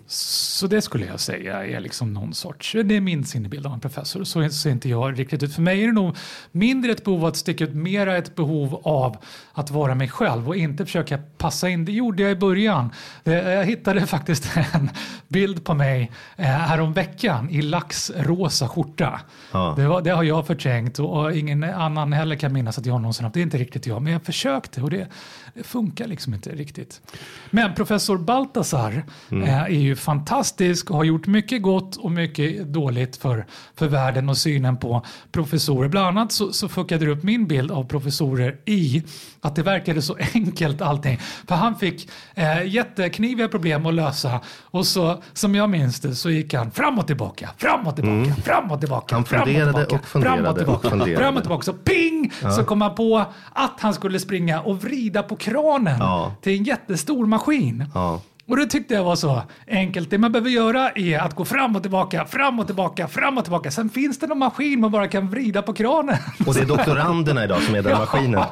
Så 0.07 0.67
det 0.67 0.81
skulle 0.81 1.05
jag 1.05 1.19
säga 1.19 1.65
är 1.65 1.79
liksom 1.79 2.13
någon 2.13 2.33
sorts, 2.33 2.75
det 2.85 2.95
är 2.95 3.01
min 3.01 3.25
sinnebild 3.25 3.65
av 3.65 3.73
en 3.73 3.79
professor. 3.79 4.23
Så 4.23 4.49
ser 4.49 4.69
inte 4.69 4.89
jag 4.89 5.19
riktigt 5.19 5.43
ut. 5.43 5.55
För 5.55 5.61
mig 5.61 5.83
är 5.83 5.87
det 5.87 5.93
nog 5.93 6.15
mindre 6.51 6.91
ett 6.91 7.03
behov 7.03 7.19
av 7.19 7.25
att 7.25 7.35
sticka 7.37 7.63
ut, 7.63 7.73
mera 7.73 8.17
ett 8.17 8.35
behov 8.35 8.81
av 8.83 9.17
att 9.53 9.71
vara 9.71 9.95
mig 9.95 10.07
själv 10.09 10.47
och 10.47 10.55
inte 10.55 10.85
försöka 10.85 11.19
passa 11.37 11.69
in. 11.69 11.85
Det 11.85 11.91
gjorde 11.91 12.23
jag 12.23 12.31
i 12.31 12.35
början. 12.35 12.89
Eh, 13.23 13.33
Jag 13.33 13.65
hittade 13.65 14.07
faktiskt 14.07 14.49
en 14.73 14.89
bild 15.27 15.63
på 15.65 15.73
mig 15.73 16.11
eh, 16.37 16.45
häromveckan 16.45 17.49
i 17.49 17.61
laxrosa 17.61 18.67
skjorta. 18.67 19.21
Ja. 19.51 19.73
Det, 19.77 19.87
var, 19.87 20.01
det 20.01 20.09
har 20.09 20.23
jag 20.23 20.47
förträngt 20.47 20.99
och, 20.99 21.19
och 21.19 21.33
ingen 21.35 21.63
annan 21.63 22.13
heller 22.13 22.35
kan 22.35 22.53
minnas 22.53 22.77
att 22.77 22.85
jag 22.85 23.01
någonsin 23.01 23.23
haft. 23.23 23.33
Det 23.33 23.39
är 23.39 23.41
inte 23.41 23.57
riktigt 23.57 23.87
jag, 23.87 24.01
men 24.01 24.13
jag 24.13 24.23
försökte 24.23 24.81
och 24.81 24.89
det, 24.89 25.07
det 25.53 25.63
funkar 25.63 26.07
liksom 26.07 26.33
inte 26.33 26.49
riktigt. 26.49 27.01
Men 27.49 27.73
professor 27.73 28.17
Baltasar 28.17 29.03
eh, 29.31 29.61
är 29.63 29.69
ju 29.69 29.95
fantastisk 29.95 30.91
och 30.91 30.97
har 30.97 31.03
gjort 31.03 31.27
mycket 31.27 31.61
gott 31.61 31.95
och 31.95 32.11
mycket 32.11 32.67
dåligt 32.67 33.17
för, 33.17 33.45
för 33.75 33.87
världen 33.87 34.29
och 34.29 34.37
synen 34.37 34.77
på 34.77 35.05
professorer. 35.31 35.89
Bland 35.89 36.07
annat 36.07 36.31
så, 36.31 36.53
så 36.53 36.69
fuckade 36.69 37.05
det 37.05 37.11
upp 37.11 37.23
min 37.23 37.47
bild 37.47 37.71
av 37.71 37.83
professorer 37.83 38.57
i 38.65 39.03
att 39.41 39.55
det 39.55 39.63
verkade 39.63 40.01
så 40.01 40.17
enkelt 40.33 40.81
allting. 40.81 41.19
För 41.47 41.55
han 41.55 41.75
fick 41.75 42.09
eh, 42.35 42.65
jättekniviga 42.65 43.47
problem 43.47 43.85
att 43.85 43.93
lösa 43.93 44.39
och 44.61 44.87
så 44.87 45.23
som 45.33 45.55
jag 45.55 45.69
minns 45.69 45.99
det 45.99 46.15
så 46.15 46.29
gick 46.29 46.53
han 46.53 46.71
fram 46.71 46.99
och 46.99 47.07
tillbaka, 47.07 47.49
fram 47.57 47.87
och 47.87 47.95
tillbaka, 47.95 48.41
fram 48.41 48.71
och 48.71 48.79
tillbaka. 48.79 49.15
Han 49.15 49.25
fram 49.25 49.45
funderade 49.45 49.71
tillbaka, 49.73 49.95
och 49.95 50.05
funderade 50.05 50.37
fram 50.41 50.47
och 50.47 50.57
tillbaka, 50.57 50.87
och 50.87 50.91
funderade. 50.91 51.23
Fram 51.23 51.35
och 51.35 51.41
tillbaka. 51.43 51.63
Så 51.63 51.73
ping! 51.73 52.31
Så 52.55 52.63
kom 52.63 52.81
han 52.81 52.95
på 52.95 53.25
att 53.53 53.79
han 53.79 53.93
skulle 53.93 54.19
springa 54.19 54.61
och 54.61 54.83
vrida 54.83 55.23
på 55.23 55.35
kranen 55.39 55.97
Ja. 55.99 56.31
till 56.41 56.57
en 56.57 56.63
jättestor 56.63 57.25
maskin. 57.25 57.85
Ja. 57.93 58.21
Och 58.49 58.57
det 58.57 58.65
tyckte 58.65 58.93
jag 58.93 59.03
var 59.03 59.15
så 59.15 59.41
enkelt. 59.67 60.09
Det 60.09 60.17
man 60.17 60.31
behöver 60.31 60.49
göra 60.49 60.89
är 60.89 61.19
att 61.19 61.35
gå 61.35 61.45
fram 61.45 61.75
och 61.75 61.81
tillbaka, 61.81 62.25
fram 62.25 62.59
och 62.59 62.65
tillbaka, 62.65 63.07
fram 63.07 63.37
och 63.37 63.43
tillbaka. 63.43 63.71
Sen 63.71 63.89
finns 63.89 64.19
det 64.19 64.27
någon 64.27 64.37
maskin 64.37 64.79
man 64.79 64.91
bara 64.91 65.07
kan 65.07 65.29
vrida 65.29 65.61
på 65.61 65.73
kranen. 65.73 66.15
Och 66.47 66.53
det 66.53 66.59
är 66.59 66.65
doktoranderna 66.65 67.43
idag 67.43 67.61
som 67.61 67.75
är 67.75 67.81
den 67.81 67.91
maskinen. 67.97 68.43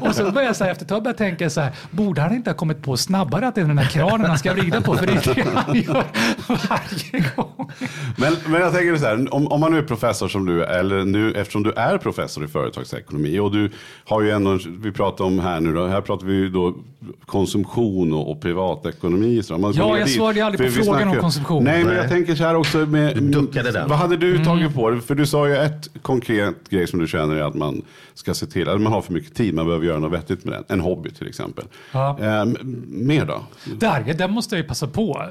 och 0.00 0.14
så 0.14 0.30
börjar 0.30 0.46
jag 0.46 0.56
så 0.56 0.64
här, 0.64 0.70
efter 0.70 0.84
ett 0.84 0.88
tag 0.88 1.02
börja 1.02 1.16
tänka 1.16 1.50
så 1.50 1.60
här, 1.60 1.72
borde 1.90 2.20
han 2.20 2.34
inte 2.34 2.50
ha 2.50 2.54
kommit 2.54 2.82
på 2.82 2.96
snabbare 2.96 3.48
att 3.48 3.54
det 3.54 3.60
är 3.60 3.64
den 3.64 3.78
här 3.78 3.90
kranen 3.90 4.26
han 4.26 4.38
ska 4.38 4.52
vrida 4.54 4.80
på? 4.80 4.94
För 4.94 5.06
det 5.06 5.12
är 5.12 5.34
det 5.34 5.50
han 5.54 5.76
gör 5.76 6.04
varje 6.48 7.24
gång. 7.36 7.70
Men, 8.16 8.36
men 8.46 8.60
jag 8.60 8.72
tänker 8.72 8.96
så 8.96 9.06
här, 9.06 9.34
om, 9.34 9.46
om 9.46 9.60
man 9.60 9.72
nu 9.72 9.78
är 9.78 9.82
professor 9.82 10.28
som 10.28 10.46
du 10.46 10.64
är, 10.64 10.78
eller 10.78 11.04
nu, 11.04 11.32
eftersom 11.34 11.62
du 11.62 11.72
är 11.72 11.98
professor 11.98 12.44
i 12.44 12.48
företagsekonomi 12.48 13.38
och 13.38 13.52
du 13.52 13.70
har 14.04 14.22
ju 14.22 14.30
ändå, 14.30 14.58
vi 14.78 14.92
pratar 14.92 15.24
om 15.24 15.38
här 15.38 15.60
nu 15.60 15.72
då, 15.74 15.86
här 15.86 16.00
pratar 16.00 16.26
vi 16.26 16.34
ju 16.34 16.48
då 16.48 16.74
konsumtion 17.26 18.12
och, 18.12 18.30
och 18.30 18.40
privatekonomi. 18.40 19.35
Om 19.50 19.60
man 19.60 19.72
Ja, 19.76 19.98
jag 19.98 20.06
dit- 20.06 20.14
svarade 20.16 20.44
aldrig 20.44 20.72
för 20.72 20.78
på 20.78 20.84
frågan 20.84 21.02
om 21.02 21.08
snackar- 21.08 21.20
konsumtion. 21.20 21.64
Nej, 21.64 21.84
men 21.84 21.96
jag 21.96 22.08
tänker 22.08 22.34
så 22.34 22.44
här 22.44 22.54
också 22.54 22.78
med... 22.78 23.16
Du 23.16 23.20
duckade 23.20 23.70
den. 23.72 23.88
Vad 23.88 23.98
hade 23.98 24.16
du 24.16 24.30
Mm. 24.30 24.44
tagit 24.44 24.74
på 24.74 24.90
dig? 24.90 25.00
För 25.00 25.14
du 25.14 25.26
sa 25.26 25.48
ju 25.48 25.56
ett 25.56 25.88
konkret 26.02 26.68
grej 26.70 26.86
som 26.86 26.98
du 26.98 27.06
känner 27.08 27.36
är 27.36 27.42
att 27.42 27.54
man 27.54 27.82
ska 28.14 28.34
se 28.34 28.46
till, 28.46 28.68
att 28.68 28.80
man 28.80 28.92
har 28.92 29.02
för 29.02 29.12
mycket 29.12 29.34
tid, 29.34 29.54
man 29.54 29.66
behöver 29.66 29.86
göra 29.86 29.98
något 29.98 30.12
vettigt 30.12 30.44
med 30.44 30.54
den. 30.54 30.64
En 30.68 30.80
hobby 30.80 31.10
till 31.10 31.28
exempel. 31.28 31.64
Ja. 31.92 32.18
Ehm, 32.20 32.56
mer 32.88 33.24
då? 33.24 33.42
Där, 33.64 34.14
där 34.14 34.28
måste 34.28 34.54
jag 34.56 34.62
ju 34.62 34.68
passa 34.68 34.86
på. 34.86 35.22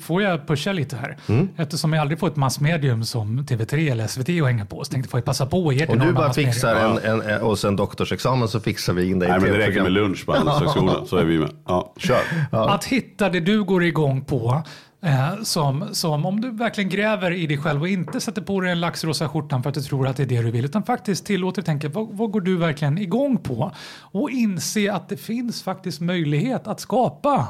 Får 0.00 0.22
jag 0.22 0.46
pusha 0.46 0.72
lite 0.72 0.96
här? 0.96 1.16
Mm. 1.28 1.48
Eftersom 1.56 1.92
jag 1.92 2.00
aldrig 2.00 2.18
får 2.18 2.26
ett 2.28 2.36
massmedium 2.36 3.04
som 3.04 3.44
TV3 3.46 3.90
eller 3.90 4.06
SVT 4.06 4.40
att 4.40 4.46
hänga 4.46 4.64
på 4.64 4.84
så 4.84 4.90
tänkte 4.92 5.06
jag 5.06 5.10
får 5.10 5.18
jag 5.18 5.24
passa 5.24 5.46
på 5.46 5.64
och 5.64 5.72
ge 5.72 5.86
till 5.86 6.00
Om 6.00 6.06
du 6.06 6.12
bara 6.12 6.32
fixar 6.32 6.74
en, 6.76 6.98
en, 6.98 7.22
en, 7.30 7.40
och 7.40 7.58
sen 7.58 7.76
doktorsexamen 7.76 8.48
så 8.48 8.60
fixar 8.60 8.92
vi 8.92 9.10
in 9.10 9.18
dig 9.18 9.28
i 9.28 9.32
Nej, 9.32 9.40
men 9.40 9.50
det 9.52 9.58
räcker 9.58 9.82
med 9.82 9.92
lunch 9.92 10.26
på 10.26 10.32
Handelshögskolan 10.36 11.06
så 11.06 11.16
är 11.16 11.24
vi 11.24 11.38
med. 11.38 11.50
Ja, 11.66 11.94
kör. 11.96 12.20
Att 12.50 12.84
hitta 12.84 13.28
det 13.28 13.40
du 13.40 13.51
du 13.52 13.64
går 13.64 13.84
igång 13.84 14.24
på. 14.24 14.62
Eh, 15.02 15.42
som, 15.42 15.88
som 15.92 16.26
om 16.26 16.40
du 16.40 16.50
verkligen 16.50 16.90
gräver 16.90 17.30
i 17.30 17.46
dig 17.46 17.58
själv 17.58 17.80
och 17.80 17.88
inte 17.88 18.20
sätter 18.20 18.42
på 18.42 18.60
dig 18.60 18.72
en 18.72 18.80
laxrosa 18.80 19.28
skjortan 19.28 19.62
för 19.62 19.68
att 19.68 19.74
du 19.74 19.82
tror 19.82 20.08
att 20.08 20.16
det 20.16 20.22
är 20.22 20.26
det 20.26 20.42
du 20.42 20.50
vill. 20.50 20.64
Utan 20.64 20.82
faktiskt 20.82 21.26
tillåter 21.26 21.62
tänka 21.62 21.88
vad, 21.88 22.08
vad 22.08 22.30
går 22.30 22.40
du 22.40 22.56
verkligen 22.56 22.98
igång 22.98 23.36
på? 23.38 23.72
Och 24.00 24.30
inse 24.30 24.92
att 24.92 25.08
det 25.08 25.16
finns 25.16 25.62
faktiskt 25.62 26.00
möjlighet 26.00 26.66
att 26.66 26.80
skapa. 26.80 27.48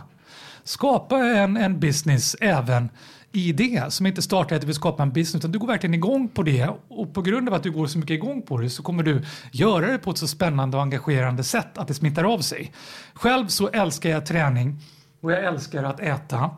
Skapa 0.64 1.18
en, 1.18 1.56
en 1.56 1.80
business 1.80 2.36
även 2.40 2.88
i 3.32 3.52
det. 3.52 3.92
Som 3.92 4.06
inte 4.06 4.22
startar 4.22 4.56
att 4.56 4.62
du 4.62 4.66
vill 4.66 4.74
skapa 4.74 5.02
en 5.02 5.12
business 5.12 5.34
utan 5.34 5.52
du 5.52 5.58
går 5.58 5.66
verkligen 5.66 5.94
igång 5.94 6.28
på 6.28 6.42
det. 6.42 6.68
Och 6.88 7.14
på 7.14 7.22
grund 7.22 7.48
av 7.48 7.54
att 7.54 7.62
du 7.62 7.70
går 7.70 7.86
så 7.86 7.98
mycket 7.98 8.14
igång 8.14 8.42
på 8.42 8.58
det 8.58 8.70
så 8.70 8.82
kommer 8.82 9.02
du 9.02 9.22
göra 9.52 9.86
det 9.86 9.98
på 9.98 10.10
ett 10.10 10.18
så 10.18 10.28
spännande 10.28 10.76
och 10.76 10.82
engagerande 10.82 11.44
sätt 11.44 11.78
att 11.78 11.88
det 11.88 11.94
smittar 11.94 12.24
av 12.24 12.38
sig. 12.38 12.72
Själv 13.14 13.46
så 13.46 13.68
älskar 13.68 14.10
jag 14.10 14.26
träning 14.26 14.80
och 15.22 15.32
jag 15.32 15.44
älskar 15.44 15.84
att 15.84 16.00
äta. 16.00 16.50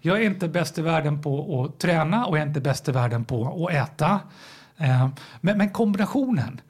Jag 0.00 0.16
är 0.22 0.26
inte 0.26 0.48
bäst 0.48 0.78
i 0.78 0.82
världen 0.82 1.22
på 1.22 1.62
att 1.64 1.78
träna 1.78 2.26
och 2.26 2.36
jag 2.38 2.42
är 2.42 2.46
inte 2.46 2.60
bäst 2.60 2.88
i 2.88 2.92
världen 2.92 3.24
på 3.24 3.66
att 3.68 3.74
äta. 3.74 4.20
Eh, 4.76 5.08
Men, 5.40 5.58
men 5.58 5.70
kombinationen 5.70 6.60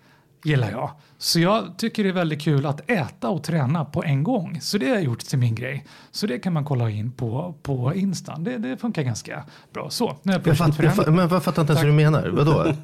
gillar 0.44 0.70
jag. 0.70 0.90
Så 1.18 1.40
jag 1.40 1.76
tycker 1.78 2.04
det 2.04 2.08
är 2.10 2.12
väldigt 2.14 2.42
kul 2.42 2.66
att 2.66 2.90
äta 2.90 3.28
och 3.28 3.42
träna 3.44 3.84
på 3.84 4.04
en 4.04 4.24
gång. 4.24 4.58
Så 4.60 4.78
det 4.78 4.88
har 4.88 4.94
jag 4.94 5.04
gjort 5.04 5.18
till 5.18 5.38
min 5.38 5.54
grej. 5.54 5.84
Så 6.10 6.26
det 6.26 6.38
kan 6.38 6.52
man 6.52 6.64
kolla 6.64 6.90
in 6.90 7.12
på, 7.12 7.54
på 7.62 7.94
Instan. 7.94 8.44
Det, 8.44 8.58
det 8.58 8.76
funkar 8.76 9.02
ganska 9.02 9.44
bra. 9.72 9.90
Så, 9.90 10.16
nu 10.22 10.32
jag 10.32 10.46
Jag 10.46 10.56
fatt, 10.58 10.78
jag 10.78 10.94
fatt, 10.94 11.06
men 11.06 11.18
jag 11.28 11.44
fattar 11.44 11.62
inte 11.62 11.72
ens 11.72 11.82
hur 11.82 11.88
du 11.88 11.94
menar. 11.94 12.28
Vadå? 12.28 12.74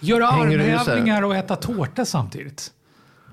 Göra 0.00 0.26
Hänger 0.26 0.58
armhävningar 0.58 1.22
och 1.22 1.36
äta 1.36 1.56
tårta 1.56 2.04
samtidigt. 2.04 2.72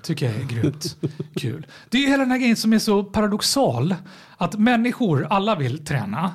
Tycker 0.02 0.26
jag 0.26 0.34
är 0.34 0.44
grymt 0.44 0.96
kul. 1.36 1.66
Det 1.88 1.98
är 1.98 2.02
ju 2.02 2.08
hela 2.08 2.22
den 2.22 2.30
här 2.30 2.38
grejen 2.38 2.56
som 2.56 2.72
är 2.72 2.78
så 2.78 3.04
paradoxal. 3.04 3.94
Att 4.36 4.58
människor, 4.58 5.26
alla 5.30 5.54
vill 5.54 5.84
träna. 5.84 6.30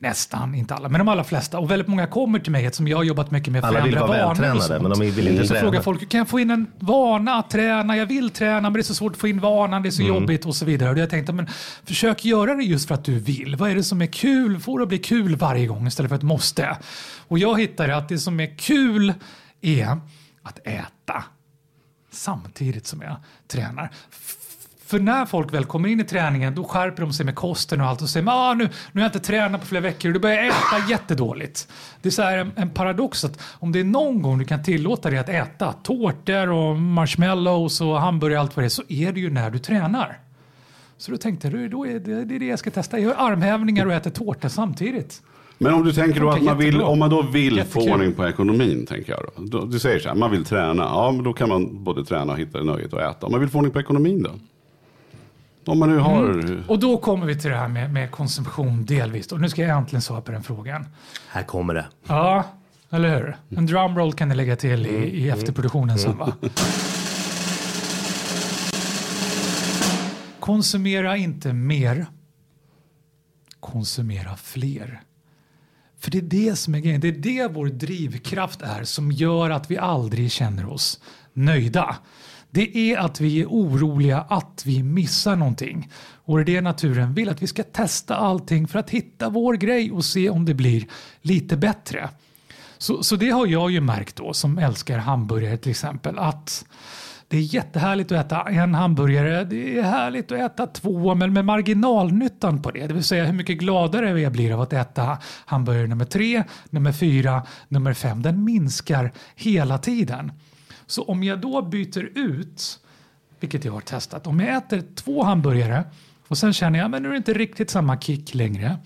Nästan, 0.00 0.54
inte 0.54 0.74
alla, 0.74 0.88
men 0.88 0.98
de 0.98 1.08
allra 1.08 1.24
flesta. 1.24 1.58
Och 1.58 1.70
väldigt 1.70 1.88
många 1.88 2.06
kommer 2.06 2.38
till 2.38 2.52
mig 2.52 2.72
som 2.72 2.88
jag 2.88 2.96
har 2.96 3.04
jobbat 3.04 3.30
mycket 3.30 3.52
med. 3.52 3.64
Alla 3.64 3.84
vill 3.84 3.98
vara 3.98 4.08
vältränade, 4.28 4.80
men 4.80 4.90
de 4.90 5.00
vill 5.10 5.28
inte 5.28 5.42
Så 5.42 5.48
träna. 5.48 5.60
frågar 5.60 5.80
folk, 5.82 6.08
kan 6.08 6.18
jag 6.18 6.28
få 6.28 6.40
in 6.40 6.50
en 6.50 6.66
vana 6.78 7.34
att 7.34 7.50
träna? 7.50 7.96
Jag 7.96 8.06
vill 8.06 8.30
träna, 8.30 8.60
men 8.60 8.72
det 8.72 8.78
är 8.80 8.82
så 8.82 8.94
svårt 8.94 9.12
att 9.12 9.18
få 9.18 9.28
in 9.28 9.40
vanan, 9.40 9.82
det 9.82 9.88
är 9.88 9.90
så 9.90 10.02
Mm. 10.02 10.14
jobbigt 10.14 10.46
och 10.46 10.56
så 10.56 10.64
vidare. 10.64 10.90
Och 10.90 10.98
jag 10.98 11.10
tänkte, 11.10 11.32
men 11.32 11.46
försök 11.84 12.24
göra 12.24 12.54
det 12.54 12.62
just 12.62 12.88
för 12.88 12.94
att 12.94 13.04
du 13.04 13.18
vill. 13.18 13.56
Vad 13.56 13.70
är 13.70 13.74
det 13.74 13.82
som 13.82 14.02
är 14.02 14.06
kul? 14.06 14.58
Får 14.60 14.78
det 14.78 14.82
att 14.82 14.88
bli 14.88 14.98
kul 14.98 15.36
varje 15.36 15.66
gång 15.66 15.86
istället 15.86 16.08
för 16.08 16.16
ett 16.16 16.22
måste? 16.22 16.76
Och 17.28 17.38
jag 17.38 17.60
hittade 17.60 17.96
att 17.96 18.08
det 18.08 18.18
som 18.18 18.40
är 18.40 18.58
kul 18.58 19.14
är 19.60 19.98
att 20.42 20.58
äta 20.66 21.24
samtidigt 22.18 22.86
som 22.86 23.02
jag 23.02 23.16
tränar. 23.46 23.90
För 24.88 24.98
när 24.98 25.26
folk 25.26 25.54
väl 25.54 25.64
kommer 25.64 25.88
in 25.88 26.00
i 26.00 26.04
träningen 26.04 26.54
då 26.54 26.64
skärper 26.64 27.02
de 27.02 27.12
sig 27.12 27.26
med 27.26 27.34
kosten 27.34 27.80
och 27.80 27.86
allt 27.86 28.02
och 28.02 28.08
säger 28.08 28.26
ah, 28.28 28.54
nu, 28.54 28.64
nu 28.64 29.00
har 29.00 29.00
jag 29.00 29.08
inte 29.08 29.26
tränat 29.26 29.60
på 29.60 29.66
flera 29.66 29.82
veckor 29.82 30.08
och 30.08 30.12
du 30.14 30.20
börjar 30.20 30.44
äta 30.44 30.78
jättedåligt. 30.90 31.68
Det 32.02 32.08
är 32.08 32.10
så 32.10 32.22
en, 32.22 32.52
en 32.56 32.70
paradox 32.70 33.24
att 33.24 33.40
om 33.42 33.72
det 33.72 33.80
är 33.80 33.84
någon 33.84 34.22
gång 34.22 34.38
du 34.38 34.44
kan 34.44 34.62
tillåta 34.62 35.10
dig 35.10 35.18
att 35.18 35.28
äta 35.28 35.72
tårtor 35.72 36.50
och 36.50 36.76
marshmallows 36.76 37.80
och 37.80 38.00
hamburgare 38.00 38.38
och 38.38 38.42
allt 38.42 38.56
vad 38.56 38.62
det 38.62 38.66
är 38.66 38.68
så 38.68 38.82
är 38.88 39.12
det 39.12 39.20
ju 39.20 39.30
när 39.30 39.50
du 39.50 39.58
tränar. 39.58 40.18
Så 40.96 41.10
då 41.10 41.16
tänkte 41.16 41.48
jag 41.48 41.70
då 41.70 41.86
är 41.86 42.00
det, 42.00 42.24
det 42.24 42.34
är 42.34 42.38
det 42.38 42.46
jag 42.46 42.58
ska 42.58 42.70
testa. 42.70 42.98
Jag 42.98 43.08
gör 43.08 43.30
armhävningar 43.30 43.86
och 43.86 43.92
äter 43.92 44.10
tårta 44.10 44.48
samtidigt. 44.48 45.22
Men 45.58 45.74
om 45.74 45.84
du 45.84 45.92
tänker 45.92 46.20
då 46.20 46.30
att 46.30 46.42
man 46.42 46.58
vill, 46.58 46.82
om 46.82 46.98
man 46.98 47.10
då 47.10 47.22
vill 47.22 47.52
få 47.52 47.56
Jättekul. 47.56 47.92
ordning 47.92 48.12
på 48.12 48.28
ekonomin, 48.28 48.86
tänker 48.86 49.12
jag 49.12 49.48
då. 49.50 49.64
Du 49.64 49.78
säger 49.78 49.98
så 49.98 50.08
här, 50.08 50.16
man 50.16 50.30
vill 50.30 50.44
träna, 50.44 50.82
ja 50.82 51.12
men 51.12 51.24
då 51.24 51.32
kan 51.32 51.48
man 51.48 51.84
både 51.84 52.04
träna 52.04 52.32
och 52.32 52.38
hitta 52.38 52.62
nöjet 52.62 52.94
att 52.94 53.16
äta. 53.16 53.26
Om 53.26 53.32
man 53.32 53.40
vill 53.40 53.48
få 53.48 53.58
ordning 53.58 53.72
på 53.72 53.80
ekonomin 53.80 54.22
då? 54.22 54.30
Om 55.72 55.78
man 55.78 55.90
nu 55.90 55.98
har... 55.98 56.24
Mm. 56.24 56.62
Och 56.68 56.78
då 56.78 56.96
kommer 56.96 57.26
vi 57.26 57.38
till 57.38 57.50
det 57.50 57.56
här 57.56 57.68
med, 57.68 57.92
med 57.92 58.10
konsumtion 58.10 58.84
delvis. 58.84 59.32
Och 59.32 59.40
nu 59.40 59.48
ska 59.48 59.62
jag 59.62 59.78
äntligen 59.78 60.02
svara 60.02 60.20
på 60.20 60.32
den 60.32 60.42
frågan. 60.42 60.86
Här 61.28 61.42
kommer 61.42 61.74
det. 61.74 61.86
Ja, 62.06 62.44
eller 62.90 63.18
hur? 63.18 63.36
En 63.58 63.66
drumroll 63.66 64.12
kan 64.12 64.28
ni 64.28 64.34
lägga 64.34 64.56
till 64.56 64.86
i, 64.86 64.94
i 64.94 65.28
efterproduktionen 65.28 65.98
sen 65.98 66.16
va? 66.18 66.32
Konsumera 70.40 71.16
inte 71.16 71.52
mer. 71.52 72.06
Konsumera 73.60 74.36
fler. 74.36 75.00
För 75.98 76.10
det 76.10 76.18
är 76.18 76.22
det 76.22 76.56
som 76.56 76.74
är 76.74 76.78
grejen. 76.78 77.00
Det 77.00 77.08
är 77.08 77.12
det 77.12 77.48
vår 77.52 77.66
drivkraft 77.66 78.62
är 78.62 78.84
som 78.84 79.12
gör 79.12 79.50
att 79.50 79.70
vi 79.70 79.78
aldrig 79.78 80.32
känner 80.32 80.72
oss 80.72 81.00
nöjda. 81.32 81.96
Det 82.50 82.76
är 82.76 82.98
att 82.98 83.20
vi 83.20 83.40
är 83.40 83.46
oroliga 83.46 84.20
att 84.20 84.62
vi 84.66 84.82
missar 84.82 85.36
någonting. 85.36 85.90
Och 86.24 86.36
det 86.36 86.42
är 86.42 86.54
det 86.54 86.60
naturen 86.60 87.14
vill, 87.14 87.28
att 87.28 87.42
vi 87.42 87.46
ska 87.46 87.62
testa 87.62 88.16
allting 88.16 88.68
för 88.68 88.78
att 88.78 88.90
hitta 88.90 89.28
vår 89.28 89.54
grej 89.54 89.92
och 89.92 90.04
se 90.04 90.30
om 90.30 90.44
det 90.44 90.54
blir 90.54 90.86
lite 91.22 91.56
bättre. 91.56 92.10
Så, 92.78 93.02
så 93.02 93.16
det 93.16 93.30
har 93.30 93.46
jag 93.46 93.70
ju 93.70 93.80
märkt 93.80 94.16
då 94.16 94.32
som 94.32 94.58
älskar 94.58 94.98
hamburgare 94.98 95.56
till 95.56 95.70
exempel 95.70 96.18
att 96.18 96.64
det 97.28 97.36
är 97.36 97.54
jättehärligt 97.54 98.12
att 98.12 98.26
äta 98.26 98.42
en 98.42 98.74
hamburgare. 98.74 99.44
Det 99.44 99.78
är 99.78 99.82
härligt 99.82 100.32
att 100.32 100.38
äta 100.38 100.66
två, 100.66 101.14
men 101.14 101.32
med 101.32 101.44
marginalnyttan 101.44 102.62
på 102.62 102.70
det. 102.70 102.86
Det 102.86 102.94
vill 102.94 103.04
säga 103.04 103.24
hur 103.24 103.32
mycket 103.32 103.58
gladare 103.58 104.20
jag 104.20 104.32
blir 104.32 104.52
av 104.52 104.60
att 104.60 104.72
äta 104.72 105.18
hamburgare 105.46 105.86
nummer 105.86 106.04
tre, 106.04 106.44
nummer 106.70 106.92
fyra, 106.92 107.42
nummer 107.68 107.94
fem. 107.94 108.22
Den 108.22 108.44
minskar 108.44 109.12
hela 109.36 109.78
tiden. 109.78 110.32
Så 110.86 111.02
om 111.02 111.22
jag 111.22 111.40
då 111.40 111.62
byter 111.62 112.18
ut, 112.18 112.80
vilket 113.40 113.64
jag 113.64 113.72
har 113.72 113.80
testat, 113.80 114.26
om 114.26 114.40
jag 114.40 114.56
äter 114.56 114.82
två 114.94 115.22
hamburgare 115.22 115.84
och 116.28 116.38
sen 116.38 116.52
känner 116.52 116.78
jag 116.78 116.90
men 116.90 117.02
nu 117.02 117.08
är 117.08 117.12
det 117.12 117.18
inte 117.18 117.34
riktigt 117.34 117.70
samma 117.70 117.98
kick 117.98 118.34
längre. 118.34 118.76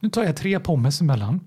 Nu 0.00 0.08
tar 0.08 0.24
jag 0.24 0.36
tre 0.36 0.60
pommes 0.60 1.00
emellan. 1.00 1.40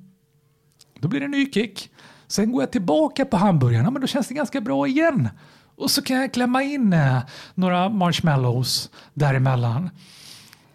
Då 1.00 1.08
blir 1.08 1.20
det 1.20 1.26
en 1.26 1.32
ny 1.32 1.52
kick. 1.52 1.90
Sen 2.28 2.52
går 2.52 2.62
jag 2.62 2.72
tillbaka 2.72 3.26
på 3.26 3.38
hamburgarna, 3.38 3.92
men 3.92 4.02
då 4.02 4.08
känns 4.08 4.28
det 4.28 4.34
ganska 4.34 4.62
bra 4.62 4.88
igen. 4.88 5.30
Och 5.78 5.92
så 5.92 6.02
kan 6.02 6.18
jag 6.18 6.34
klämma 6.34 6.64
in 6.64 6.94
eh, 6.94 7.18
några 7.54 7.90
marshmallows 7.90 8.90
däremellan. 9.14 9.90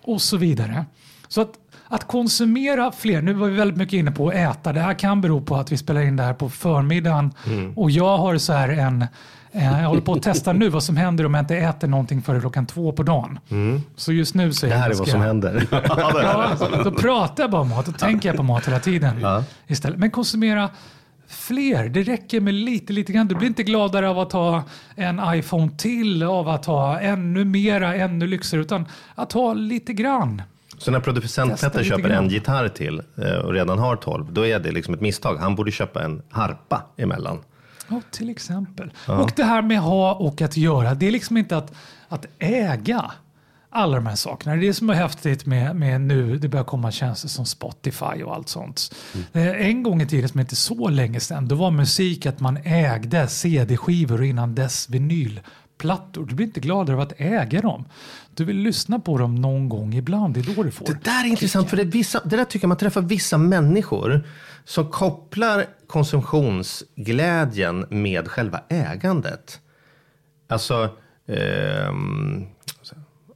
Och 0.03 0.23
så 0.23 0.37
vidare. 0.37 0.85
Så 1.29 1.41
att, 1.41 1.53
att 1.89 2.09
konsumera 2.09 2.93
fler, 2.93 3.23
nu 3.23 3.33
var 3.33 3.49
vi 3.49 3.57
väldigt 3.57 3.77
mycket 3.77 3.93
inne 3.95 4.11
på 4.11 4.29
att 4.29 4.35
äta. 4.35 4.73
Det 4.73 4.81
här 4.81 4.95
kan 4.95 5.21
bero 5.21 5.41
på 5.41 5.57
att 5.57 5.73
vi 5.73 5.77
spelar 5.77 6.01
in 6.01 6.17
det 6.17 6.23
här 6.23 6.35
på 6.35 6.49
förmiddagen. 6.49 7.33
Och 7.77 7.91
jag 7.91 8.19
har 8.19 8.39
så 8.39 8.53
här 8.53 8.69
en, 8.69 9.03
eh, 9.53 9.81
jag 9.81 9.89
håller 9.89 10.01
på 10.03 10.13
att 10.13 10.23
testa 10.23 10.53
nu 10.53 10.69
vad 10.69 10.83
som 10.83 10.97
händer 10.97 11.27
om 11.27 11.35
jag 11.35 11.43
inte 11.43 11.57
äter 11.57 11.89
någonting 11.89 12.23
före 12.23 12.41
klockan 12.41 12.67
två 12.67 12.93
på 12.93 13.03
dagen. 13.03 13.39
Så 13.97 14.13
just 14.13 14.35
nu 14.35 14.53
så 14.53 14.67
är 14.67 14.71
Det 14.71 14.77
här 14.77 14.91
är 14.91 14.95
vad 14.95 15.09
som 15.09 15.21
händer. 15.21 15.67
Ja, 15.73 16.83
då 16.85 16.91
pratar 16.91 17.43
jag 17.43 17.51
bara 17.51 17.63
om 17.63 17.69
mat 17.69 17.89
och 17.89 17.99
tänker 17.99 18.29
jag 18.29 18.37
på 18.37 18.43
mat 18.43 18.67
hela 18.69 18.81
tiden. 18.81 19.21
Istället. 19.67 19.99
Men 19.99 20.11
konsumera 20.11 20.69
fler. 21.31 21.89
Det 21.89 22.03
räcker 22.03 22.41
med 22.41 22.55
lite, 22.55 22.93
lite 22.93 23.13
grann. 23.13 23.29
Du 23.29 23.35
blir 23.35 23.49
inte 23.49 23.63
gladare 23.63 24.09
av 24.09 24.19
att 24.19 24.33
ha 24.33 24.63
en 24.95 25.21
iPhone 25.35 25.71
till, 25.77 26.23
av 26.23 26.49
att 26.49 26.67
ha 26.67 27.01
ännu 27.01 27.45
mera, 27.45 27.95
ännu 27.95 28.27
lyxigare, 28.27 28.65
utan 28.65 28.87
att 29.15 29.33
ha 29.33 29.55
lite 29.55 29.93
grann. 29.93 30.43
Så 30.79 30.91
när 30.91 31.01
producent 31.01 31.61
Petter 31.61 31.85
köper 31.85 32.09
grann. 32.09 32.25
en 32.25 32.31
gitarr 32.31 32.69
till 32.69 33.03
eh, 33.17 33.33
och 33.33 33.53
redan 33.53 33.79
har 33.79 33.97
12, 33.97 34.33
då 34.33 34.47
är 34.47 34.59
det 34.59 34.73
liksom 34.73 34.95
ett 34.95 35.01
misstag. 35.01 35.37
Han 35.37 35.55
borde 35.55 35.71
köpa 35.71 36.03
en 36.03 36.23
harpa 36.31 36.83
emellan. 36.97 37.39
Ja, 37.89 38.01
till 38.11 38.31
exempel. 38.31 38.93
Och 39.07 39.33
det 39.37 39.45
här 39.45 39.63
med 39.63 39.81
ha 39.81 40.15
och 40.15 40.43
att 40.43 40.57
göra. 40.57 40.95
Det 40.95 41.07
är 41.07 41.11
liksom 41.11 41.37
inte 41.37 41.57
att, 41.57 41.73
att 42.09 42.27
äga 42.39 43.11
alla 43.71 43.97
de 43.97 44.07
här 44.07 44.15
sakerna. 44.17 44.57
Det 44.57 44.69
är 44.69 44.73
som 44.73 44.91
är 44.91 44.95
häftigt 44.95 45.47
med, 45.47 45.77
med 45.77 46.01
nu. 46.01 46.37
Det 46.39 46.49
börjar 46.49 46.65
komma 46.65 46.91
tjänster 46.91 47.29
som 47.29 47.47
Spotify 47.47 48.23
och 48.25 48.35
allt 48.35 48.49
sånt. 48.49 48.95
Eh, 49.33 49.67
En 49.67 49.83
gång 49.83 50.03
i 50.03 50.07
tiden, 50.07 50.29
som 50.29 50.41
inte 50.41 50.57
så 50.57 50.89
länge 50.89 51.21
sedan, 51.21 51.49
då 51.49 51.55
var 51.55 51.71
musik 51.71 52.27
att 52.27 52.41
man 52.41 52.59
ägde 52.65 53.29
CD-skivor 53.29 54.21
och 54.21 54.27
innan 54.27 54.55
dess 54.55 54.89
vinylplattor. 54.91 56.27
Du 56.27 56.35
blir 56.35 56.47
inte 56.47 56.61
gladare 56.61 56.97
av 56.97 57.03
att 57.03 57.13
äga 57.17 57.61
dem. 57.61 57.85
Du 58.35 58.45
vill 58.45 58.57
lyssna 58.57 58.99
på 59.01 59.19
dem 59.19 59.35
någon 59.35 59.69
gång 59.69 59.95
ibland. 59.95 60.35
Det 60.35 60.41
är 60.41 60.55
då 60.55 60.63
du 60.63 60.71
får. 60.71 60.87
Det 60.87 61.05
där 61.05 61.25
är 61.25 61.29
intressant, 61.29 61.71
för 61.71 61.77
det, 61.77 61.83
är 61.83 61.87
vissa, 61.87 62.21
det 62.25 62.37
där 62.37 62.45
tycker 62.45 62.65
jag 62.65 62.69
man 62.69 62.79
träffar 62.79 63.01
vissa 63.03 63.39
människor 63.39 64.27
som 64.65 64.91
kopplar 64.91 65.67
konsumtionsglädjen 65.87 67.87
med 67.91 68.29
själva 68.29 68.61
ägandet. 68.69 69.61
Alltså, 70.49 70.89
ehm, 71.29 72.47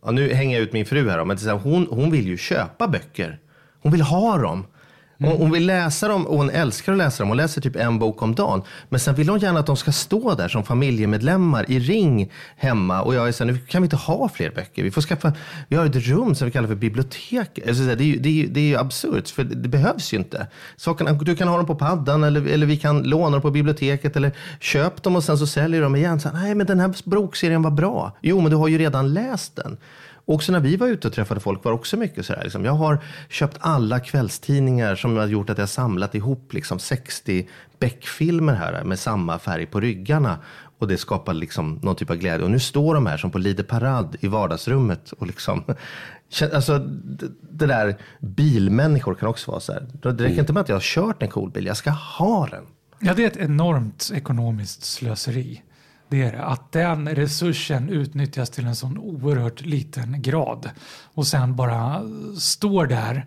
ja, 0.04 0.10
nu 0.10 0.34
hänger 0.34 0.56
jag 0.56 0.62
ut 0.62 0.72
min 0.72 0.86
fru 0.86 1.10
här, 1.10 1.18
då, 1.18 1.24
men 1.24 1.38
hon, 1.48 1.86
hon 1.90 2.10
vill 2.10 2.26
ju 2.26 2.36
köpa 2.36 2.88
böcker. 2.88 3.38
Hon 3.82 3.92
vill 3.92 4.02
ha 4.02 4.38
dem. 4.38 4.66
Mm. 5.18 5.33
Hon, 5.33 5.40
hon 5.40 5.50
vill 5.50 5.66
läsa 5.66 6.09
dem 6.09 6.27
och 6.27 6.37
hon 6.37 6.50
älskar 6.50 6.92
att 6.92 6.98
läsa 6.98 7.22
dem. 7.22 7.29
Hon 7.29 7.37
läser 7.37 7.61
typ 7.61 7.77
en 7.77 7.98
bok 7.98 8.22
om 8.22 8.35
dagen. 8.35 8.62
Men 8.88 9.00
sen 9.00 9.14
vill 9.14 9.29
hon 9.29 9.38
gärna 9.38 9.61
att 9.61 9.66
de 9.66 9.77
ska 9.77 9.92
stå 9.92 10.35
där 10.35 10.48
som 10.48 10.64
familjemedlemmar 10.64 11.70
i 11.70 11.79
ring 11.79 12.33
hemma. 12.57 13.03
Och 13.03 13.14
jag 13.14 13.29
är 13.29 13.33
så 13.33 13.44
här, 13.44 13.53
nu 13.53 13.59
kan 13.59 13.83
vi 13.83 13.87
inte 13.87 13.96
ha 13.96 14.29
fler 14.29 14.50
böcker. 14.50 14.83
Vi 14.83 14.90
får 14.90 15.03
skaffa, 15.03 15.33
vi 15.68 15.77
har 15.77 15.87
ett 15.87 15.96
rum 15.96 16.35
som 16.35 16.46
vi 16.46 16.53
kallar 16.53 16.68
för 16.68 16.74
bibliotek. 16.74 17.59
Alltså, 17.68 17.83
det, 17.83 17.92
är 17.92 18.07
ju, 18.07 18.18
det, 18.18 18.42
är 18.42 18.46
det 18.46 18.61
är 18.61 18.64
ju 18.64 18.77
absurt, 18.77 19.29
för 19.29 19.44
det 19.44 19.68
behövs 19.68 20.12
ju 20.12 20.16
inte. 20.16 20.46
Sakerna, 20.77 21.12
du 21.12 21.37
kan 21.37 21.48
ha 21.48 21.57
dem 21.57 21.66
på 21.66 21.74
paddan 21.74 22.24
eller, 22.24 22.46
eller 22.46 22.66
vi 22.66 22.77
kan 22.77 23.03
låna 23.03 23.31
dem 23.31 23.42
på 23.42 23.50
biblioteket. 23.50 24.16
Eller 24.16 24.33
köp 24.61 25.03
dem 25.03 25.16
och 25.16 25.24
sen 25.24 25.38
så 25.38 25.46
säljer 25.46 25.83
de 25.83 25.96
igen. 25.96 26.20
Så 26.20 26.29
här, 26.29 26.42
Nej, 26.42 26.55
men 26.55 26.66
den 26.66 26.81
här 26.81 26.94
bokserien 27.05 27.62
var 27.62 27.70
bra. 27.70 28.16
Jo, 28.20 28.40
men 28.40 28.50
du 28.50 28.57
har 28.57 28.68
ju 28.68 28.79
redan 28.79 29.14
läst 29.14 29.57
den. 29.57 29.77
Också 30.26 30.52
när 30.52 30.60
vi 30.60 30.76
var 30.76 30.88
ute 30.88 31.08
och 31.08 31.14
träffade 31.14 31.40
folk 31.40 31.64
var 31.64 31.72
det 31.72 31.78
också 31.78 31.96
mycket 31.96 32.26
sådär. 32.26 32.42
Liksom. 32.42 32.64
Jag 32.64 32.72
har 32.72 32.98
köpt 33.28 33.56
alla 33.60 34.00
kvällstidningar 34.00 34.94
som 34.94 35.16
har 35.16 35.26
gjort 35.26 35.50
att 35.50 35.58
jag 35.58 35.68
samlat 35.68 36.14
ihop 36.14 36.52
liksom 36.52 36.78
60 36.78 37.48
Beck-filmer 37.78 38.54
här 38.54 38.84
med 38.84 38.98
samma 38.98 39.38
färg 39.38 39.66
på 39.66 39.80
ryggarna. 39.80 40.38
Och 40.78 40.88
det 40.88 40.96
skapar 40.96 41.34
liksom 41.34 41.78
någon 41.82 41.96
typ 41.96 42.10
av 42.10 42.16
glädje. 42.16 42.44
Och 42.44 42.50
nu 42.50 42.60
står 42.60 42.94
de 42.94 43.06
här 43.06 43.16
som 43.16 43.30
på 43.30 43.38
Lider 43.38 43.64
Parad 43.64 44.16
i 44.20 44.26
vardagsrummet. 44.26 45.12
Och 45.12 45.26
liksom, 45.26 45.64
alltså, 46.52 46.78
det, 46.78 47.26
det 47.50 47.66
där 47.66 47.96
bilmänniskor 48.20 49.14
kan 49.14 49.28
också 49.28 49.50
vara 49.50 49.60
så 49.60 49.72
här. 49.72 49.87
Det 49.92 50.24
räcker 50.24 50.40
inte 50.40 50.52
med 50.52 50.60
att 50.60 50.68
jag 50.68 50.76
har 50.76 50.80
kört 50.80 51.22
en 51.22 51.28
cool 51.28 51.50
bil, 51.50 51.66
jag 51.66 51.76
ska 51.76 51.90
ha 51.90 52.46
den. 52.46 52.64
Ja, 52.98 53.14
det 53.14 53.22
är 53.22 53.26
ett 53.26 53.37
enormt 53.37 54.10
ekonomiskt 54.14 54.84
slöseri. 54.84 55.62
Det 56.14 56.22
är 56.22 56.33
det. 56.33 56.44
Att 56.44 56.72
den 56.72 57.09
resursen 57.09 57.88
utnyttjas 57.88 58.50
till 58.50 58.66
en 58.66 58.77
sån 58.77 58.98
oerhört 58.98 59.61
liten 59.61 60.22
grad 60.22 60.70
och 61.14 61.27
sen 61.27 61.57
bara 61.57 62.03
står 62.38 62.87
där 62.87 63.27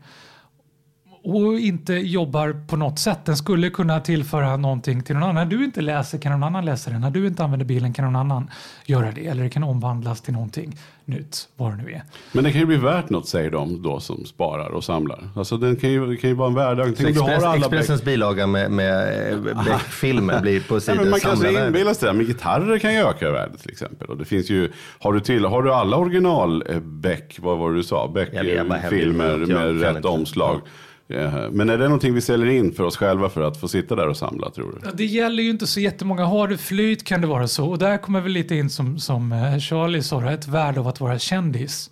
och 1.30 1.60
inte 1.60 1.94
jobbar 1.94 2.56
på 2.68 2.76
något 2.78 3.00
sätt. 3.00 3.20
Den 3.26 3.38
skulle 3.38 3.70
kunna 3.70 4.00
tillföra 4.00 4.58
någonting 4.58 5.04
till 5.04 5.16
någon 5.16 5.24
annan. 5.24 5.36
När 5.36 5.46
du 5.58 5.64
inte 5.66 5.82
läser 5.82 6.18
kan 6.18 6.32
någon 6.32 6.44
annan 6.44 6.66
läsa 6.66 6.92
det. 6.92 7.00
När 7.00 7.12
du 7.12 7.28
inte 7.28 7.44
använder 7.44 7.66
bilen 7.66 7.94
kan 7.94 8.06
någon 8.06 8.16
annan 8.16 8.50
göra 8.86 9.12
det. 9.12 9.28
Eller 9.28 9.44
det 9.44 9.50
kan 9.50 9.64
omvandlas 9.64 10.22
till 10.22 10.34
någonting 10.34 10.78
nytt, 11.06 11.50
vad 11.56 11.72
det 11.72 11.84
nu 11.84 11.92
är. 11.92 12.02
Men 12.32 12.44
det 12.44 12.52
kan 12.52 12.60
ju 12.60 12.66
bli 12.68 12.78
värt 12.78 13.10
något 13.10 13.28
säger 13.28 13.52
de 13.52 13.82
då 13.84 14.00
som 14.00 14.26
sparar 14.26 14.70
och 14.70 14.84
samlar. 14.84 15.30
Alltså 15.36 15.58
den 15.58 15.76
kan 15.76 15.90
ju, 15.90 16.06
det 16.08 16.18
kan 16.18 16.30
ju 16.30 16.36
vara 16.36 16.48
en 16.48 16.56
värde. 16.56 16.84
Tänk 16.84 17.00
om 17.00 17.14
du 17.14 17.20
har 17.20 17.30
Express, 17.30 17.44
alla 17.44 17.58
Expressens 17.58 18.04
bilaga 18.04 18.48
med, 18.48 18.72
med 18.72 19.32
eh, 19.34 19.40
Beck-filmer 19.66 20.42
blir 20.42 20.60
på 20.62 20.74
Nej, 20.74 20.82
sidan 20.82 20.98
men 20.98 21.10
man 21.10 21.20
kan 21.20 21.32
så 21.32 21.44
samlarvärde. 21.44 21.68
inbilla 21.68 21.94
sig 21.94 22.08
det, 22.08 22.14
men 22.14 22.26
gitarrer 22.26 22.78
kan 22.80 22.94
ju 22.94 23.00
öka 23.00 23.28
i 23.28 23.32
värde 23.32 23.58
till 23.58 23.72
exempel. 23.72 24.08
Och 24.08 24.18
det 24.18 24.26
finns 24.26 24.50
ju, 24.50 24.72
har 25.00 25.14
du, 25.14 25.20
till, 25.20 25.46
har 25.46 25.64
du 25.64 25.74
alla 25.74 25.98
original 25.98 26.64
eh, 26.70 26.80
Beck, 26.80 27.38
vad 27.42 27.58
var 27.58 27.72
det 27.72 27.78
du 27.78 27.84
sa, 27.84 28.08
Beck-filmer 28.08 29.38
med 29.38 29.82
rätt 29.82 29.96
inte. 29.96 30.08
omslag. 30.08 30.56
Eh, 30.56 30.62
Eh, 31.10 31.50
men 31.52 31.70
är 31.70 31.78
det 31.78 31.84
någonting 31.84 32.14
vi 32.14 32.22
säljer 32.22 32.48
in 32.48 32.74
för 32.74 32.84
oss 32.84 32.98
själva 32.98 33.30
för 33.30 33.42
att 33.42 33.60
få 33.60 33.68
sitta 33.68 33.96
där 33.96 34.08
och 34.08 34.18
samla 34.18 34.50
tror 34.50 34.72
du? 34.72 34.88
Ja, 34.88 34.92
Det 34.94 35.06
gäller 35.06 35.44
ju 35.44 35.50
inte 35.50 35.68
så 35.68 35.80
jättemånga. 35.80 36.26
Har 36.26 36.48
du 36.48 36.58
flyt 36.58 37.04
kan 37.04 37.22
det 37.22 37.28
vara 37.28 37.48
så. 37.48 37.70
Och 37.70 37.78
där 37.78 37.98
kommer 37.98 38.22
vi 38.22 38.30
lite 38.30 38.56
in 38.56 38.70
som, 38.70 39.00
som 39.00 39.32
eh, 39.32 39.60
Charlie 39.60 40.02
sa, 40.02 40.32
ett 40.32 40.48
värde 40.48 40.80
av 40.80 40.88
att 40.88 41.00
vara 41.00 41.20
kändis. 41.20 41.92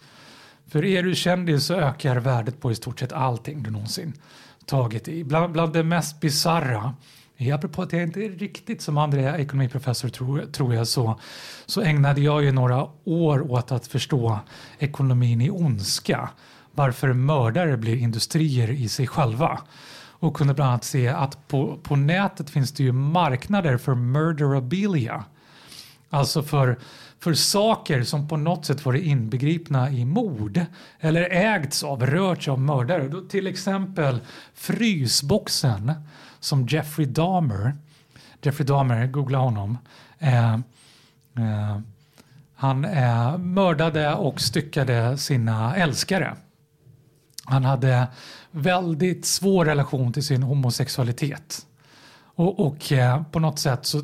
För 0.68 0.86
är 0.86 1.04
du 1.04 1.16
kändis 1.16 1.66
så 1.66 1.74
ökar 1.74 2.16
värdet 2.16 2.62
på 2.62 2.72
i 2.72 2.76
stort 2.76 3.00
sett 3.00 3.14
allting 3.14 3.64
du 3.64 3.72
någonsin 3.72 4.14
tagit 4.66 5.08
i. 5.08 5.24
Bland, 5.24 5.54
bland 5.54 5.74
det 5.74 5.84
mest 5.84 6.20
bizarra, 6.20 6.94
Eh, 7.38 7.56
apropå 7.56 7.82
att 7.82 7.94
jag 7.94 8.04
inte 8.04 8.26
är 8.26 8.30
riktigt 8.30 8.82
som 8.82 8.98
andra 8.98 9.38
ekonomiprofessor 9.38 10.10
tror, 10.10 10.46
tror 10.52 10.74
jag 10.74 10.88
så, 10.88 11.20
så 11.66 11.82
ägnade 11.82 12.22
jag 12.22 12.44
ju 12.44 12.52
några 12.52 12.88
år 13.04 13.52
åt 13.52 13.72
att 13.72 13.88
förstå 13.88 14.40
ekonomin 14.80 15.42
i 15.42 15.50
ondska. 15.50 16.30
Varför 16.72 17.14
mördare 17.14 17.78
blir 17.78 17.96
industrier 17.96 18.72
i 18.72 18.90
sig 18.90 19.08
själva 19.08 19.60
och 20.20 20.36
kunde 20.36 20.54
bland 20.54 20.70
annat 20.70 20.84
se 20.84 21.08
att 21.08 21.48
på, 21.48 21.78
på 21.84 21.96
nätet 21.96 22.50
finns 22.50 22.72
det 22.72 22.84
ju 22.84 22.92
marknader 22.92 23.78
för 23.78 23.96
murderabilia. 23.96 25.24
Alltså 26.10 26.44
för, 26.44 26.80
för 27.20 27.34
saker 27.34 28.04
som 28.04 28.28
på 28.28 28.38
något 28.38 28.66
sätt 28.66 28.86
varit 28.86 29.04
inbegripna 29.04 29.92
i 29.92 30.06
mord 30.06 30.66
eller 31.00 31.30
ägts 31.32 31.84
av, 31.84 32.06
rörts 32.06 32.48
av 32.48 32.60
mördare. 32.60 33.08
Då 33.08 33.22
till 33.22 33.48
exempel 33.48 34.20
frysboxen 34.54 35.94
som 36.40 36.68
Jeffrey 36.68 37.08
Dahmer, 37.08 37.78
Jeffrey 38.42 38.66
Dahmer, 38.66 39.08
googla 39.08 39.38
honom, 39.38 39.78
eh, 40.20 40.54
eh, 40.54 41.80
han 42.56 42.86
eh, 42.86 43.38
mördade 43.38 44.14
och 44.14 44.42
styckade 44.42 45.18
sina 45.18 45.76
älskare. 45.76 46.36
Han 47.46 47.66
hade 47.66 48.08
väldigt 48.52 49.26
svår 49.26 49.66
relation 49.66 50.14
till 50.14 50.24
sin 50.24 50.44
homosexualitet. 50.44 51.66
Och, 52.36 52.60
och 52.60 52.92
eh, 52.92 53.24
på 53.24 53.40
något 53.40 53.60
sätt 53.60 53.86
så 53.86 54.02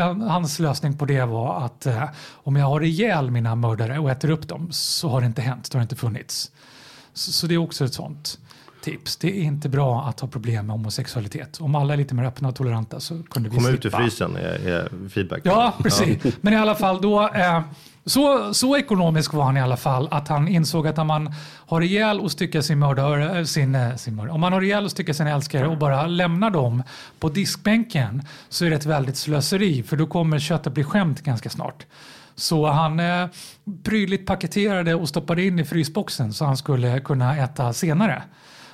hans 0.00 0.58
lösning 0.58 0.96
på 0.96 1.04
det 1.04 1.24
var 1.24 1.64
att 1.66 1.86
eh, 1.86 2.04
om 2.32 2.56
jag 2.56 2.66
har 2.66 2.82
ihjäl 2.82 3.30
mina 3.30 3.54
mördare 3.54 3.98
och 3.98 4.10
äter 4.10 4.30
upp 4.30 4.48
dem 4.48 4.68
så 4.72 5.08
har 5.08 5.20
det 5.20 5.26
inte 5.26 5.42
hänt, 5.42 5.70
det 5.72 5.78
har 5.78 5.82
inte 5.82 5.96
funnits. 5.96 6.50
Så, 7.12 7.32
så 7.32 7.46
det 7.46 7.54
är 7.54 7.58
också 7.58 7.84
ett 7.84 7.94
sånt 7.94 8.38
tips. 8.84 9.16
Det 9.16 9.38
är 9.38 9.42
inte 9.42 9.68
bra 9.68 10.02
att 10.04 10.20
ha 10.20 10.28
problem 10.28 10.66
med 10.66 10.76
homosexualitet. 10.76 11.60
Om 11.60 11.74
alla 11.74 11.92
är 11.92 11.96
lite 11.96 12.14
mer 12.14 12.24
öppna 12.24 12.48
och 12.48 12.54
toleranta 12.56 13.00
så 13.00 13.22
kunde 13.22 13.48
vi 13.48 13.56
Komma 13.56 13.68
slippa. 13.68 13.78
ut 13.88 13.94
ur 13.94 13.98
frysen 13.98 14.36
är, 14.36 14.68
är 14.68 15.08
feedback. 15.08 15.40
Ja, 15.44 15.74
precis. 15.82 16.18
Men 16.40 16.52
i 16.52 16.56
alla 16.56 16.74
fall 16.74 17.00
då. 17.02 17.28
Eh, 17.34 17.60
så, 18.04 18.54
så 18.54 18.76
ekonomisk 18.76 19.32
var 19.32 19.44
han 19.44 19.56
i 19.56 19.60
alla 19.60 19.76
fall 19.76 20.08
att 20.10 20.28
han 20.28 20.48
insåg 20.48 20.86
att 20.86 20.98
om 20.98 21.06
man 21.06 21.34
har 21.66 21.80
ihjäl 21.80 22.20
och 22.20 22.32
styckar 22.32 22.60
sin 22.60 22.78
mördare, 22.78 23.46
sin, 23.46 23.74
eh, 23.74 23.96
sin 23.96 24.16
mördare, 24.16 24.34
om 24.34 24.40
man 24.40 24.52
har 24.52 24.62
ihjäl 24.62 24.84
och 24.84 24.90
styckar 24.90 25.12
sin 25.12 25.26
älskare 25.26 25.68
och 25.68 25.78
bara 25.78 26.06
lämnar 26.06 26.50
dem 26.50 26.82
på 27.18 27.28
diskbänken 27.28 28.22
så 28.48 28.64
är 28.64 28.70
det 28.70 28.76
ett 28.76 28.86
väldigt 28.86 29.16
slöseri 29.16 29.82
för 29.82 29.96
då 29.96 30.06
kommer 30.06 30.38
köttet 30.38 30.74
bli 30.74 30.84
skämt 30.84 31.20
ganska 31.20 31.50
snart. 31.50 31.86
Så 32.34 32.66
han 32.66 33.00
eh, 33.00 33.26
prydligt 33.82 34.26
paketerade 34.26 34.94
och 34.94 35.08
stoppade 35.08 35.44
in 35.44 35.58
i 35.58 35.64
frysboxen 35.64 36.32
så 36.32 36.44
han 36.44 36.56
skulle 36.56 37.00
kunna 37.00 37.36
äta 37.36 37.72
senare. 37.72 38.22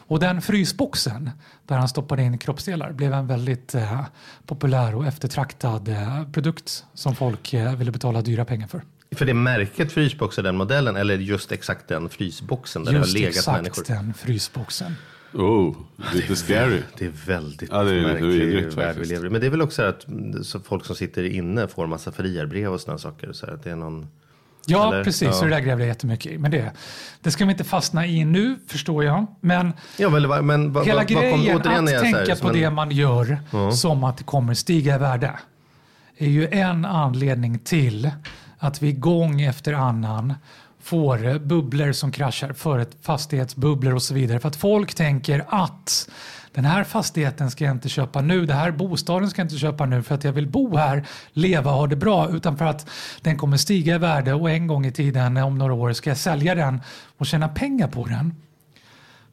Och 0.08 0.20
den 0.20 0.42
frysboxen 0.42 1.30
där 1.66 1.76
han 1.76 1.88
stoppade 1.88 2.22
in 2.22 2.38
kroppsdelar 2.38 2.92
blev 2.92 3.12
en 3.12 3.26
väldigt 3.26 3.74
eh, 3.74 4.00
populär 4.46 4.94
och 4.94 5.06
eftertraktad 5.06 5.88
eh, 5.88 6.24
produkt 6.32 6.84
som 6.94 7.14
folk 7.14 7.52
eh, 7.52 7.74
ville 7.74 7.90
betala 7.90 8.22
dyra 8.22 8.44
pengar 8.44 8.66
för. 8.66 8.82
För 9.10 9.24
det 9.26 9.34
märket 9.34 9.92
frysbox 9.92 10.38
är 10.38 10.42
den 10.42 10.56
modellen 10.56 10.96
eller 10.96 11.16
just 11.18 11.52
exakt 11.52 11.88
den 11.88 12.08
frysboxen 12.08 12.84
där 12.84 12.92
Just 12.92 13.04
det 13.14 13.18
har 13.18 13.20
legat 13.20 13.36
exakt 13.36 13.62
människor? 13.62 13.84
den 13.88 14.14
frysboxen. 14.14 14.94
Oh, 15.32 15.76
lite 16.14 16.36
scary. 16.36 16.82
Det 16.98 17.04
är 17.06 17.12
väldigt 17.26 17.70
Ja, 17.72 17.82
det 17.82 17.94
är 17.94 18.02
märklig 18.02 18.28
vidrigt 18.28 18.74
värld 18.76 18.96
vi 18.98 19.04
lever 19.06 19.26
i. 19.26 19.30
Men 19.30 19.40
det 19.40 19.46
är 19.46 19.50
väl 19.50 19.62
också 19.62 19.82
att 19.82 20.08
mm, 20.08 20.44
så 20.44 20.60
folk 20.60 20.84
som 20.84 20.96
sitter 20.96 21.24
inne 21.24 21.68
får 21.68 21.86
massa 21.86 22.12
frierbrev 22.12 22.72
och 22.72 22.80
sådana 22.80 22.98
saker. 22.98 23.32
Så 23.32 23.46
att 23.46 23.64
det 23.64 23.70
är 23.70 23.76
någon... 23.76 24.08
Ja, 24.66 24.92
Eller? 24.92 25.04
precis. 25.04 25.22
Ja. 25.26 25.32
Så 25.32 25.44
det 25.44 25.50
där 25.50 25.60
grävde 25.60 25.84
jag 25.84 25.88
jättemycket 25.88 26.32
i. 26.32 26.38
Men 26.38 26.50
det, 26.50 26.72
det 27.20 27.30
ska 27.30 27.44
vi 27.44 27.50
inte 27.50 27.64
fastna 27.64 28.06
i 28.06 28.24
nu, 28.24 28.56
förstår 28.66 29.04
jag. 29.04 29.26
Men 29.40 29.72
Ja, 29.98 30.08
men, 30.10 30.46
men 30.46 30.72
vad, 30.72 30.86
hela 30.86 30.98
vad, 30.98 31.08
grejen 31.08 31.40
är 31.40 31.54
att 31.56 31.66
här, 31.66 32.00
tänka 32.00 32.36
som 32.36 32.48
på 32.48 32.54
en- 32.54 32.60
det 32.62 32.70
man 32.70 32.90
gör 32.90 33.38
som 33.72 34.04
att 34.04 34.16
det 34.18 34.24
kommer 34.24 34.54
stiga 34.54 34.94
i 34.94 34.98
värde 34.98 35.38
är 36.16 36.28
ju 36.28 36.48
en 36.48 36.84
anledning 36.84 37.58
till 37.58 38.10
att 38.58 38.82
vi 38.82 38.92
gång 38.92 39.40
efter 39.40 39.72
annan 39.72 40.34
får 40.80 41.26
eh, 41.26 41.38
bubblor 41.38 41.92
som 41.92 42.12
kraschar, 42.12 42.52
för 42.52 42.78
ett 42.78 42.96
fastighetsbubblor 43.02 43.94
och 43.94 44.02
så 44.02 44.14
vidare. 44.14 44.40
För 44.40 44.48
att 44.48 44.56
folk 44.56 44.94
tänker 44.94 45.44
att 45.48 46.10
den 46.52 46.64
här 46.64 46.84
fastigheten 46.84 47.50
ska 47.50 47.64
jag 47.64 47.74
inte 47.74 47.88
köpa 47.88 48.20
nu, 48.20 48.46
den 48.46 48.56
här 48.56 48.70
bostaden 48.70 49.30
ska 49.30 49.40
jag 49.40 49.44
inte 49.44 49.58
köpa 49.58 49.86
nu 49.86 50.02
för 50.02 50.14
att 50.14 50.24
jag 50.24 50.32
vill 50.32 50.46
bo 50.46 50.76
här, 50.76 51.06
leva 51.32 51.70
och 51.70 51.76
ha 51.76 51.86
det 51.86 51.96
bra, 51.96 52.30
utan 52.30 52.58
för 52.58 52.64
att 52.64 52.90
den 53.20 53.36
kommer 53.36 53.56
stiga 53.56 53.94
i 53.94 53.98
värde 53.98 54.34
och 54.34 54.50
en 54.50 54.66
gång 54.66 54.86
i 54.86 54.92
tiden, 54.92 55.36
eh, 55.36 55.46
om 55.46 55.58
några 55.58 55.74
år, 55.74 55.92
ska 55.92 56.10
jag 56.10 56.16
sälja 56.16 56.54
den 56.54 56.80
och 57.18 57.26
tjäna 57.26 57.48
pengar 57.48 57.88
på 57.88 58.04
den. 58.04 58.34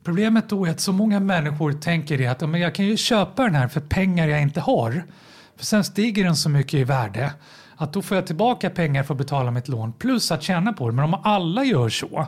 Problemet 0.04 0.50
då 0.50 0.66
är 0.66 0.72
att 0.72 0.80
så 0.80 0.92
många 0.92 1.20
människor 1.20 1.74
tänker 1.74 2.18
det 2.18 2.28
att 2.28 2.50
men 2.50 2.62
jag 2.62 2.76
kan 2.76 2.86
ju 2.86 2.98
köpa 2.98 3.44
den 3.44 3.56
här 3.56 3.68
för 3.68 3.82
pengar 3.82 4.28
jag 4.28 4.42
inte 4.42 4.62
har. 4.62 5.04
För 5.58 5.66
sen 5.66 5.84
stiger 5.84 6.24
den 6.24 6.36
så 6.36 6.50
mycket 6.50 6.74
i 6.74 6.84
värde 6.84 7.32
att 7.78 7.94
då 7.94 8.02
får 8.02 8.18
jag 8.18 8.28
tillbaka 8.28 8.70
pengar 8.70 9.04
för 9.04 9.14
att 9.14 9.18
betala 9.18 9.52
mitt 9.52 9.68
lån 9.68 9.94
plus 9.94 10.32
att 10.32 10.44
tjäna 10.44 10.74
på 10.74 10.90
det. 10.90 10.96
Men 10.96 11.06
om 11.06 11.14
alla 11.24 11.64
gör 11.64 11.90
så 11.90 12.26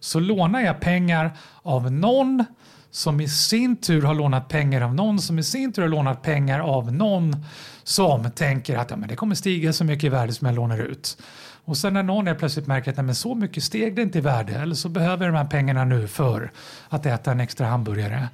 så 0.00 0.20
lånar 0.20 0.60
jag 0.60 0.80
pengar 0.80 1.36
av 1.62 1.92
någon 1.92 2.44
som 2.90 3.20
i 3.20 3.28
sin 3.28 3.76
tur 3.76 4.02
har 4.02 4.14
lånat 4.14 4.48
pengar 4.48 4.80
av 4.80 4.94
någon 4.94 5.18
som 5.18 5.38
i 5.38 5.42
sin 5.42 5.72
tur 5.72 5.82
har 5.82 5.88
lånat 5.88 6.22
pengar 6.22 6.60
av 6.60 6.92
någon 6.92 7.36
som 7.82 8.30
tänker 8.30 8.76
att 8.76 8.90
ja, 8.90 8.96
men 8.96 9.08
det 9.08 9.16
kommer 9.16 9.34
stiga 9.34 9.72
så 9.72 9.84
mycket 9.84 10.04
i 10.04 10.08
värde 10.08 10.32
som 10.32 10.46
jag 10.46 10.56
lånar 10.56 10.78
ut. 10.78 11.16
Och 11.64 11.76
sen 11.76 11.94
när 11.94 12.02
någon 12.02 12.28
är 12.28 12.34
plötsligt 12.34 12.66
märker 12.66 12.90
att 12.90 12.96
nej, 12.96 13.06
men 13.06 13.14
så 13.14 13.34
mycket 13.34 13.64
steg 13.64 13.96
det 13.96 14.02
inte 14.02 14.18
i 14.18 14.20
värde 14.20 14.52
eller 14.52 14.74
så 14.74 14.88
behöver 14.88 15.24
jag 15.24 15.34
de 15.34 15.38
här 15.38 15.46
pengarna 15.46 15.84
nu 15.84 16.08
för 16.08 16.52
att 16.88 17.06
äta 17.06 17.32
en 17.32 17.40
extra 17.40 17.66
hamburgare. 17.66 18.28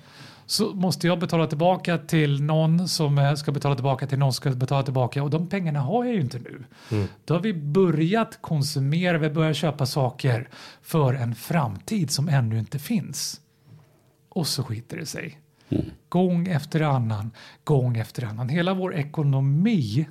Så 0.51 0.75
måste 0.75 1.07
jag 1.07 1.19
betala 1.19 1.47
tillbaka 1.47 1.99
till 1.99 2.43
någon 2.43 2.89
som 2.89 3.37
ska 3.37 3.53
betala 3.53 3.75
tillbaka 3.75 4.07
till 4.07 4.19
någon 4.19 4.33
som 4.33 4.51
ska 4.51 4.51
betala 4.59 4.83
tillbaka 4.83 5.23
och 5.23 5.31
de 5.31 5.49
pengarna 5.49 5.81
har 5.81 6.05
jag 6.05 6.15
ju 6.15 6.21
inte 6.21 6.39
nu. 6.39 6.65
Då 7.25 7.35
har 7.35 7.41
vi 7.41 7.55
börjat 7.55 8.39
konsumera, 8.41 9.19
vi 9.19 9.31
börjar 9.31 9.53
köpa 9.53 9.87
saker 9.87 10.49
för 10.83 11.15
en 11.15 11.35
framtid 11.35 12.11
som 12.11 12.29
ännu 12.29 12.59
inte 12.59 12.79
finns. 12.79 13.41
Och 14.29 14.47
så 14.47 14.65
skiter 14.65 14.97
det 14.97 15.07
sig. 15.07 15.41
Gång 16.09 16.49
efter 16.49 16.81
annan, 16.81 17.31
gång 17.65 17.97
efter 17.97 18.25
annan. 18.25 18.49
Hela 18.49 18.75
vår 18.75 18.95
ekonomi 18.95 20.09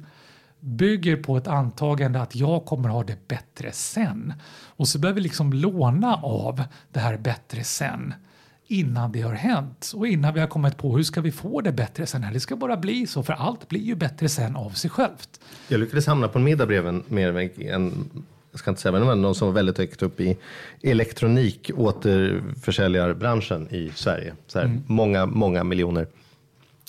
bygger 0.59 1.15
på 1.15 1.37
ett 1.37 1.47
antagande 1.47 2.21
att 2.21 2.35
jag 2.35 2.65
kommer 2.65 2.89
ha 2.89 3.03
det 3.03 3.27
bättre 3.27 3.71
sen. 3.71 4.33
Och 4.65 4.87
så 4.87 4.99
behöver 4.99 5.15
vi 5.15 5.21
liksom 5.21 5.53
låna 5.53 6.15
av 6.15 6.63
det 6.91 6.99
här 6.99 7.17
bättre 7.17 7.63
sen 7.63 8.13
innan 8.71 9.11
det 9.11 9.21
har 9.21 9.33
hänt 9.33 9.91
och 9.95 10.07
innan 10.07 10.33
vi 10.33 10.39
har 10.39 10.47
kommit 10.47 10.77
på 10.77 10.95
hur 10.95 11.03
ska 11.03 11.21
vi 11.21 11.31
få 11.31 11.61
det 11.61 11.71
bättre 11.71 12.05
sen. 12.05 12.25
Det 12.33 12.39
ska 12.39 12.55
bara 12.55 12.77
bli 12.77 13.07
så 13.07 13.23
för 13.23 13.33
allt 13.33 13.67
blir 13.67 13.81
ju 13.81 13.95
bättre 13.95 14.29
sen 14.29 14.55
av 14.55 14.69
sig 14.69 14.89
självt. 14.89 15.39
Jag 15.67 15.79
lyckades 15.79 16.07
hamna 16.07 16.27
på 16.27 16.37
en 16.37 16.43
middag 16.43 16.65
bredvid 16.65 17.01
med 17.07 17.51
en, 17.59 18.09
jag 18.51 18.59
ska 18.59 18.69
inte 18.69 18.81
säga 18.81 18.91
vad 18.91 19.01
det 19.01 19.05
var, 19.05 19.15
någon 19.15 19.35
som 19.35 19.47
var 19.47 19.55
väldigt 19.55 19.77
högt 19.77 20.01
upp 20.01 20.19
i 20.19 20.37
elektronik 20.81 21.71
återförsäljarbranschen 21.75 23.67
i 23.71 23.91
Sverige. 23.95 24.33
Så 24.47 24.59
här, 24.59 24.79
Många, 24.87 25.25
många 25.25 25.63
miljoner. 25.63 26.07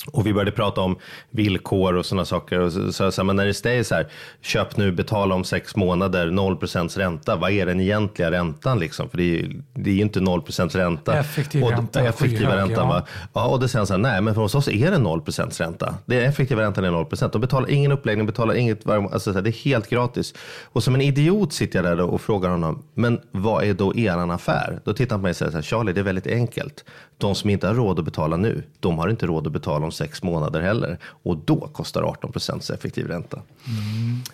Och 0.07 0.26
vi 0.26 0.32
började 0.32 0.51
prata 0.53 0.80
om 0.80 0.96
villkor 1.30 1.94
och 1.96 2.07
sådana 2.07 2.24
saker. 2.24 2.61
Och 2.61 2.72
så, 2.72 2.92
så, 2.92 3.12
så, 3.12 3.24
men 3.24 3.36
när 3.36 3.46
det 3.46 3.55
säger 3.55 3.82
så 3.84 3.94
här, 3.94 4.07
köp 4.40 4.76
nu, 4.76 4.92
betala 4.92 5.34
om 5.34 5.44
sex 5.44 5.76
månader, 5.76 6.26
0% 6.26 6.98
ränta. 6.98 7.36
Vad 7.36 7.51
är 7.51 7.66
den 7.66 7.80
egentliga 7.80 8.30
räntan 8.30 8.78
liksom? 8.78 9.11
För 9.11 9.16
det 9.16 9.22
är, 9.22 9.26
ju- 9.26 9.62
det 9.74 9.90
är 9.90 10.03
inte 10.03 10.20
0 10.20 10.42
ränta. 10.59 11.18
Effektiv 11.18 11.64
och, 11.64 11.70
ränta, 11.70 12.01
Effektiva 12.01 12.57
räntan, 12.57 12.76
ja. 12.76 12.84
va? 12.88 13.07
Ja, 13.32 13.46
och 13.46 13.61
det 13.61 13.68
säger 13.68 13.84
så 13.84 13.92
här, 13.92 13.98
nej 13.98 14.20
men 14.20 14.34
för 14.34 14.42
hos 14.42 14.55
oss 14.55 14.68
är 14.68 14.90
det 14.90 14.96
0% 14.96 15.59
ränta. 15.61 15.94
Det 16.07 16.20
är 16.20 16.28
effektiva 16.28 16.62
räntan 16.62 16.84
är 16.84 16.90
0% 16.90 17.30
De 17.32 17.40
betalar 17.40 17.70
ingen 17.70 17.92
uppläggning, 17.92 18.26
betalar 18.26 18.55
inget 18.55 18.86
alltså 18.86 19.18
så 19.20 19.32
här, 19.32 19.42
det 19.42 19.51
är 19.51 19.64
helt 19.64 19.88
gratis. 19.90 20.34
Och 20.64 20.82
som 20.82 20.94
en 20.94 21.01
idiot 21.01 21.53
sitter 21.53 21.82
jag 21.84 21.98
där 21.98 22.05
och 22.05 22.20
frågar 22.20 22.51
honom, 22.51 22.82
men 22.94 23.20
vad 23.30 23.64
är 23.64 23.74
då 23.74 23.96
eran 23.96 24.30
affär? 24.30 24.80
Då 24.84 24.92
tittar 24.92 25.11
han 25.14 25.20
på 25.20 25.22
mig 25.22 25.30
och 25.30 25.36
säger 25.36 25.51
så 25.51 25.57
här, 25.57 25.62
Charlie 25.62 25.92
det 25.92 26.01
är 26.01 26.05
väldigt 26.05 26.26
enkelt. 26.26 26.84
De 27.21 27.35
som 27.35 27.51
inte 27.51 27.66
har 27.66 27.75
råd 27.75 27.99
att 27.99 28.05
betala 28.05 28.37
nu, 28.37 28.62
de 28.81 28.99
har 28.99 29.09
inte 29.09 29.27
råd 29.27 29.47
att 29.47 29.53
betala 29.53 29.85
om 29.85 29.93
sex 29.93 30.23
månader 30.23 30.61
heller. 30.61 30.99
Och 31.23 31.37
då 31.37 31.68
kostar 31.73 32.03
18% 32.03 32.75
effektiv 32.75 33.07
ränta. 33.07 33.43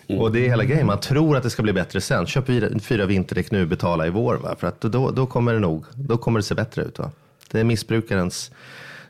Och 0.07 0.31
det 0.31 0.45
är 0.45 0.49
hela 0.49 0.63
grejen, 0.63 0.87
man 0.87 0.99
tror 0.99 1.37
att 1.37 1.43
det 1.43 1.49
ska 1.49 1.63
bli 1.63 1.73
bättre 1.73 2.01
sen. 2.01 2.25
Köp 2.25 2.45
fyra 2.81 3.05
vinterdäck 3.05 3.51
nu, 3.51 3.65
betala 3.65 4.07
i 4.07 4.09
vår. 4.09 4.35
Va? 4.35 4.55
För 4.59 4.67
att 4.67 4.81
då, 4.81 5.11
då 5.11 5.25
kommer 5.25 5.53
det 5.53 5.59
nog, 5.59 5.85
då 5.95 6.17
kommer 6.17 6.39
det 6.39 6.43
se 6.43 6.55
bättre 6.55 6.81
ut. 6.81 6.99
Va? 6.99 7.11
Det 7.51 7.59
är 7.59 7.63
missbrukarens 7.63 8.51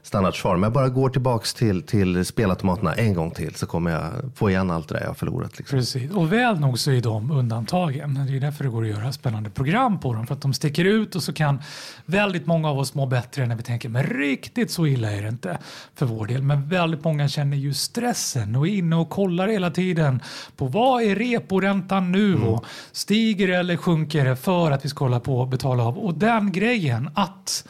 standardsvar. 0.07 0.55
Men 0.55 0.63
jag 0.63 0.73
bara 0.73 0.89
går 0.89 1.09
tillbaks 1.09 1.53
till, 1.53 1.83
till 1.83 2.25
spelautomaterna 2.25 2.93
en 2.93 3.13
gång 3.13 3.31
till 3.31 3.55
så 3.55 3.65
kommer 3.65 3.91
jag 3.91 4.11
få 4.35 4.49
igen 4.49 4.71
allt 4.71 4.87
det 4.87 4.95
där 4.95 5.01
jag 5.01 5.07
har 5.07 5.15
förlorat. 5.15 5.57
Liksom. 5.57 5.79
Precis, 5.79 6.11
och 6.11 6.33
väl 6.33 6.59
nog 6.59 6.79
så 6.79 6.91
är 6.91 7.01
de 7.01 7.31
undantagen. 7.31 8.25
Det 8.27 8.35
är 8.35 8.39
därför 8.39 8.63
det 8.63 8.69
går 8.69 8.83
att 8.83 8.89
göra 8.89 9.11
spännande 9.11 9.49
program 9.49 9.99
på 9.99 10.13
dem. 10.13 10.27
För 10.27 10.33
att 10.35 10.41
de 10.41 10.53
sticker 10.53 10.85
ut 10.85 11.15
och 11.15 11.23
så 11.23 11.33
kan 11.33 11.61
väldigt 12.05 12.47
många 12.47 12.69
av 12.69 12.79
oss 12.79 12.93
må 12.93 13.05
bättre 13.05 13.45
när 13.45 13.55
vi 13.55 13.63
tänker 13.63 13.89
men 13.89 14.03
riktigt 14.03 14.71
så 14.71 14.87
illa 14.87 15.11
är 15.11 15.21
det 15.21 15.27
inte 15.27 15.57
för 15.95 16.05
vår 16.05 16.27
del. 16.27 16.41
Men 16.41 16.69
väldigt 16.69 17.03
många 17.03 17.27
känner 17.27 17.57
ju 17.57 17.73
stressen 17.73 18.55
och 18.55 18.67
är 18.67 18.71
inne 18.71 18.95
och 18.95 19.09
kollar 19.09 19.47
hela 19.47 19.71
tiden 19.71 20.21
på 20.55 20.65
vad 20.65 21.03
är 21.03 21.15
reporäntan 21.15 22.11
nu 22.11 22.35
och 22.35 22.65
stiger 22.91 23.49
eller 23.49 23.77
sjunker 23.77 24.25
det 24.25 24.35
för 24.35 24.71
att 24.71 24.85
vi 24.85 24.89
ska 24.89 25.05
hålla 25.05 25.19
på 25.19 25.39
och 25.39 25.47
betala 25.47 25.83
av. 25.83 25.97
Och 25.97 26.13
den 26.13 26.51
grejen 26.51 27.09
att 27.13 27.63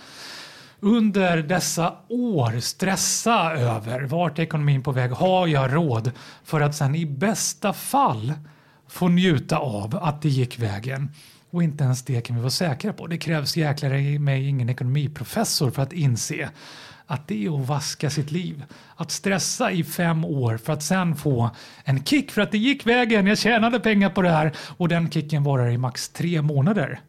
under 0.79 1.37
dessa 1.37 1.95
år 2.07 2.59
stressa 2.59 3.51
över 3.51 4.01
vart 4.01 4.39
är 4.39 4.43
ekonomin 4.43 4.83
på 4.83 4.91
väg, 4.91 5.11
har 5.11 5.47
jag 5.47 5.75
råd? 5.75 6.11
För 6.43 6.61
att 6.61 6.75
sen 6.75 6.95
i 6.95 7.05
bästa 7.05 7.73
fall 7.73 8.33
få 8.87 9.07
njuta 9.07 9.57
av 9.57 9.99
att 10.01 10.21
det 10.21 10.29
gick 10.29 10.59
vägen. 10.59 11.11
Och 11.49 11.63
inte 11.63 11.83
ens 11.83 12.03
det 12.03 12.21
kan 12.21 12.35
vi 12.35 12.41
vara 12.41 12.51
säkra 12.51 12.93
på. 12.93 13.07
Det 13.07 13.17
krävs 13.17 13.57
jäklar 13.57 13.93
i 13.93 14.19
mig 14.19 14.47
ingen 14.47 14.69
ekonomiprofessor 14.69 15.71
för 15.71 15.81
att 15.81 15.93
inse 15.93 16.49
att 17.07 17.27
det 17.27 17.45
är 17.45 17.61
att 17.61 17.67
vaska 17.67 18.09
sitt 18.09 18.31
liv. 18.31 18.63
Att 18.95 19.11
stressa 19.11 19.71
i 19.71 19.83
fem 19.83 20.25
år 20.25 20.57
för 20.57 20.73
att 20.73 20.83
sen 20.83 21.15
få 21.15 21.49
en 21.83 22.03
kick 22.03 22.31
för 22.31 22.41
att 22.41 22.51
det 22.51 22.57
gick 22.57 22.87
vägen, 22.87 23.27
jag 23.27 23.37
tjänade 23.37 23.79
pengar 23.79 24.09
på 24.09 24.21
det 24.21 24.29
här 24.29 24.51
och 24.77 24.87
den 24.87 25.11
kicken 25.11 25.43
varar 25.43 25.69
i 25.69 25.77
max 25.77 26.09
tre 26.09 26.41
månader. 26.41 26.99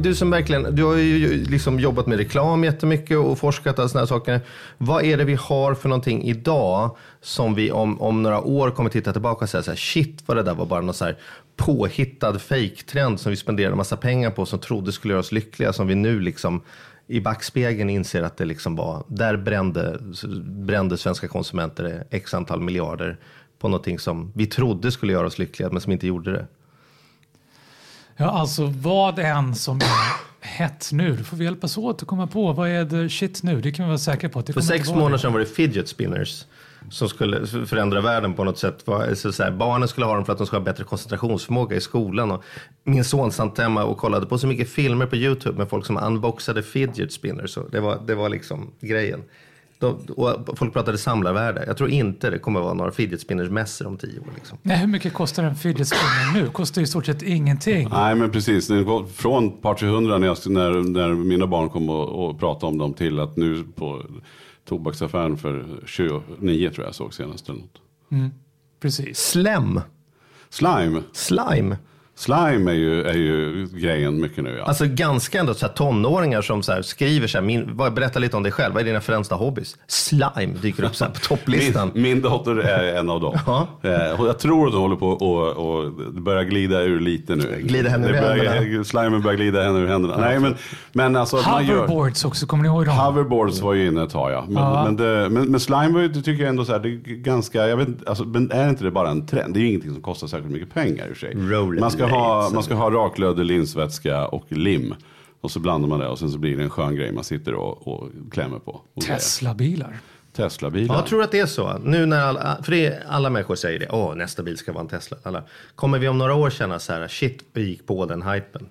Du 0.00 0.14
som 0.14 0.30
verkligen, 0.30 0.74
du 0.74 0.84
har 0.84 0.96
ju 0.96 1.44
liksom 1.44 1.80
jobbat 1.80 2.06
med 2.06 2.18
reklam 2.18 2.64
jättemycket 2.64 3.18
och 3.18 3.38
forskat 3.38 3.78
och 3.78 3.90
sådana 3.90 4.06
saker. 4.06 4.40
Vad 4.78 5.04
är 5.04 5.16
det 5.16 5.24
vi 5.24 5.34
har 5.34 5.74
för 5.74 5.88
någonting 5.88 6.22
idag 6.24 6.96
som 7.20 7.54
vi 7.54 7.70
om, 7.72 8.00
om 8.00 8.22
några 8.22 8.40
år 8.40 8.70
kommer 8.70 8.90
titta 8.90 9.12
tillbaka 9.12 9.44
och 9.44 9.48
säga 9.48 9.62
så 9.62 9.70
här, 9.70 9.76
shit 9.76 10.22
vad 10.26 10.36
det 10.36 10.42
där 10.42 10.54
var 10.54 10.66
bara 10.66 10.80
någon 10.80 10.94
så 10.94 11.04
här 11.04 11.16
påhittad 11.56 12.38
fejktrend 12.38 13.20
som 13.20 13.30
vi 13.30 13.36
spenderade 13.36 13.76
massa 13.76 13.96
pengar 13.96 14.30
på 14.30 14.46
som 14.46 14.58
trodde 14.58 14.92
skulle 14.92 15.12
göra 15.12 15.20
oss 15.20 15.32
lyckliga 15.32 15.72
som 15.72 15.86
vi 15.86 15.94
nu 15.94 16.20
liksom 16.20 16.62
i 17.06 17.20
backspegeln 17.20 17.90
inser 17.90 18.22
att 18.22 18.36
det 18.36 18.44
liksom 18.44 18.76
var, 18.76 19.04
där 19.08 19.36
brände, 19.36 19.98
brände 20.42 20.96
svenska 20.96 21.28
konsumenter 21.28 22.04
x 22.10 22.34
antal 22.34 22.60
miljarder 22.60 23.16
på 23.58 23.68
någonting 23.68 23.98
som 23.98 24.32
vi 24.34 24.46
trodde 24.46 24.92
skulle 24.92 25.12
göra 25.12 25.26
oss 25.26 25.38
lyckliga 25.38 25.68
men 25.70 25.80
som 25.80 25.92
inte 25.92 26.06
gjorde 26.06 26.32
det. 26.32 26.46
Ja, 28.20 28.30
alltså 28.30 28.66
vad 28.66 29.18
än 29.18 29.54
som 29.54 29.76
är 29.76 30.46
hett 30.46 30.88
nu, 30.92 31.16
då 31.16 31.24
får 31.24 31.36
vi 31.36 31.44
hjälpas 31.44 31.78
åt 31.78 32.02
att 32.02 32.08
komma 32.08 32.26
på 32.26 32.52
vad 32.52 32.68
är 32.68 32.84
det 32.84 33.08
shit 33.08 33.42
nu? 33.42 33.60
Det 33.60 33.72
kan 33.72 33.84
vi 33.84 33.88
vara 33.88 33.98
säkra 33.98 34.28
på. 34.28 34.40
Det 34.40 34.52
För 34.52 34.60
sex 34.60 34.90
månader 34.90 35.18
sedan 35.18 35.32
var 35.32 35.40
det 35.40 35.46
fidget 35.46 35.88
spinners 35.88 36.44
som 36.90 37.08
skulle 37.08 37.46
förändra 37.46 38.00
världen 38.00 38.34
på 38.34 38.44
något 38.44 38.58
sätt. 38.58 38.84
Så 39.14 39.32
så 39.32 39.42
här, 39.42 39.50
barnen 39.50 39.88
skulle 39.88 40.06
ha 40.06 40.14
dem 40.14 40.24
för 40.24 40.32
att 40.32 40.38
de 40.38 40.46
ska 40.46 40.56
ha 40.56 40.64
bättre 40.64 40.84
koncentrationsförmåga 40.84 41.76
i 41.76 41.80
skolan. 41.80 42.30
Och 42.30 42.44
min 42.84 43.04
son 43.04 43.32
satt 43.32 43.58
hemma 43.58 43.84
och 43.84 43.98
kollade 43.98 44.26
på 44.26 44.38
så 44.38 44.46
mycket 44.46 44.70
filmer 44.70 45.06
på 45.06 45.16
YouTube 45.16 45.58
med 45.58 45.68
folk 45.68 45.86
som 45.86 45.96
unboxade 45.96 46.62
fidget 46.62 47.12
spinners. 47.12 47.50
Så 47.50 47.68
det, 47.68 47.80
var, 47.80 48.00
det 48.06 48.14
var 48.14 48.28
liksom 48.28 48.72
grejen. 48.80 49.22
De, 49.78 49.96
och 50.16 50.58
folk 50.58 50.72
pratade 50.72 50.98
samlarvärde. 50.98 51.64
Jag 51.66 51.76
tror 51.76 51.90
inte 51.90 52.30
det 52.30 52.38
kommer 52.38 52.60
vara 52.60 52.74
några 52.74 52.90
fidget 52.90 53.20
spinners 53.20 53.50
mässor 53.50 53.86
om 53.86 53.96
tio 53.96 54.20
år. 54.20 54.26
Liksom. 54.34 54.58
Nej, 54.62 54.78
hur 54.78 54.86
mycket 54.86 55.12
kostar 55.12 55.44
en 55.44 55.54
fidget 55.56 55.88
spinner 55.88 56.42
nu? 56.42 56.48
Kostar 56.48 56.82
i 56.82 56.86
stort 56.86 57.06
sett 57.06 57.22
ingenting. 57.22 57.88
Nej, 57.92 58.14
men 58.14 58.30
precis. 58.30 58.70
Från 59.14 59.48
ett 59.48 59.62
par 59.62 59.74
300 59.74 60.18
när, 60.18 60.26
jag, 60.26 60.36
när, 60.46 60.70
när 60.70 61.08
mina 61.14 61.46
barn 61.46 61.68
kom 61.68 61.90
och, 61.90 62.28
och 62.28 62.40
pratade 62.40 62.66
om 62.66 62.78
dem 62.78 62.94
till 62.94 63.20
att 63.20 63.36
nu 63.36 63.64
på 63.74 64.02
tobaksaffären 64.68 65.36
för 65.36 65.66
29 65.86 66.70
tror 66.70 66.86
jag 66.86 66.94
såg 66.94 67.14
senast. 67.14 67.48
Eller 67.48 67.60
något. 67.60 68.32
Precis. 68.80 69.18
Slem. 69.18 69.80
Slime. 70.48 71.02
Slime. 71.12 71.76
Slime 72.18 72.70
är 72.70 72.74
ju, 72.74 73.02
är 73.02 73.14
ju 73.14 73.66
grejen 73.72 74.20
mycket 74.20 74.44
nu. 74.44 74.54
Ja. 74.58 74.64
Alltså 74.64 74.84
ganska 74.86 75.40
ändå 75.40 75.54
så 75.54 75.66
här 75.66 75.72
tonåringar 75.72 76.42
som 76.42 76.62
så 76.62 76.72
här 76.72 76.82
skriver 76.82 77.26
så 77.26 77.38
här, 77.38 77.44
min, 77.44 77.76
vad, 77.76 77.94
berätta 77.94 78.18
lite 78.18 78.36
om 78.36 78.42
dig 78.42 78.52
själv. 78.52 78.74
Vad 78.74 78.80
är 78.82 78.86
dina 78.86 79.00
främsta 79.00 79.34
hobbys? 79.34 79.76
Slime 79.86 80.54
dyker 80.62 80.84
upp 80.84 80.96
så 80.96 81.04
här 81.04 81.12
på 81.12 81.18
topplistan. 81.20 81.90
Min, 81.94 82.02
min 82.02 82.22
dotter 82.22 82.56
är 82.56 82.98
en 82.98 83.10
av 83.10 83.20
dem. 83.20 83.38
Ja. 83.46 83.68
Eh, 83.82 84.20
och 84.20 84.28
jag 84.28 84.38
tror 84.38 84.66
att 84.66 84.72
hon 84.72 84.82
håller 84.82 84.96
på 84.96 85.08
och, 85.08 85.48
och 85.48 85.92
det 86.14 86.20
börjar 86.20 86.42
glida 86.42 86.82
ur 86.82 87.00
lite 87.00 87.36
nu. 87.36 87.62
Glider 87.62 87.90
henne 87.90 88.08
ur 88.08 88.12
Det 88.12 88.18
händerna. 88.18 88.84
Slimen 88.84 89.22
börjar 89.22 89.36
glida 89.36 89.62
henne 89.62 89.78
ur 89.78 89.86
händerna. 89.86 90.16
Nej, 90.16 90.38
men, 90.38 90.54
men 90.92 91.16
alltså 91.16 91.36
att 91.36 91.46
man 91.46 91.66
gör... 91.66 91.74
Hoverboards 91.74 92.24
också, 92.24 92.46
kommer 92.46 92.62
ni 92.62 92.68
ihåg 92.68 92.86
dem? 92.86 92.96
Hoverboards 92.96 93.60
var 93.60 93.74
ju 93.74 93.86
inne 93.86 94.02
ett 94.02 94.10
tag 94.10 94.32
ja. 94.32 94.44
Men, 94.48 94.62
Ja. 94.62 94.84
men, 94.84 94.96
det, 94.96 95.28
men, 95.30 95.50
men 95.50 95.60
slime 95.60 95.88
var 95.88 96.00
ju, 96.00 96.08
det 96.08 96.22
tycker 96.22 96.42
jag 96.42 96.50
ändå 96.50 96.64
så 96.64 96.72
här, 96.72 96.78
det 96.78 96.88
är 96.88 97.14
ganska, 97.14 97.68
jag 97.68 97.76
vet 97.76 97.88
alltså, 98.08 98.24
men 98.24 98.50
är 98.50 98.68
inte 98.68 98.84
det 98.84 98.90
bara 98.90 99.10
en 99.10 99.26
trend? 99.26 99.54
Det 99.54 99.60
är 99.60 99.62
ju 99.62 99.68
ingenting 99.68 99.92
som 99.92 100.02
kostar 100.02 100.26
särskilt 100.26 100.52
mycket 100.52 100.74
pengar 100.74 101.06
i 101.08 101.12
och 101.12 101.16
för 101.16 101.26
sig. 101.26 101.34
Man 101.80 101.90
ska 101.90 102.07
ha, 102.10 102.50
man 102.54 102.62
ska 102.62 102.74
ha 102.74 102.90
raklödder, 102.90 103.44
linsvätska 103.44 104.26
och 104.26 104.52
lim. 104.52 104.94
Och 105.40 105.50
så 105.50 105.60
blandar 105.60 105.88
man 105.88 106.00
det 106.00 106.08
och 106.08 106.18
sen 106.18 106.30
så 106.30 106.38
blir 106.38 106.56
det 106.56 106.62
en 106.62 106.70
skön 106.70 106.94
grej 106.94 107.12
man 107.12 107.24
sitter 107.24 107.54
och, 107.54 107.88
och 107.88 108.08
klämmer 108.30 108.58
på. 108.58 108.80
Tesla-bilar. 109.06 109.98
Tesla-bilar. 110.36 110.94
Jag 110.94 111.06
tror 111.06 111.22
att 111.22 111.30
det 111.30 111.40
är 111.40 111.46
så. 111.46 111.78
Nu 111.78 112.06
när 112.06 112.20
alla, 112.20 112.58
för 112.62 112.72
det 112.72 112.86
är, 112.86 113.02
alla 113.08 113.30
människor 113.30 113.54
säger 113.54 113.78
det. 113.78 113.88
Åh, 113.90 114.14
nästa 114.14 114.42
bil 114.42 114.56
ska 114.56 114.72
vara 114.72 114.82
en 114.82 114.88
Tesla. 114.88 115.16
Alla. 115.22 115.42
Kommer 115.74 115.98
vi 115.98 116.08
om 116.08 116.18
några 116.18 116.34
år 116.34 116.50
känna 116.50 116.78
så 116.78 116.92
här, 116.92 117.08
shit, 117.08 117.44
vi 117.52 117.68
gick 117.68 117.86
på 117.86 118.06
den 118.06 118.22
hypen. 118.22 118.66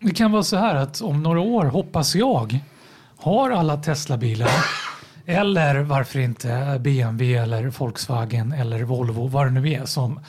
Det 0.00 0.14
kan 0.14 0.32
vara 0.32 0.42
så 0.42 0.56
här 0.56 0.74
att 0.74 1.00
om 1.00 1.22
några 1.22 1.40
år, 1.40 1.64
hoppas 1.64 2.14
jag, 2.14 2.58
har 3.16 3.50
alla 3.50 3.76
Tesla-bilar 3.76 4.50
eller 5.26 5.80
varför 5.80 6.18
inte 6.18 6.80
BMW 6.80 7.34
eller 7.34 7.62
Volkswagen 7.62 8.52
eller 8.52 8.82
Volvo, 8.82 9.28
vad 9.28 9.46
det 9.46 9.50
nu 9.50 9.72
är 9.72 9.84
som, 9.84 10.20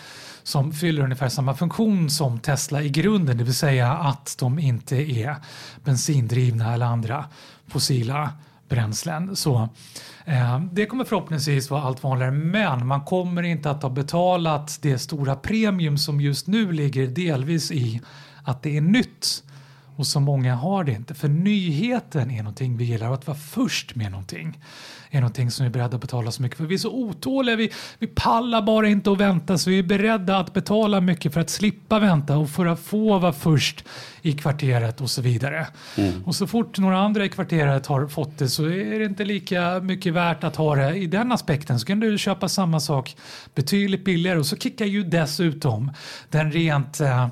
som 0.50 0.72
fyller 0.72 1.04
ungefär 1.04 1.30
samma 1.30 1.54
funktion 1.54 2.10
som 2.10 2.40
Tesla 2.40 2.82
i 2.82 2.90
grunden, 2.90 3.38
det 3.38 3.44
vill 3.44 3.56
säga 3.56 3.94
att 3.94 4.36
de 4.40 4.60
inte 4.60 4.96
är 4.96 5.36
bensindrivna 5.84 6.74
eller 6.74 6.86
andra 6.86 7.26
fossila 7.68 8.30
bränslen. 8.70 9.36
Så, 9.36 9.70
eh, 10.26 10.60
det 10.72 10.86
kommer 10.86 11.04
förhoppningsvis 11.04 11.70
vara 11.70 11.82
allt 11.82 12.04
vanligare 12.04 12.32
men 12.32 12.88
man 12.88 13.02
kommer 13.02 13.44
inte 13.44 13.72
att 13.72 13.84
ha 13.84 13.90
betalat 13.90 14.80
det 14.82 14.98
stora 14.98 15.36
premium 15.36 15.98
som 15.98 16.22
just 16.22 16.48
nu 16.48 16.72
ligger 16.72 17.08
delvis 17.08 17.72
i 17.72 18.02
att 18.44 18.64
det 18.64 18.78
är 18.78 18.82
nytt 18.82 19.44
och 20.00 20.08
så 20.08 20.20
många 20.20 20.56
har 20.56 20.84
det 20.84 20.92
inte. 20.92 21.14
För 21.14 21.28
nyheten 21.28 22.32
är 22.32 22.44
någonting 22.44 22.78
vi 22.78 22.86
gillar 22.86 23.08
och 23.08 23.14
att 23.14 23.28
vara 23.28 23.38
först 23.38 23.96
med 23.96 24.12
någonting 24.12 24.58
är 25.12 25.22
någonting 25.22 25.52
som 25.52 25.64
vi 25.64 25.68
är 25.68 25.74
beredda 25.74 25.96
att 25.96 26.02
betala 26.02 26.32
så 26.32 26.42
mycket 26.42 26.58
för. 26.58 26.66
Vi 26.66 26.76
är 26.76 26.80
så 26.80 26.92
otåliga, 26.92 27.56
vi, 27.56 27.72
vi 28.00 28.08
pallar 28.08 28.62
bara 28.62 28.88
inte 28.88 29.12
att 29.12 29.18
vänta 29.18 29.58
så 29.58 29.70
vi 29.70 29.80
är 29.80 29.84
beredda 29.84 30.38
att 30.38 30.54
betala 30.54 31.02
mycket 31.02 31.34
för 31.34 31.42
att 31.42 31.50
slippa 31.50 32.00
vänta 32.00 32.38
och 32.38 32.50
för 32.50 32.66
att 32.66 32.80
få 32.80 33.20
vara 33.20 33.34
först 33.34 33.84
i 34.22 34.34
kvarteret 34.34 35.02
och 35.02 35.10
så 35.10 35.22
vidare. 35.22 35.68
Och 36.26 36.36
så 36.36 36.48
fort 36.48 36.80
några 36.80 37.00
andra 37.00 37.26
i 37.26 37.30
kvarteret 37.30 37.88
har 37.88 38.08
fått 38.08 38.38
det 38.38 38.50
så 38.50 38.66
är 38.66 39.00
det 39.00 39.06
inte 39.06 39.26
lika 39.26 39.80
mycket 39.80 40.14
värt 40.14 40.44
att 40.44 40.56
ha 40.56 40.76
det 40.76 40.96
i 40.96 41.08
den 41.08 41.32
aspekten. 41.32 41.80
Så 41.80 41.86
kan 41.86 42.00
du 42.00 42.18
köpa 42.18 42.50
samma 42.50 42.80
sak 42.80 43.16
betydligt 43.56 44.06
billigare 44.06 44.40
och 44.40 44.46
så 44.46 44.58
kickar 44.58 44.86
ju 44.86 45.04
dessutom 45.04 45.92
den 46.30 46.52
rent 46.52 47.00
eh, 47.00 47.28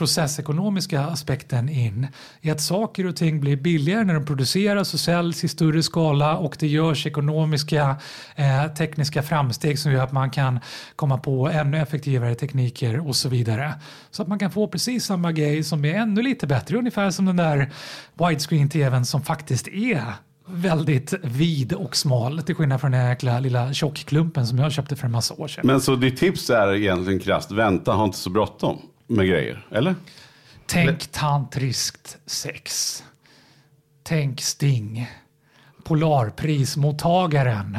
processekonomiska 0.00 1.00
aspekten 1.00 1.68
in 1.68 2.06
i 2.40 2.50
att 2.50 2.60
saker 2.60 3.06
och 3.06 3.16
ting 3.16 3.40
blir 3.40 3.56
billigare 3.56 4.04
när 4.04 4.14
de 4.14 4.26
produceras 4.26 4.94
och 4.94 5.00
säljs 5.00 5.44
i 5.44 5.48
större 5.48 5.82
skala 5.82 6.36
och 6.36 6.56
det 6.58 6.66
görs 6.66 7.06
ekonomiska 7.06 7.96
eh, 8.36 8.74
tekniska 8.74 9.22
framsteg 9.22 9.78
som 9.78 9.92
gör 9.92 10.04
att 10.04 10.12
man 10.12 10.30
kan 10.30 10.60
komma 10.96 11.18
på 11.18 11.48
ännu 11.48 11.78
effektivare 11.78 12.34
tekniker 12.34 13.08
och 13.08 13.16
så 13.16 13.28
vidare. 13.28 13.74
Så 14.10 14.22
att 14.22 14.28
man 14.28 14.38
kan 14.38 14.50
få 14.50 14.68
precis 14.68 15.04
samma 15.04 15.32
grej 15.32 15.64
som 15.64 15.84
är 15.84 15.94
ännu 15.94 16.22
lite 16.22 16.46
bättre, 16.46 16.78
ungefär 16.78 17.10
som 17.10 17.26
den 17.26 17.36
där 17.36 17.72
widescreen-tvn 18.14 19.04
som 19.04 19.22
faktiskt 19.22 19.68
är 19.68 20.04
väldigt 20.46 21.14
vid 21.22 21.72
och 21.72 21.96
smal 21.96 22.42
till 22.42 22.54
skillnad 22.54 22.80
från 22.80 22.90
den 22.90 23.00
här 23.00 23.08
jäkla 23.08 23.40
lilla 23.40 23.72
tjockklumpen 23.72 24.46
som 24.46 24.58
jag 24.58 24.72
köpte 24.72 24.96
för 24.96 25.06
en 25.06 25.12
massa 25.12 25.34
år 25.34 25.48
sedan. 25.48 25.66
Men 25.66 25.80
så 25.80 25.96
ditt 25.96 26.16
tips 26.16 26.50
är 26.50 26.74
egentligen 26.74 27.20
krasst, 27.20 27.52
vänta, 27.52 27.92
ha 27.92 28.04
inte 28.04 28.18
så 28.18 28.30
bråttom 28.30 28.78
med 29.10 29.26
grejer, 29.26 29.66
eller? 29.70 29.94
Tänk 30.66 31.06
tantriskt 31.06 32.18
sex. 32.26 33.04
Tänk 34.02 34.40
Sting. 34.40 35.10
Polarprismottagaren. 35.84 37.78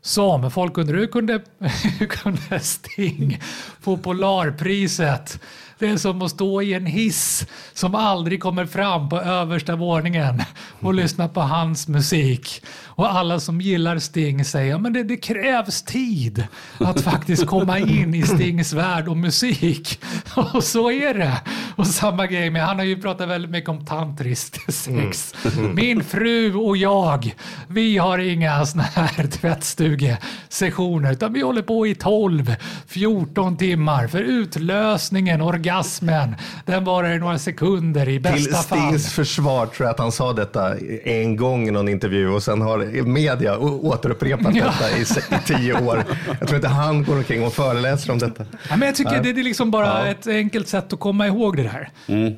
Som 0.00 0.50
folk 0.50 0.78
undrar, 0.78 0.96
hur 0.96 1.06
kunde, 1.06 1.40
hur 1.98 2.06
kunde 2.06 2.60
Sting 2.60 3.40
få 3.80 3.96
Polarpriset? 3.96 5.40
Det 5.78 5.88
är 5.88 5.96
som 5.96 6.22
att 6.22 6.30
stå 6.30 6.62
i 6.62 6.74
en 6.74 6.86
hiss 6.86 7.46
som 7.72 7.94
aldrig 7.94 8.42
kommer 8.42 8.66
fram 8.66 9.08
på 9.08 9.20
översta 9.20 9.76
våningen 9.76 10.42
och 10.80 10.94
lyssna 10.94 11.28
på 11.28 11.40
hans 11.40 11.88
musik. 11.88 12.62
Och 12.96 13.12
alla 13.12 13.40
som 13.40 13.60
gillar 13.60 13.98
Sting 13.98 14.44
säger 14.44 14.74
att 14.74 14.94
det, 14.94 15.02
det 15.02 15.16
krävs 15.16 15.82
tid 15.82 16.46
att 16.78 17.00
faktiskt 17.00 17.46
komma 17.46 17.78
in 17.78 18.14
i 18.14 18.22
Stings 18.22 18.72
värld 18.72 19.08
och 19.08 19.16
musik. 19.16 20.00
Och 20.52 20.64
så 20.64 20.90
är 20.90 21.14
det. 21.14 21.40
Och 21.76 21.86
samma 21.86 22.26
grej 22.26 22.50
med, 22.50 22.66
han 22.66 22.78
har 22.78 22.84
ju 22.84 23.00
pratat 23.00 23.28
väldigt 23.28 23.50
mycket 23.50 23.70
om 23.70 23.86
tantriskt 23.86 24.74
sex. 24.74 25.34
Min 25.74 26.04
fru 26.04 26.54
och 26.54 26.76
jag, 26.76 27.34
vi 27.68 27.98
har 27.98 28.18
inga 28.18 28.66
såna 28.66 28.82
här 28.82 29.26
tvättstugesessioner 29.26 31.12
utan 31.12 31.32
vi 31.32 31.40
håller 31.40 31.62
på 31.62 31.86
i 31.86 31.94
12-14 31.94 33.56
timmar 33.56 34.06
för 34.08 34.20
utlösningen, 34.20 35.40
orgasmen, 35.68 36.34
den 36.66 36.84
varar 36.84 37.12
i 37.12 37.18
några 37.18 37.38
sekunder 37.38 38.08
i 38.08 38.12
Till 38.12 38.22
bästa 38.22 38.56
fall. 38.56 38.78
Stings 38.78 39.12
försvar 39.12 39.66
tror 39.66 39.86
jag 39.86 39.90
att 39.94 39.98
han 39.98 40.12
sa 40.12 40.32
detta 40.32 40.78
en 41.04 41.36
gång 41.36 41.68
i 41.68 41.70
någon 41.70 41.88
intervju 41.88 42.28
och 42.28 42.42
sen 42.42 42.60
har 42.60 43.02
media 43.02 43.58
återupprepat 43.58 44.54
Ja. 44.56 44.64
detta 44.64 44.98
i, 44.98 45.04
tio 45.46 45.80
år. 45.86 46.04
Jag 46.38 46.48
tror 46.48 46.56
inte 46.56 46.68
han 46.68 47.04
går 47.04 47.16
omkring 47.16 47.44
och 47.44 47.52
föreläser 47.52 48.12
om 48.12 48.18
detta. 48.18 48.44
Ja, 48.70 48.76
men 48.76 48.86
jag 48.86 48.94
tycker 48.94 49.22
det, 49.22 49.32
det 49.32 49.40
är 49.40 49.44
liksom 49.44 49.70
bara 49.70 50.06
ett 50.08 50.26
enkelt 50.26 50.68
sätt 50.68 50.92
att 50.92 51.00
komma 51.00 51.26
ihåg 51.26 51.56
det 51.56 51.62
där. 51.62 51.90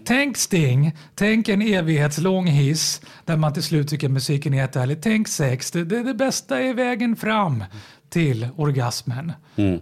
Tänk 0.04 0.36
Sting, 0.36 0.96
tänk 1.14 1.48
en 1.48 1.62
evighetslång 1.62 2.46
hiss 2.46 3.00
där 3.24 3.36
man 3.36 3.52
till 3.52 3.62
slut 3.62 3.88
tycker 3.88 4.08
musiken 4.08 4.54
är 4.54 4.58
jättehärlig. 4.58 4.98
Tänk 5.02 5.28
sex, 5.28 5.70
det, 5.70 5.84
det, 5.84 6.02
det 6.02 6.14
bästa 6.14 6.60
är 6.60 6.74
vägen 6.74 7.16
fram 7.16 7.64
till 8.09 8.48
orgasmen. 8.57 9.32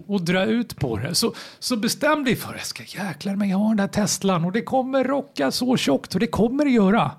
Och 0.07 0.21
dra 0.21 0.45
ut 0.45 0.75
på 0.79 0.97
det. 0.97 1.15
Så, 1.15 1.33
så 1.59 1.77
bestäm 1.77 2.23
dig 2.23 2.35
för, 2.35 2.53
jag 2.53 2.65
ska 2.65 2.83
jäklar 2.83 3.35
mig 3.35 3.51
ha 3.51 3.67
den 3.67 3.77
där 3.77 3.87
Teslan 3.87 4.45
och 4.45 4.51
det 4.51 4.61
kommer 4.61 5.03
rocka 5.03 5.51
så 5.51 5.77
tjockt 5.77 6.13
och 6.13 6.19
det 6.19 6.27
kommer 6.27 6.65
det 6.65 6.71
göra. 6.71 7.11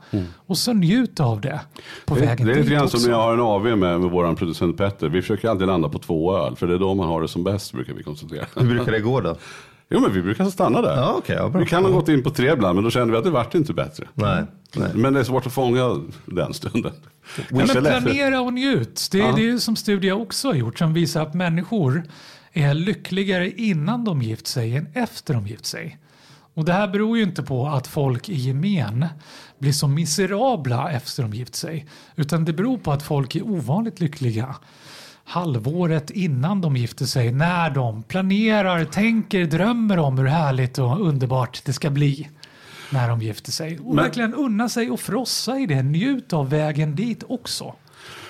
Och 0.47 0.59
så 0.59 0.73
njut 0.73 1.21
av 1.21 1.41
det 1.41 1.61
på 2.07 2.15
Det, 2.15 2.21
vägen 2.21 2.47
det 2.47 2.53
är 2.53 2.57
lite 2.57 2.71
grann 2.71 2.89
som 2.89 3.03
när 3.03 3.11
jag 3.11 3.23
har 3.23 3.35
en 3.35 3.41
AV 3.41 3.63
med, 3.63 3.79
med 3.79 4.11
vår 4.11 4.35
producent 4.35 4.77
Petter. 4.77 5.09
Vi 5.09 5.23
försöker 5.23 5.49
alltid 5.49 5.67
landa 5.67 5.89
på 5.89 5.99
två 5.99 6.37
öl, 6.37 6.57
för 6.57 6.67
det 6.67 6.75
är 6.75 6.79
då 6.79 6.95
man 6.95 7.09
har 7.09 7.23
det 7.23 7.29
som 7.29 7.45
bäst 7.45 7.73
brukar 7.73 7.93
vi 7.95 8.03
konstatera. 8.03 8.47
Hur 8.57 8.67
brukar 8.67 8.93
det 8.93 9.01
gå 9.01 9.21
då? 9.21 9.37
Jo 9.89 10.01
men 10.01 10.13
vi 10.13 10.23
brukar 10.23 10.45
stanna 10.45 10.83
där. 10.83 10.97
Ja, 10.97 11.15
okej, 11.19 11.37
ja, 11.37 11.49
bra. 11.49 11.61
vi 11.61 11.67
kan 11.67 11.85
ha 11.85 11.91
gått 11.91 12.09
in 12.09 12.23
på 12.23 12.31
tre 12.31 12.53
ibland, 12.53 12.75
men 12.75 12.85
då 12.85 12.91
kände 12.91 13.13
vi 13.13 13.19
att 13.19 13.25
det 13.25 13.31
vart 13.31 13.55
inte 13.55 13.73
bättre. 13.73 14.09
Nej, 14.15 14.45
nej. 14.77 14.91
Men 14.95 15.13
det 15.13 15.21
är 15.21 15.25
svårt 15.25 15.47
att 15.47 15.53
fånga 15.53 16.01
den 16.25 16.55
stunden. 16.55 16.93
Ja, 17.37 17.45
men 17.51 17.69
planera 17.69 18.41
och 18.41 18.53
njut. 18.53 19.09
Det 19.13 19.21
är 19.21 19.33
det 19.33 19.41
är 19.41 19.45
ju 19.45 19.59
som 19.59 19.77
studier 19.77 20.13
också 20.13 20.49
har 20.49 20.55
gjort 20.55 20.79
som 20.79 20.95
visar 20.95 21.23
att 21.23 21.35
människor 21.35 22.03
är 22.53 22.75
lyckligare 22.75 23.51
innan 23.51 24.05
de 24.05 24.23
gift 24.23 24.47
sig 24.47 24.77
än 24.77 24.87
efter 24.95 25.35
de 25.35 25.47
gift 25.47 25.67
sig. 25.67 25.99
Och 26.55 26.65
det 26.65 26.73
här 26.73 26.89
beror 26.89 27.17
ju 27.17 27.23
inte 27.23 27.43
på 27.43 27.67
att 27.67 27.87
folk 27.87 28.29
i 28.29 28.35
gemen 28.35 29.07
blir 29.59 29.73
så 29.73 29.89
miserabla 29.89 30.91
efter 30.91 31.23
de 31.23 31.33
gift 31.33 31.55
sig. 31.55 31.87
Utan 32.17 32.45
det 32.45 32.53
beror 32.53 32.79
på 32.79 32.93
att 32.93 33.03
folk 33.03 33.35
är 33.35 33.43
ovanligt 33.43 34.01
lyckliga 34.01 34.55
halvåret 35.27 36.11
innan 36.11 36.61
de 36.61 36.77
gifter 36.77 37.05
sig. 37.05 37.33
När 37.33 37.71
de 37.71 38.03
planerar, 38.03 38.85
tänker, 38.85 39.45
drömmer 39.47 39.99
om 39.99 40.19
hur 40.19 40.27
härligt 40.27 40.79
och 40.79 41.01
underbart 41.01 41.63
det 41.65 41.73
ska 41.73 41.91
bli 41.91 42.29
när 42.91 43.09
de 43.09 43.23
gifter 43.23 43.53
sig. 43.53 43.79
Och 43.79 43.95
Men- 43.95 44.05
verkligen 44.05 44.35
unna 44.35 44.69
sig 44.69 44.91
och 44.91 45.01
frossa 45.01 45.59
i 45.59 45.67
det. 45.67 45.83
Njut 45.83 46.33
av 46.33 46.51
vägen 46.51 46.95
dit 46.95 47.25
också. 47.29 47.75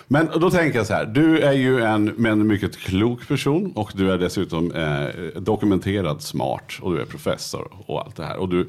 Men 0.08 0.28
då 0.40 0.50
tänker 0.50 0.78
jag 0.78 0.86
så 0.86 0.94
här, 0.94 1.04
du 1.06 1.38
är 1.40 1.52
ju 1.52 1.82
en, 1.82 2.04
men 2.04 2.32
en 2.40 2.46
mycket 2.46 2.76
klok 2.76 3.28
person 3.28 3.72
och 3.74 3.92
du 3.94 4.12
är 4.12 4.18
dessutom 4.18 4.72
eh, 4.72 5.40
dokumenterad 5.40 6.22
smart 6.22 6.72
och 6.80 6.92
du 6.92 7.00
är 7.00 7.04
professor 7.04 7.68
och 7.86 8.00
allt 8.00 8.16
det 8.16 8.24
här. 8.24 8.36
Och 8.36 8.48
du 8.48 8.68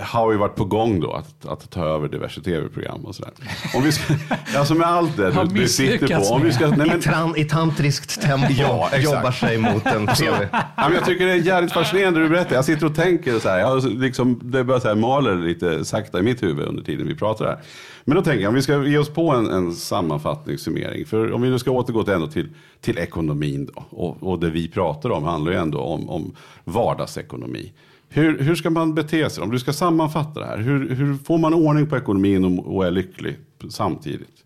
har 0.00 0.32
ju 0.32 0.38
varit 0.38 0.54
på 0.54 0.64
gång 0.64 1.00
då 1.00 1.12
att, 1.12 1.46
att 1.46 1.70
ta 1.70 1.84
över 1.84 2.08
diverse 2.08 2.40
tv-program 2.40 3.04
och 3.04 3.14
sådär. 3.14 3.32
Om 3.74 3.82
vi 3.82 3.92
ska, 3.92 4.14
alltså 4.58 4.74
med 4.74 4.86
allt 4.86 5.16
det 5.16 5.30
du, 5.30 5.44
du 5.44 5.68
sitter 5.68 6.18
på. 6.20 6.34
Om 6.34 6.42
vi 6.42 6.52
ska, 6.52 6.68
nej, 6.68 6.78
men, 6.78 6.98
I, 6.98 7.02
tran, 7.02 7.36
I 7.36 7.44
tantriskt 7.44 8.22
tempo 8.22 8.46
Ja, 8.58 8.90
jobbar 8.98 9.30
sig 9.30 9.58
mot 9.58 9.86
en 9.86 10.06
tv. 10.06 10.48
Ja, 10.52 10.92
jag 10.94 11.04
tycker 11.04 11.26
det 11.26 11.32
är 11.32 11.36
jävligt 11.36 11.72
fascinerande 11.72 12.20
du 12.20 12.28
berättar. 12.28 12.54
Jag 12.56 12.64
sitter 12.64 12.86
och 12.86 12.94
tänker 12.94 13.38
så 13.38 13.48
här, 13.48 13.58
jag 13.58 13.84
liksom, 13.84 14.40
det 14.42 14.64
börjar 14.64 14.80
så 14.80 14.88
här 14.88 14.94
maler 14.94 15.36
lite 15.36 15.84
sakta 15.84 16.18
i 16.18 16.22
mitt 16.22 16.42
huvud 16.42 16.66
under 16.66 16.82
tiden 16.82 17.06
vi 17.06 17.14
pratar 17.14 17.44
här. 17.44 17.58
Men 18.04 18.16
då 18.16 18.22
tänker 18.22 18.42
jag, 18.42 18.48
om 18.48 18.54
vi 18.54 18.62
ska 18.62 18.84
ge 18.84 18.98
oss 18.98 19.10
på 19.10 19.30
en, 19.30 19.50
en 19.50 19.72
sammanfattning, 19.72 20.58
summering. 20.58 21.06
För 21.06 21.32
om 21.32 21.42
vi 21.42 21.50
nu 21.50 21.58
ska 21.58 21.70
återgå 21.70 22.04
till, 22.04 22.12
ändå 22.12 22.26
till, 22.26 22.48
till 22.80 22.98
ekonomin 22.98 23.70
då. 23.74 23.84
Och, 23.90 24.22
och 24.22 24.38
det 24.38 24.50
vi 24.50 24.68
pratar 24.68 25.10
om 25.10 25.24
handlar 25.24 25.52
ju 25.52 25.58
ändå 25.58 25.80
om, 25.80 26.10
om 26.10 26.34
vardagsekonomi. 26.64 27.72
Hur, 28.14 28.38
hur 28.38 28.54
ska 28.54 28.70
man 28.70 28.94
bete 28.94 29.30
sig? 29.30 29.44
Om 29.44 29.50
du 29.50 29.58
ska 29.58 29.72
sammanfatta 29.72 30.40
det 30.40 30.46
här, 30.46 30.58
hur, 30.58 30.94
hur 30.94 31.14
får 31.14 31.38
man 31.38 31.54
ordning 31.54 31.86
på 31.86 31.96
ekonomin 31.96 32.58
och, 32.58 32.76
och 32.76 32.86
är 32.86 32.90
lycklig 32.90 33.38
samtidigt? 33.70 34.44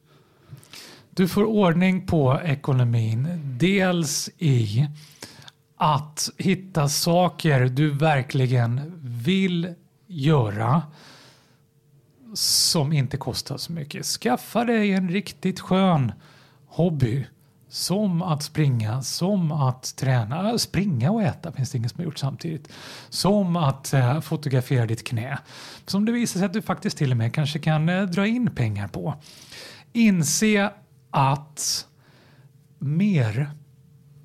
Du 1.10 1.28
får 1.28 1.44
ordning 1.44 2.06
på 2.06 2.40
ekonomin. 2.44 3.28
Dels 3.58 4.30
i 4.38 4.86
att 5.76 6.30
hitta 6.36 6.88
saker 6.88 7.64
du 7.64 7.90
verkligen 7.90 8.92
vill 9.02 9.74
göra 10.06 10.82
som 12.34 12.92
inte 12.92 13.16
kostar 13.16 13.56
så 13.56 13.72
mycket. 13.72 14.06
Skaffa 14.06 14.64
dig 14.64 14.92
en 14.92 15.08
riktigt 15.08 15.60
skön 15.60 16.12
hobby. 16.66 17.26
Som 17.68 18.22
att 18.22 18.42
springa, 18.42 19.02
som 19.02 19.52
att 19.52 19.96
träna. 19.96 20.50
Äh, 20.50 20.56
springa 20.56 21.10
och 21.10 21.22
äta 21.22 21.52
finns 21.52 21.70
det 21.70 21.78
ingen 21.78 21.90
som 21.90 21.98
har 21.98 22.04
gjort 22.04 22.18
samtidigt. 22.18 22.68
Som 23.08 23.56
att 23.56 23.92
eh, 23.92 24.20
fotografera 24.20 24.86
ditt 24.86 25.04
knä. 25.04 25.38
Som 25.86 26.04
det 26.04 26.12
visar 26.12 26.38
sig 26.40 26.46
att 26.46 26.52
du 26.52 26.62
faktiskt 26.62 26.98
till 26.98 27.10
och 27.10 27.16
med 27.16 27.34
kanske 27.34 27.58
kan 27.58 27.88
eh, 27.88 28.02
dra 28.02 28.26
in 28.26 28.50
pengar 28.54 28.88
på. 28.88 29.14
Inse 29.92 30.70
att 31.10 31.86
mer 32.78 33.50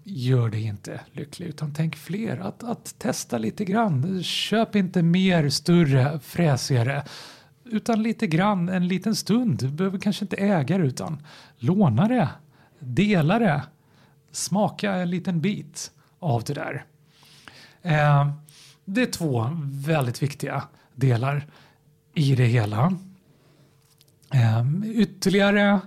gör 0.03 0.49
dig 0.49 0.63
inte 0.63 0.99
lycklig 1.11 1.47
utan 1.47 1.73
tänk 1.73 1.95
fler. 1.95 2.37
Att, 2.37 2.63
att 2.63 2.99
testa 2.99 3.37
lite 3.37 3.65
grann. 3.65 4.23
Köp 4.23 4.75
inte 4.75 5.03
mer, 5.03 5.49
större, 5.49 6.19
fräsigare 6.19 7.03
utan 7.65 8.03
lite 8.03 8.27
grann 8.27 8.69
en 8.69 8.87
liten 8.87 9.15
stund. 9.15 9.57
Du 9.57 9.67
behöver 9.67 9.99
kanske 9.99 10.25
inte 10.25 10.35
äga 10.35 10.77
det 10.77 10.83
utan 10.83 11.23
låna 11.57 12.07
det, 12.07 12.29
dela 12.81 13.39
det, 13.39 13.61
smaka 14.31 14.91
en 14.91 15.09
liten 15.09 15.41
bit 15.41 15.91
av 16.19 16.43
det 16.43 16.53
där. 16.53 16.85
Eh, 17.81 18.31
det 18.85 19.01
är 19.01 19.11
två 19.11 19.49
väldigt 19.63 20.23
viktiga 20.23 20.63
delar 20.95 21.47
i 22.13 22.35
det 22.35 22.45
hela. 22.45 22.93
Eh, 24.33 24.65
ytterligare 24.85 25.79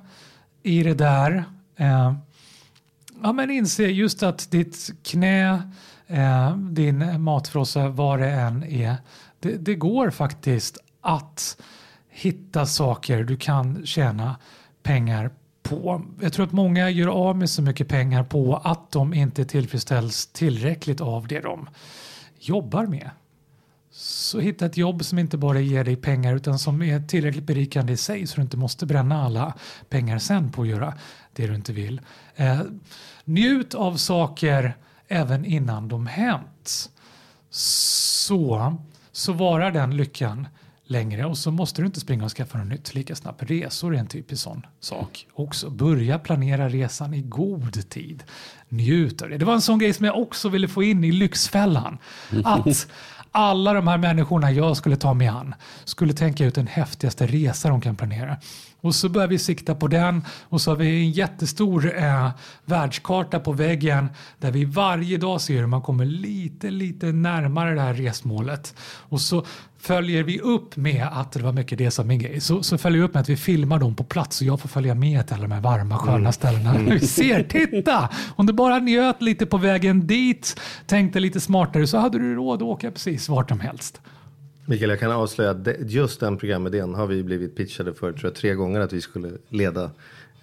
i 0.62 0.82
det 0.82 0.94
där 0.94 1.44
eh, 1.76 2.14
Ja, 3.22 3.32
men 3.32 3.50
inse 3.50 3.82
just 3.82 4.22
att 4.22 4.50
ditt 4.50 4.90
knä, 5.02 5.62
eh, 6.06 6.56
din 6.56 7.22
matfrossa, 7.22 7.88
vad 7.88 8.18
det 8.18 8.30
än 8.30 8.64
är, 8.64 8.96
det, 9.40 9.56
det 9.56 9.74
går 9.74 10.10
faktiskt 10.10 10.78
att 11.00 11.56
hitta 12.08 12.66
saker 12.66 13.24
du 13.24 13.36
kan 13.36 13.86
tjäna 13.86 14.36
pengar 14.82 15.30
på. 15.64 16.02
Jag 16.20 16.32
tror 16.32 16.46
att 16.46 16.52
många 16.52 16.90
gör 16.90 17.08
av 17.08 17.36
med 17.36 17.50
så 17.50 17.62
mycket 17.62 17.88
pengar 17.88 18.24
på 18.24 18.56
att 18.56 18.90
de 18.92 19.14
inte 19.14 19.44
tillfredsställs 19.44 20.26
tillräckligt 20.26 21.00
av 21.00 21.26
det 21.26 21.40
de 21.40 21.68
jobbar 22.38 22.86
med. 22.86 23.10
Så 23.90 24.40
hitta 24.40 24.66
ett 24.66 24.76
jobb 24.76 25.04
som 25.04 25.18
inte 25.18 25.36
bara 25.38 25.60
ger 25.60 25.84
dig 25.84 25.96
pengar 25.96 26.34
utan 26.34 26.58
som 26.58 26.82
är 26.82 27.00
tillräckligt 27.00 27.44
berikande 27.44 27.92
i 27.92 27.96
sig 27.96 28.26
så 28.26 28.36
du 28.36 28.42
inte 28.42 28.56
måste 28.56 28.86
bränna 28.86 29.22
alla 29.22 29.54
pengar 29.88 30.18
sen 30.18 30.52
på 30.52 30.62
att 30.62 30.68
göra 30.68 30.94
det 31.32 31.46
du 31.46 31.54
inte 31.54 31.72
vill. 31.72 32.00
Eh, 32.36 32.60
njut 33.24 33.74
av 33.74 33.96
saker 33.96 34.76
även 35.08 35.44
innan 35.44 35.88
de 35.88 36.06
hänt. 36.06 36.90
Så, 37.50 38.76
så 39.12 39.32
varar 39.32 39.70
den 39.70 39.96
lyckan 39.96 40.46
längre 40.86 41.24
och 41.24 41.38
så 41.38 41.50
måste 41.50 41.82
du 41.82 41.86
inte 41.86 42.00
springa 42.00 42.24
och 42.24 42.30
skaffa 42.30 42.58
något 42.58 42.68
nytt 42.68 42.94
lika 42.94 43.14
snabbt. 43.14 43.42
Resor 43.42 43.94
är 43.94 43.98
en 43.98 44.06
typisk 44.06 44.42
sån 44.42 44.66
sak 44.80 45.26
också. 45.34 45.70
Börja 45.70 46.18
planera 46.18 46.68
resan 46.68 47.14
i 47.14 47.22
god 47.22 47.88
tid. 47.90 48.24
Njut 48.68 49.22
av 49.22 49.28
det. 49.28 49.38
Det 49.38 49.44
var 49.44 49.54
en 49.54 49.60
sån 49.60 49.78
grej 49.78 49.92
som 49.92 50.06
jag 50.06 50.18
också 50.18 50.48
ville 50.48 50.68
få 50.68 50.82
in 50.82 51.04
i 51.04 51.12
Lyxfällan. 51.12 51.98
Att 52.44 52.86
alla 53.36 53.72
de 53.72 53.88
här 53.88 53.98
människorna 53.98 54.52
jag 54.52 54.76
skulle 54.76 54.96
ta 54.96 55.14
mig 55.14 55.26
an 55.28 55.54
skulle 55.84 56.12
tänka 56.12 56.44
ut 56.44 56.54
den 56.54 56.66
häftigaste 56.66 57.26
resa 57.26 57.68
de 57.68 57.80
kan 57.80 57.96
planera. 57.96 58.36
Och 58.80 58.94
så 58.94 59.08
börjar 59.08 59.28
vi 59.28 59.38
sikta 59.38 59.74
på 59.74 59.88
den 59.88 60.24
och 60.48 60.60
så 60.60 60.70
har 60.70 60.76
vi 60.76 61.04
en 61.04 61.10
jättestor 61.10 61.96
eh, 61.96 62.30
världskarta 62.64 63.40
på 63.40 63.52
väggen 63.52 64.08
där 64.38 64.50
vi 64.50 64.64
varje 64.64 65.18
dag 65.18 65.40
ser 65.40 65.58
hur 65.58 65.66
man 65.66 65.82
kommer 65.82 66.04
lite, 66.04 66.70
lite 66.70 67.06
närmare 67.06 67.74
det 67.74 67.80
här 67.80 67.94
resmålet. 67.94 68.74
Och 68.82 69.20
så 69.20 69.46
följer 69.84 70.22
vi 70.22 70.40
upp 70.40 70.76
med 70.76 71.08
att 71.12 71.32
det 71.32 71.42
var 71.42 71.52
mycket 71.52 71.78
det 71.78 71.90
som 71.90 72.06
min 72.06 72.18
grej. 72.18 72.40
Så, 72.40 72.62
så 72.62 72.78
följer 72.78 72.98
vi 72.98 73.04
upp 73.04 73.14
med 73.14 73.20
att 73.20 73.28
vi 73.28 73.36
filmar 73.36 73.78
dem 73.78 73.94
på 73.94 74.04
plats 74.04 74.40
och 74.40 74.46
jag 74.46 74.60
får 74.60 74.68
följa 74.68 74.94
med 74.94 75.26
till 75.26 75.34
alla 75.34 75.42
de 75.42 75.52
här 75.52 75.60
varma 75.60 75.98
sköna 75.98 76.32
ställena. 76.32 76.78
Vi 76.90 77.00
ser, 77.00 77.42
titta! 77.42 78.08
Om 78.36 78.46
du 78.46 78.52
bara 78.52 78.78
njöt 78.78 79.22
lite 79.22 79.46
på 79.46 79.56
vägen 79.56 80.06
dit, 80.06 80.60
tänkte 80.86 81.20
lite 81.20 81.40
smartare 81.40 81.86
så 81.86 81.98
hade 81.98 82.18
du 82.18 82.34
råd 82.34 82.56
att 82.56 82.62
åka 82.62 82.90
precis 82.90 83.28
vart 83.28 83.48
som 83.48 83.60
helst. 83.60 84.00
Mikael, 84.66 84.90
jag 84.90 85.00
kan 85.00 85.12
avslöja 85.12 85.50
att 85.50 85.68
just 85.86 86.20
den 86.20 86.36
programidén 86.36 86.94
har 86.94 87.06
vi 87.06 87.22
blivit 87.22 87.56
pitchade 87.56 87.94
för 87.94 88.12
tror 88.12 88.24
jag, 88.24 88.34
tre 88.34 88.54
gånger 88.54 88.80
att 88.80 88.92
vi 88.92 89.00
skulle 89.00 89.30
leda 89.48 89.90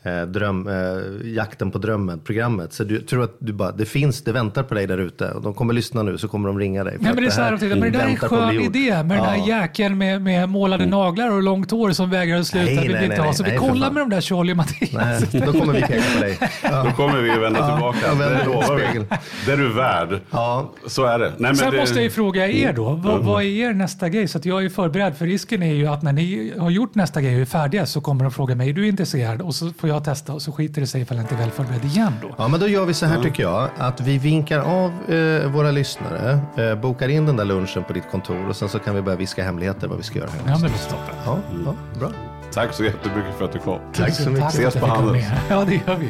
eh, 0.04 0.22
dröm, 0.22 0.68
eh, 0.68 1.32
jakten 1.32 1.72
på 1.72 1.78
drömmen-programmet. 1.78 2.74
Så 2.74 2.84
du 2.84 3.02
tror 3.02 3.24
att 3.24 3.36
du 3.40 3.54
bara, 3.54 3.72
det 3.72 3.86
finns, 3.86 4.24
det 4.24 4.32
väntar 4.32 4.64
på 4.64 4.74
dig 4.74 4.88
där 4.88 4.98
ute 4.98 5.32
och 5.32 5.42
de 5.42 5.54
kommer 5.54 5.74
lyssna 5.74 6.04
nu 6.04 6.18
så 6.18 6.28
kommer 6.28 6.48
de 6.48 6.60
ringa 6.60 6.84
dig. 6.84 6.98
för 6.98 7.04
Ja, 7.06 7.10
att 7.10 7.16
men 7.16 7.24
det, 7.24 7.30
är 7.30 7.32
så 7.32 7.42
här, 7.42 7.52
men 7.76 7.80
det 7.80 7.90
där 7.90 8.00
är 8.00 8.08
en 8.10 8.18
skön 8.18 8.52
idé 8.62 9.04
med 9.04 9.18
den 9.18 9.26
här 9.26 9.38
Ja. 9.38 9.48
jäkeln 9.62 9.98
med, 9.98 10.22
med 10.22 10.50
målade 10.50 10.86
naglar 10.86 11.32
och 11.32 11.44
långt 11.44 11.72
hår 11.72 11.92
som 11.92 12.10
vägrar 12.10 12.40
att 12.40 12.48
sluta. 12.48 12.66
Nej, 12.66 12.76
nej, 12.76 12.88
vi 12.88 12.94
inte 12.94 13.08
nej, 13.08 13.18
ha. 13.20 13.34
Så 13.34 13.44
nej, 13.44 13.52
vi 13.52 13.58
kollar 13.58 13.92
med 13.92 14.02
de 14.02 14.10
där 14.10 14.22
Charlie 14.22 14.52
och 14.54 14.58
Mattias. 14.58 14.92
Nej, 15.34 15.42
då 15.46 15.52
kommer 15.60 15.74
vi 15.74 15.82
peka 15.82 16.04
på 16.18 16.24
dig. 16.24 16.38
Då 16.86 16.92
kommer 16.92 17.22
vi 17.22 17.30
vända 17.40 17.70
tillbaka. 17.72 17.98
jag 18.08 18.16
vänder 18.16 18.38
Det 18.40 18.46
lovar 18.46 18.76
vi. 18.76 19.06
Det 19.46 19.52
är 19.52 19.58
du 19.58 19.74
värd. 19.74 20.20
Ja. 20.32 20.72
Så 20.88 21.06
är 21.06 21.20
det. 21.20 21.26
Nej, 21.30 21.36
men 21.38 21.56
Sen 21.56 21.72
det... 21.72 21.78
måste 21.78 21.96
jag 21.96 22.04
ju 22.04 22.10
fråga 22.10 22.48
er 22.48 22.74
då, 22.74 22.90
vad, 22.90 23.24
vad 23.24 23.44
är 23.44 23.48
er 23.48 23.74
nästa 23.74 24.10
grej? 24.10 24.28
Så 24.28 24.38
att 24.38 24.46
jag 24.46 24.66
är 24.66 24.70
förberedd, 24.70 25.18
för 25.18 25.26
risken 25.26 25.64
är 25.64 25.74
ju 25.74 25.88
att 25.88 26.02
när 26.04 26.14
ni 26.14 26.54
har 26.58 26.70
gjort 26.70 26.96
nästa 26.96 27.22
grej 27.22 27.36
och 27.36 27.42
är 27.42 27.46
färdiga 27.46 27.86
så 27.86 28.02
kommer 28.02 28.24
de 28.24 28.32
fråga 28.32 28.56
mig, 28.56 28.70
är 28.70 28.74
du 28.74 28.88
intresserad? 28.88 29.42
Och 29.42 29.56
så 29.56 29.70
får 29.80 29.90
jag 29.94 30.04
testa 30.04 30.34
och 30.34 30.42
så 30.42 30.52
skiter 30.52 30.82
det 30.82 30.88
sig 30.88 31.02
ifall 31.02 31.18
jag 31.18 31.24
inte 31.24 31.36
är 31.36 31.40
väl 31.40 31.52
förberedd 31.52 31.86
igen 31.86 32.14
då. 32.22 32.36
Ja, 32.38 32.48
men 32.48 32.60
då 32.60 32.68
gör 32.68 32.86
vi 32.86 32.94
så 32.94 33.06
här 33.06 33.24
tycker 33.24 33.44
jag. 33.44 33.70
Att 33.78 34.02
vi 34.02 34.18
vinkar 34.18 34.60
av 34.60 34.92
eh, 35.16 35.52
våra 35.52 35.72
lyssnare, 35.72 36.40
eh, 36.58 36.76
bokar 36.76 37.10
in 37.10 37.26
den 37.26 37.36
där 37.38 37.46
lunchen 37.46 37.84
på 37.84 37.94
ditt 37.94 38.12
kontor 38.12 38.50
och 38.50 38.56
sen 38.56 38.70
så 38.70 38.80
kan 38.80 38.96
vi 38.96 39.02
börja 39.02 39.18
viska 39.18 39.44
hemligheter 39.44 39.88
vad 39.88 39.98
vi 39.98 40.04
ska 40.04 40.20
göra. 40.20 40.30
Här. 40.30 40.40
Ja, 40.52 40.60
men 40.62 40.72
det 40.72 40.78
är 40.78 40.90
toppen. 40.90 41.16
Ja, 41.26 41.38
ja, 41.66 42.00
bra. 42.00 42.10
Tack 42.54 42.74
så 42.74 42.84
jättemycket 42.84 43.38
för 43.38 43.46
att 43.46 43.52
du 43.52 43.60
kom. 43.60 43.80
Tack 43.94 44.14
så 44.14 44.30
mycket. 44.30 44.44
Tack 44.44 44.54
Ses 44.54 44.76
på 44.76 44.86
Handels. 44.86 45.26
Ja, 45.50 45.66
det 45.66 45.74
gör 45.74 45.96
vi. 45.96 46.10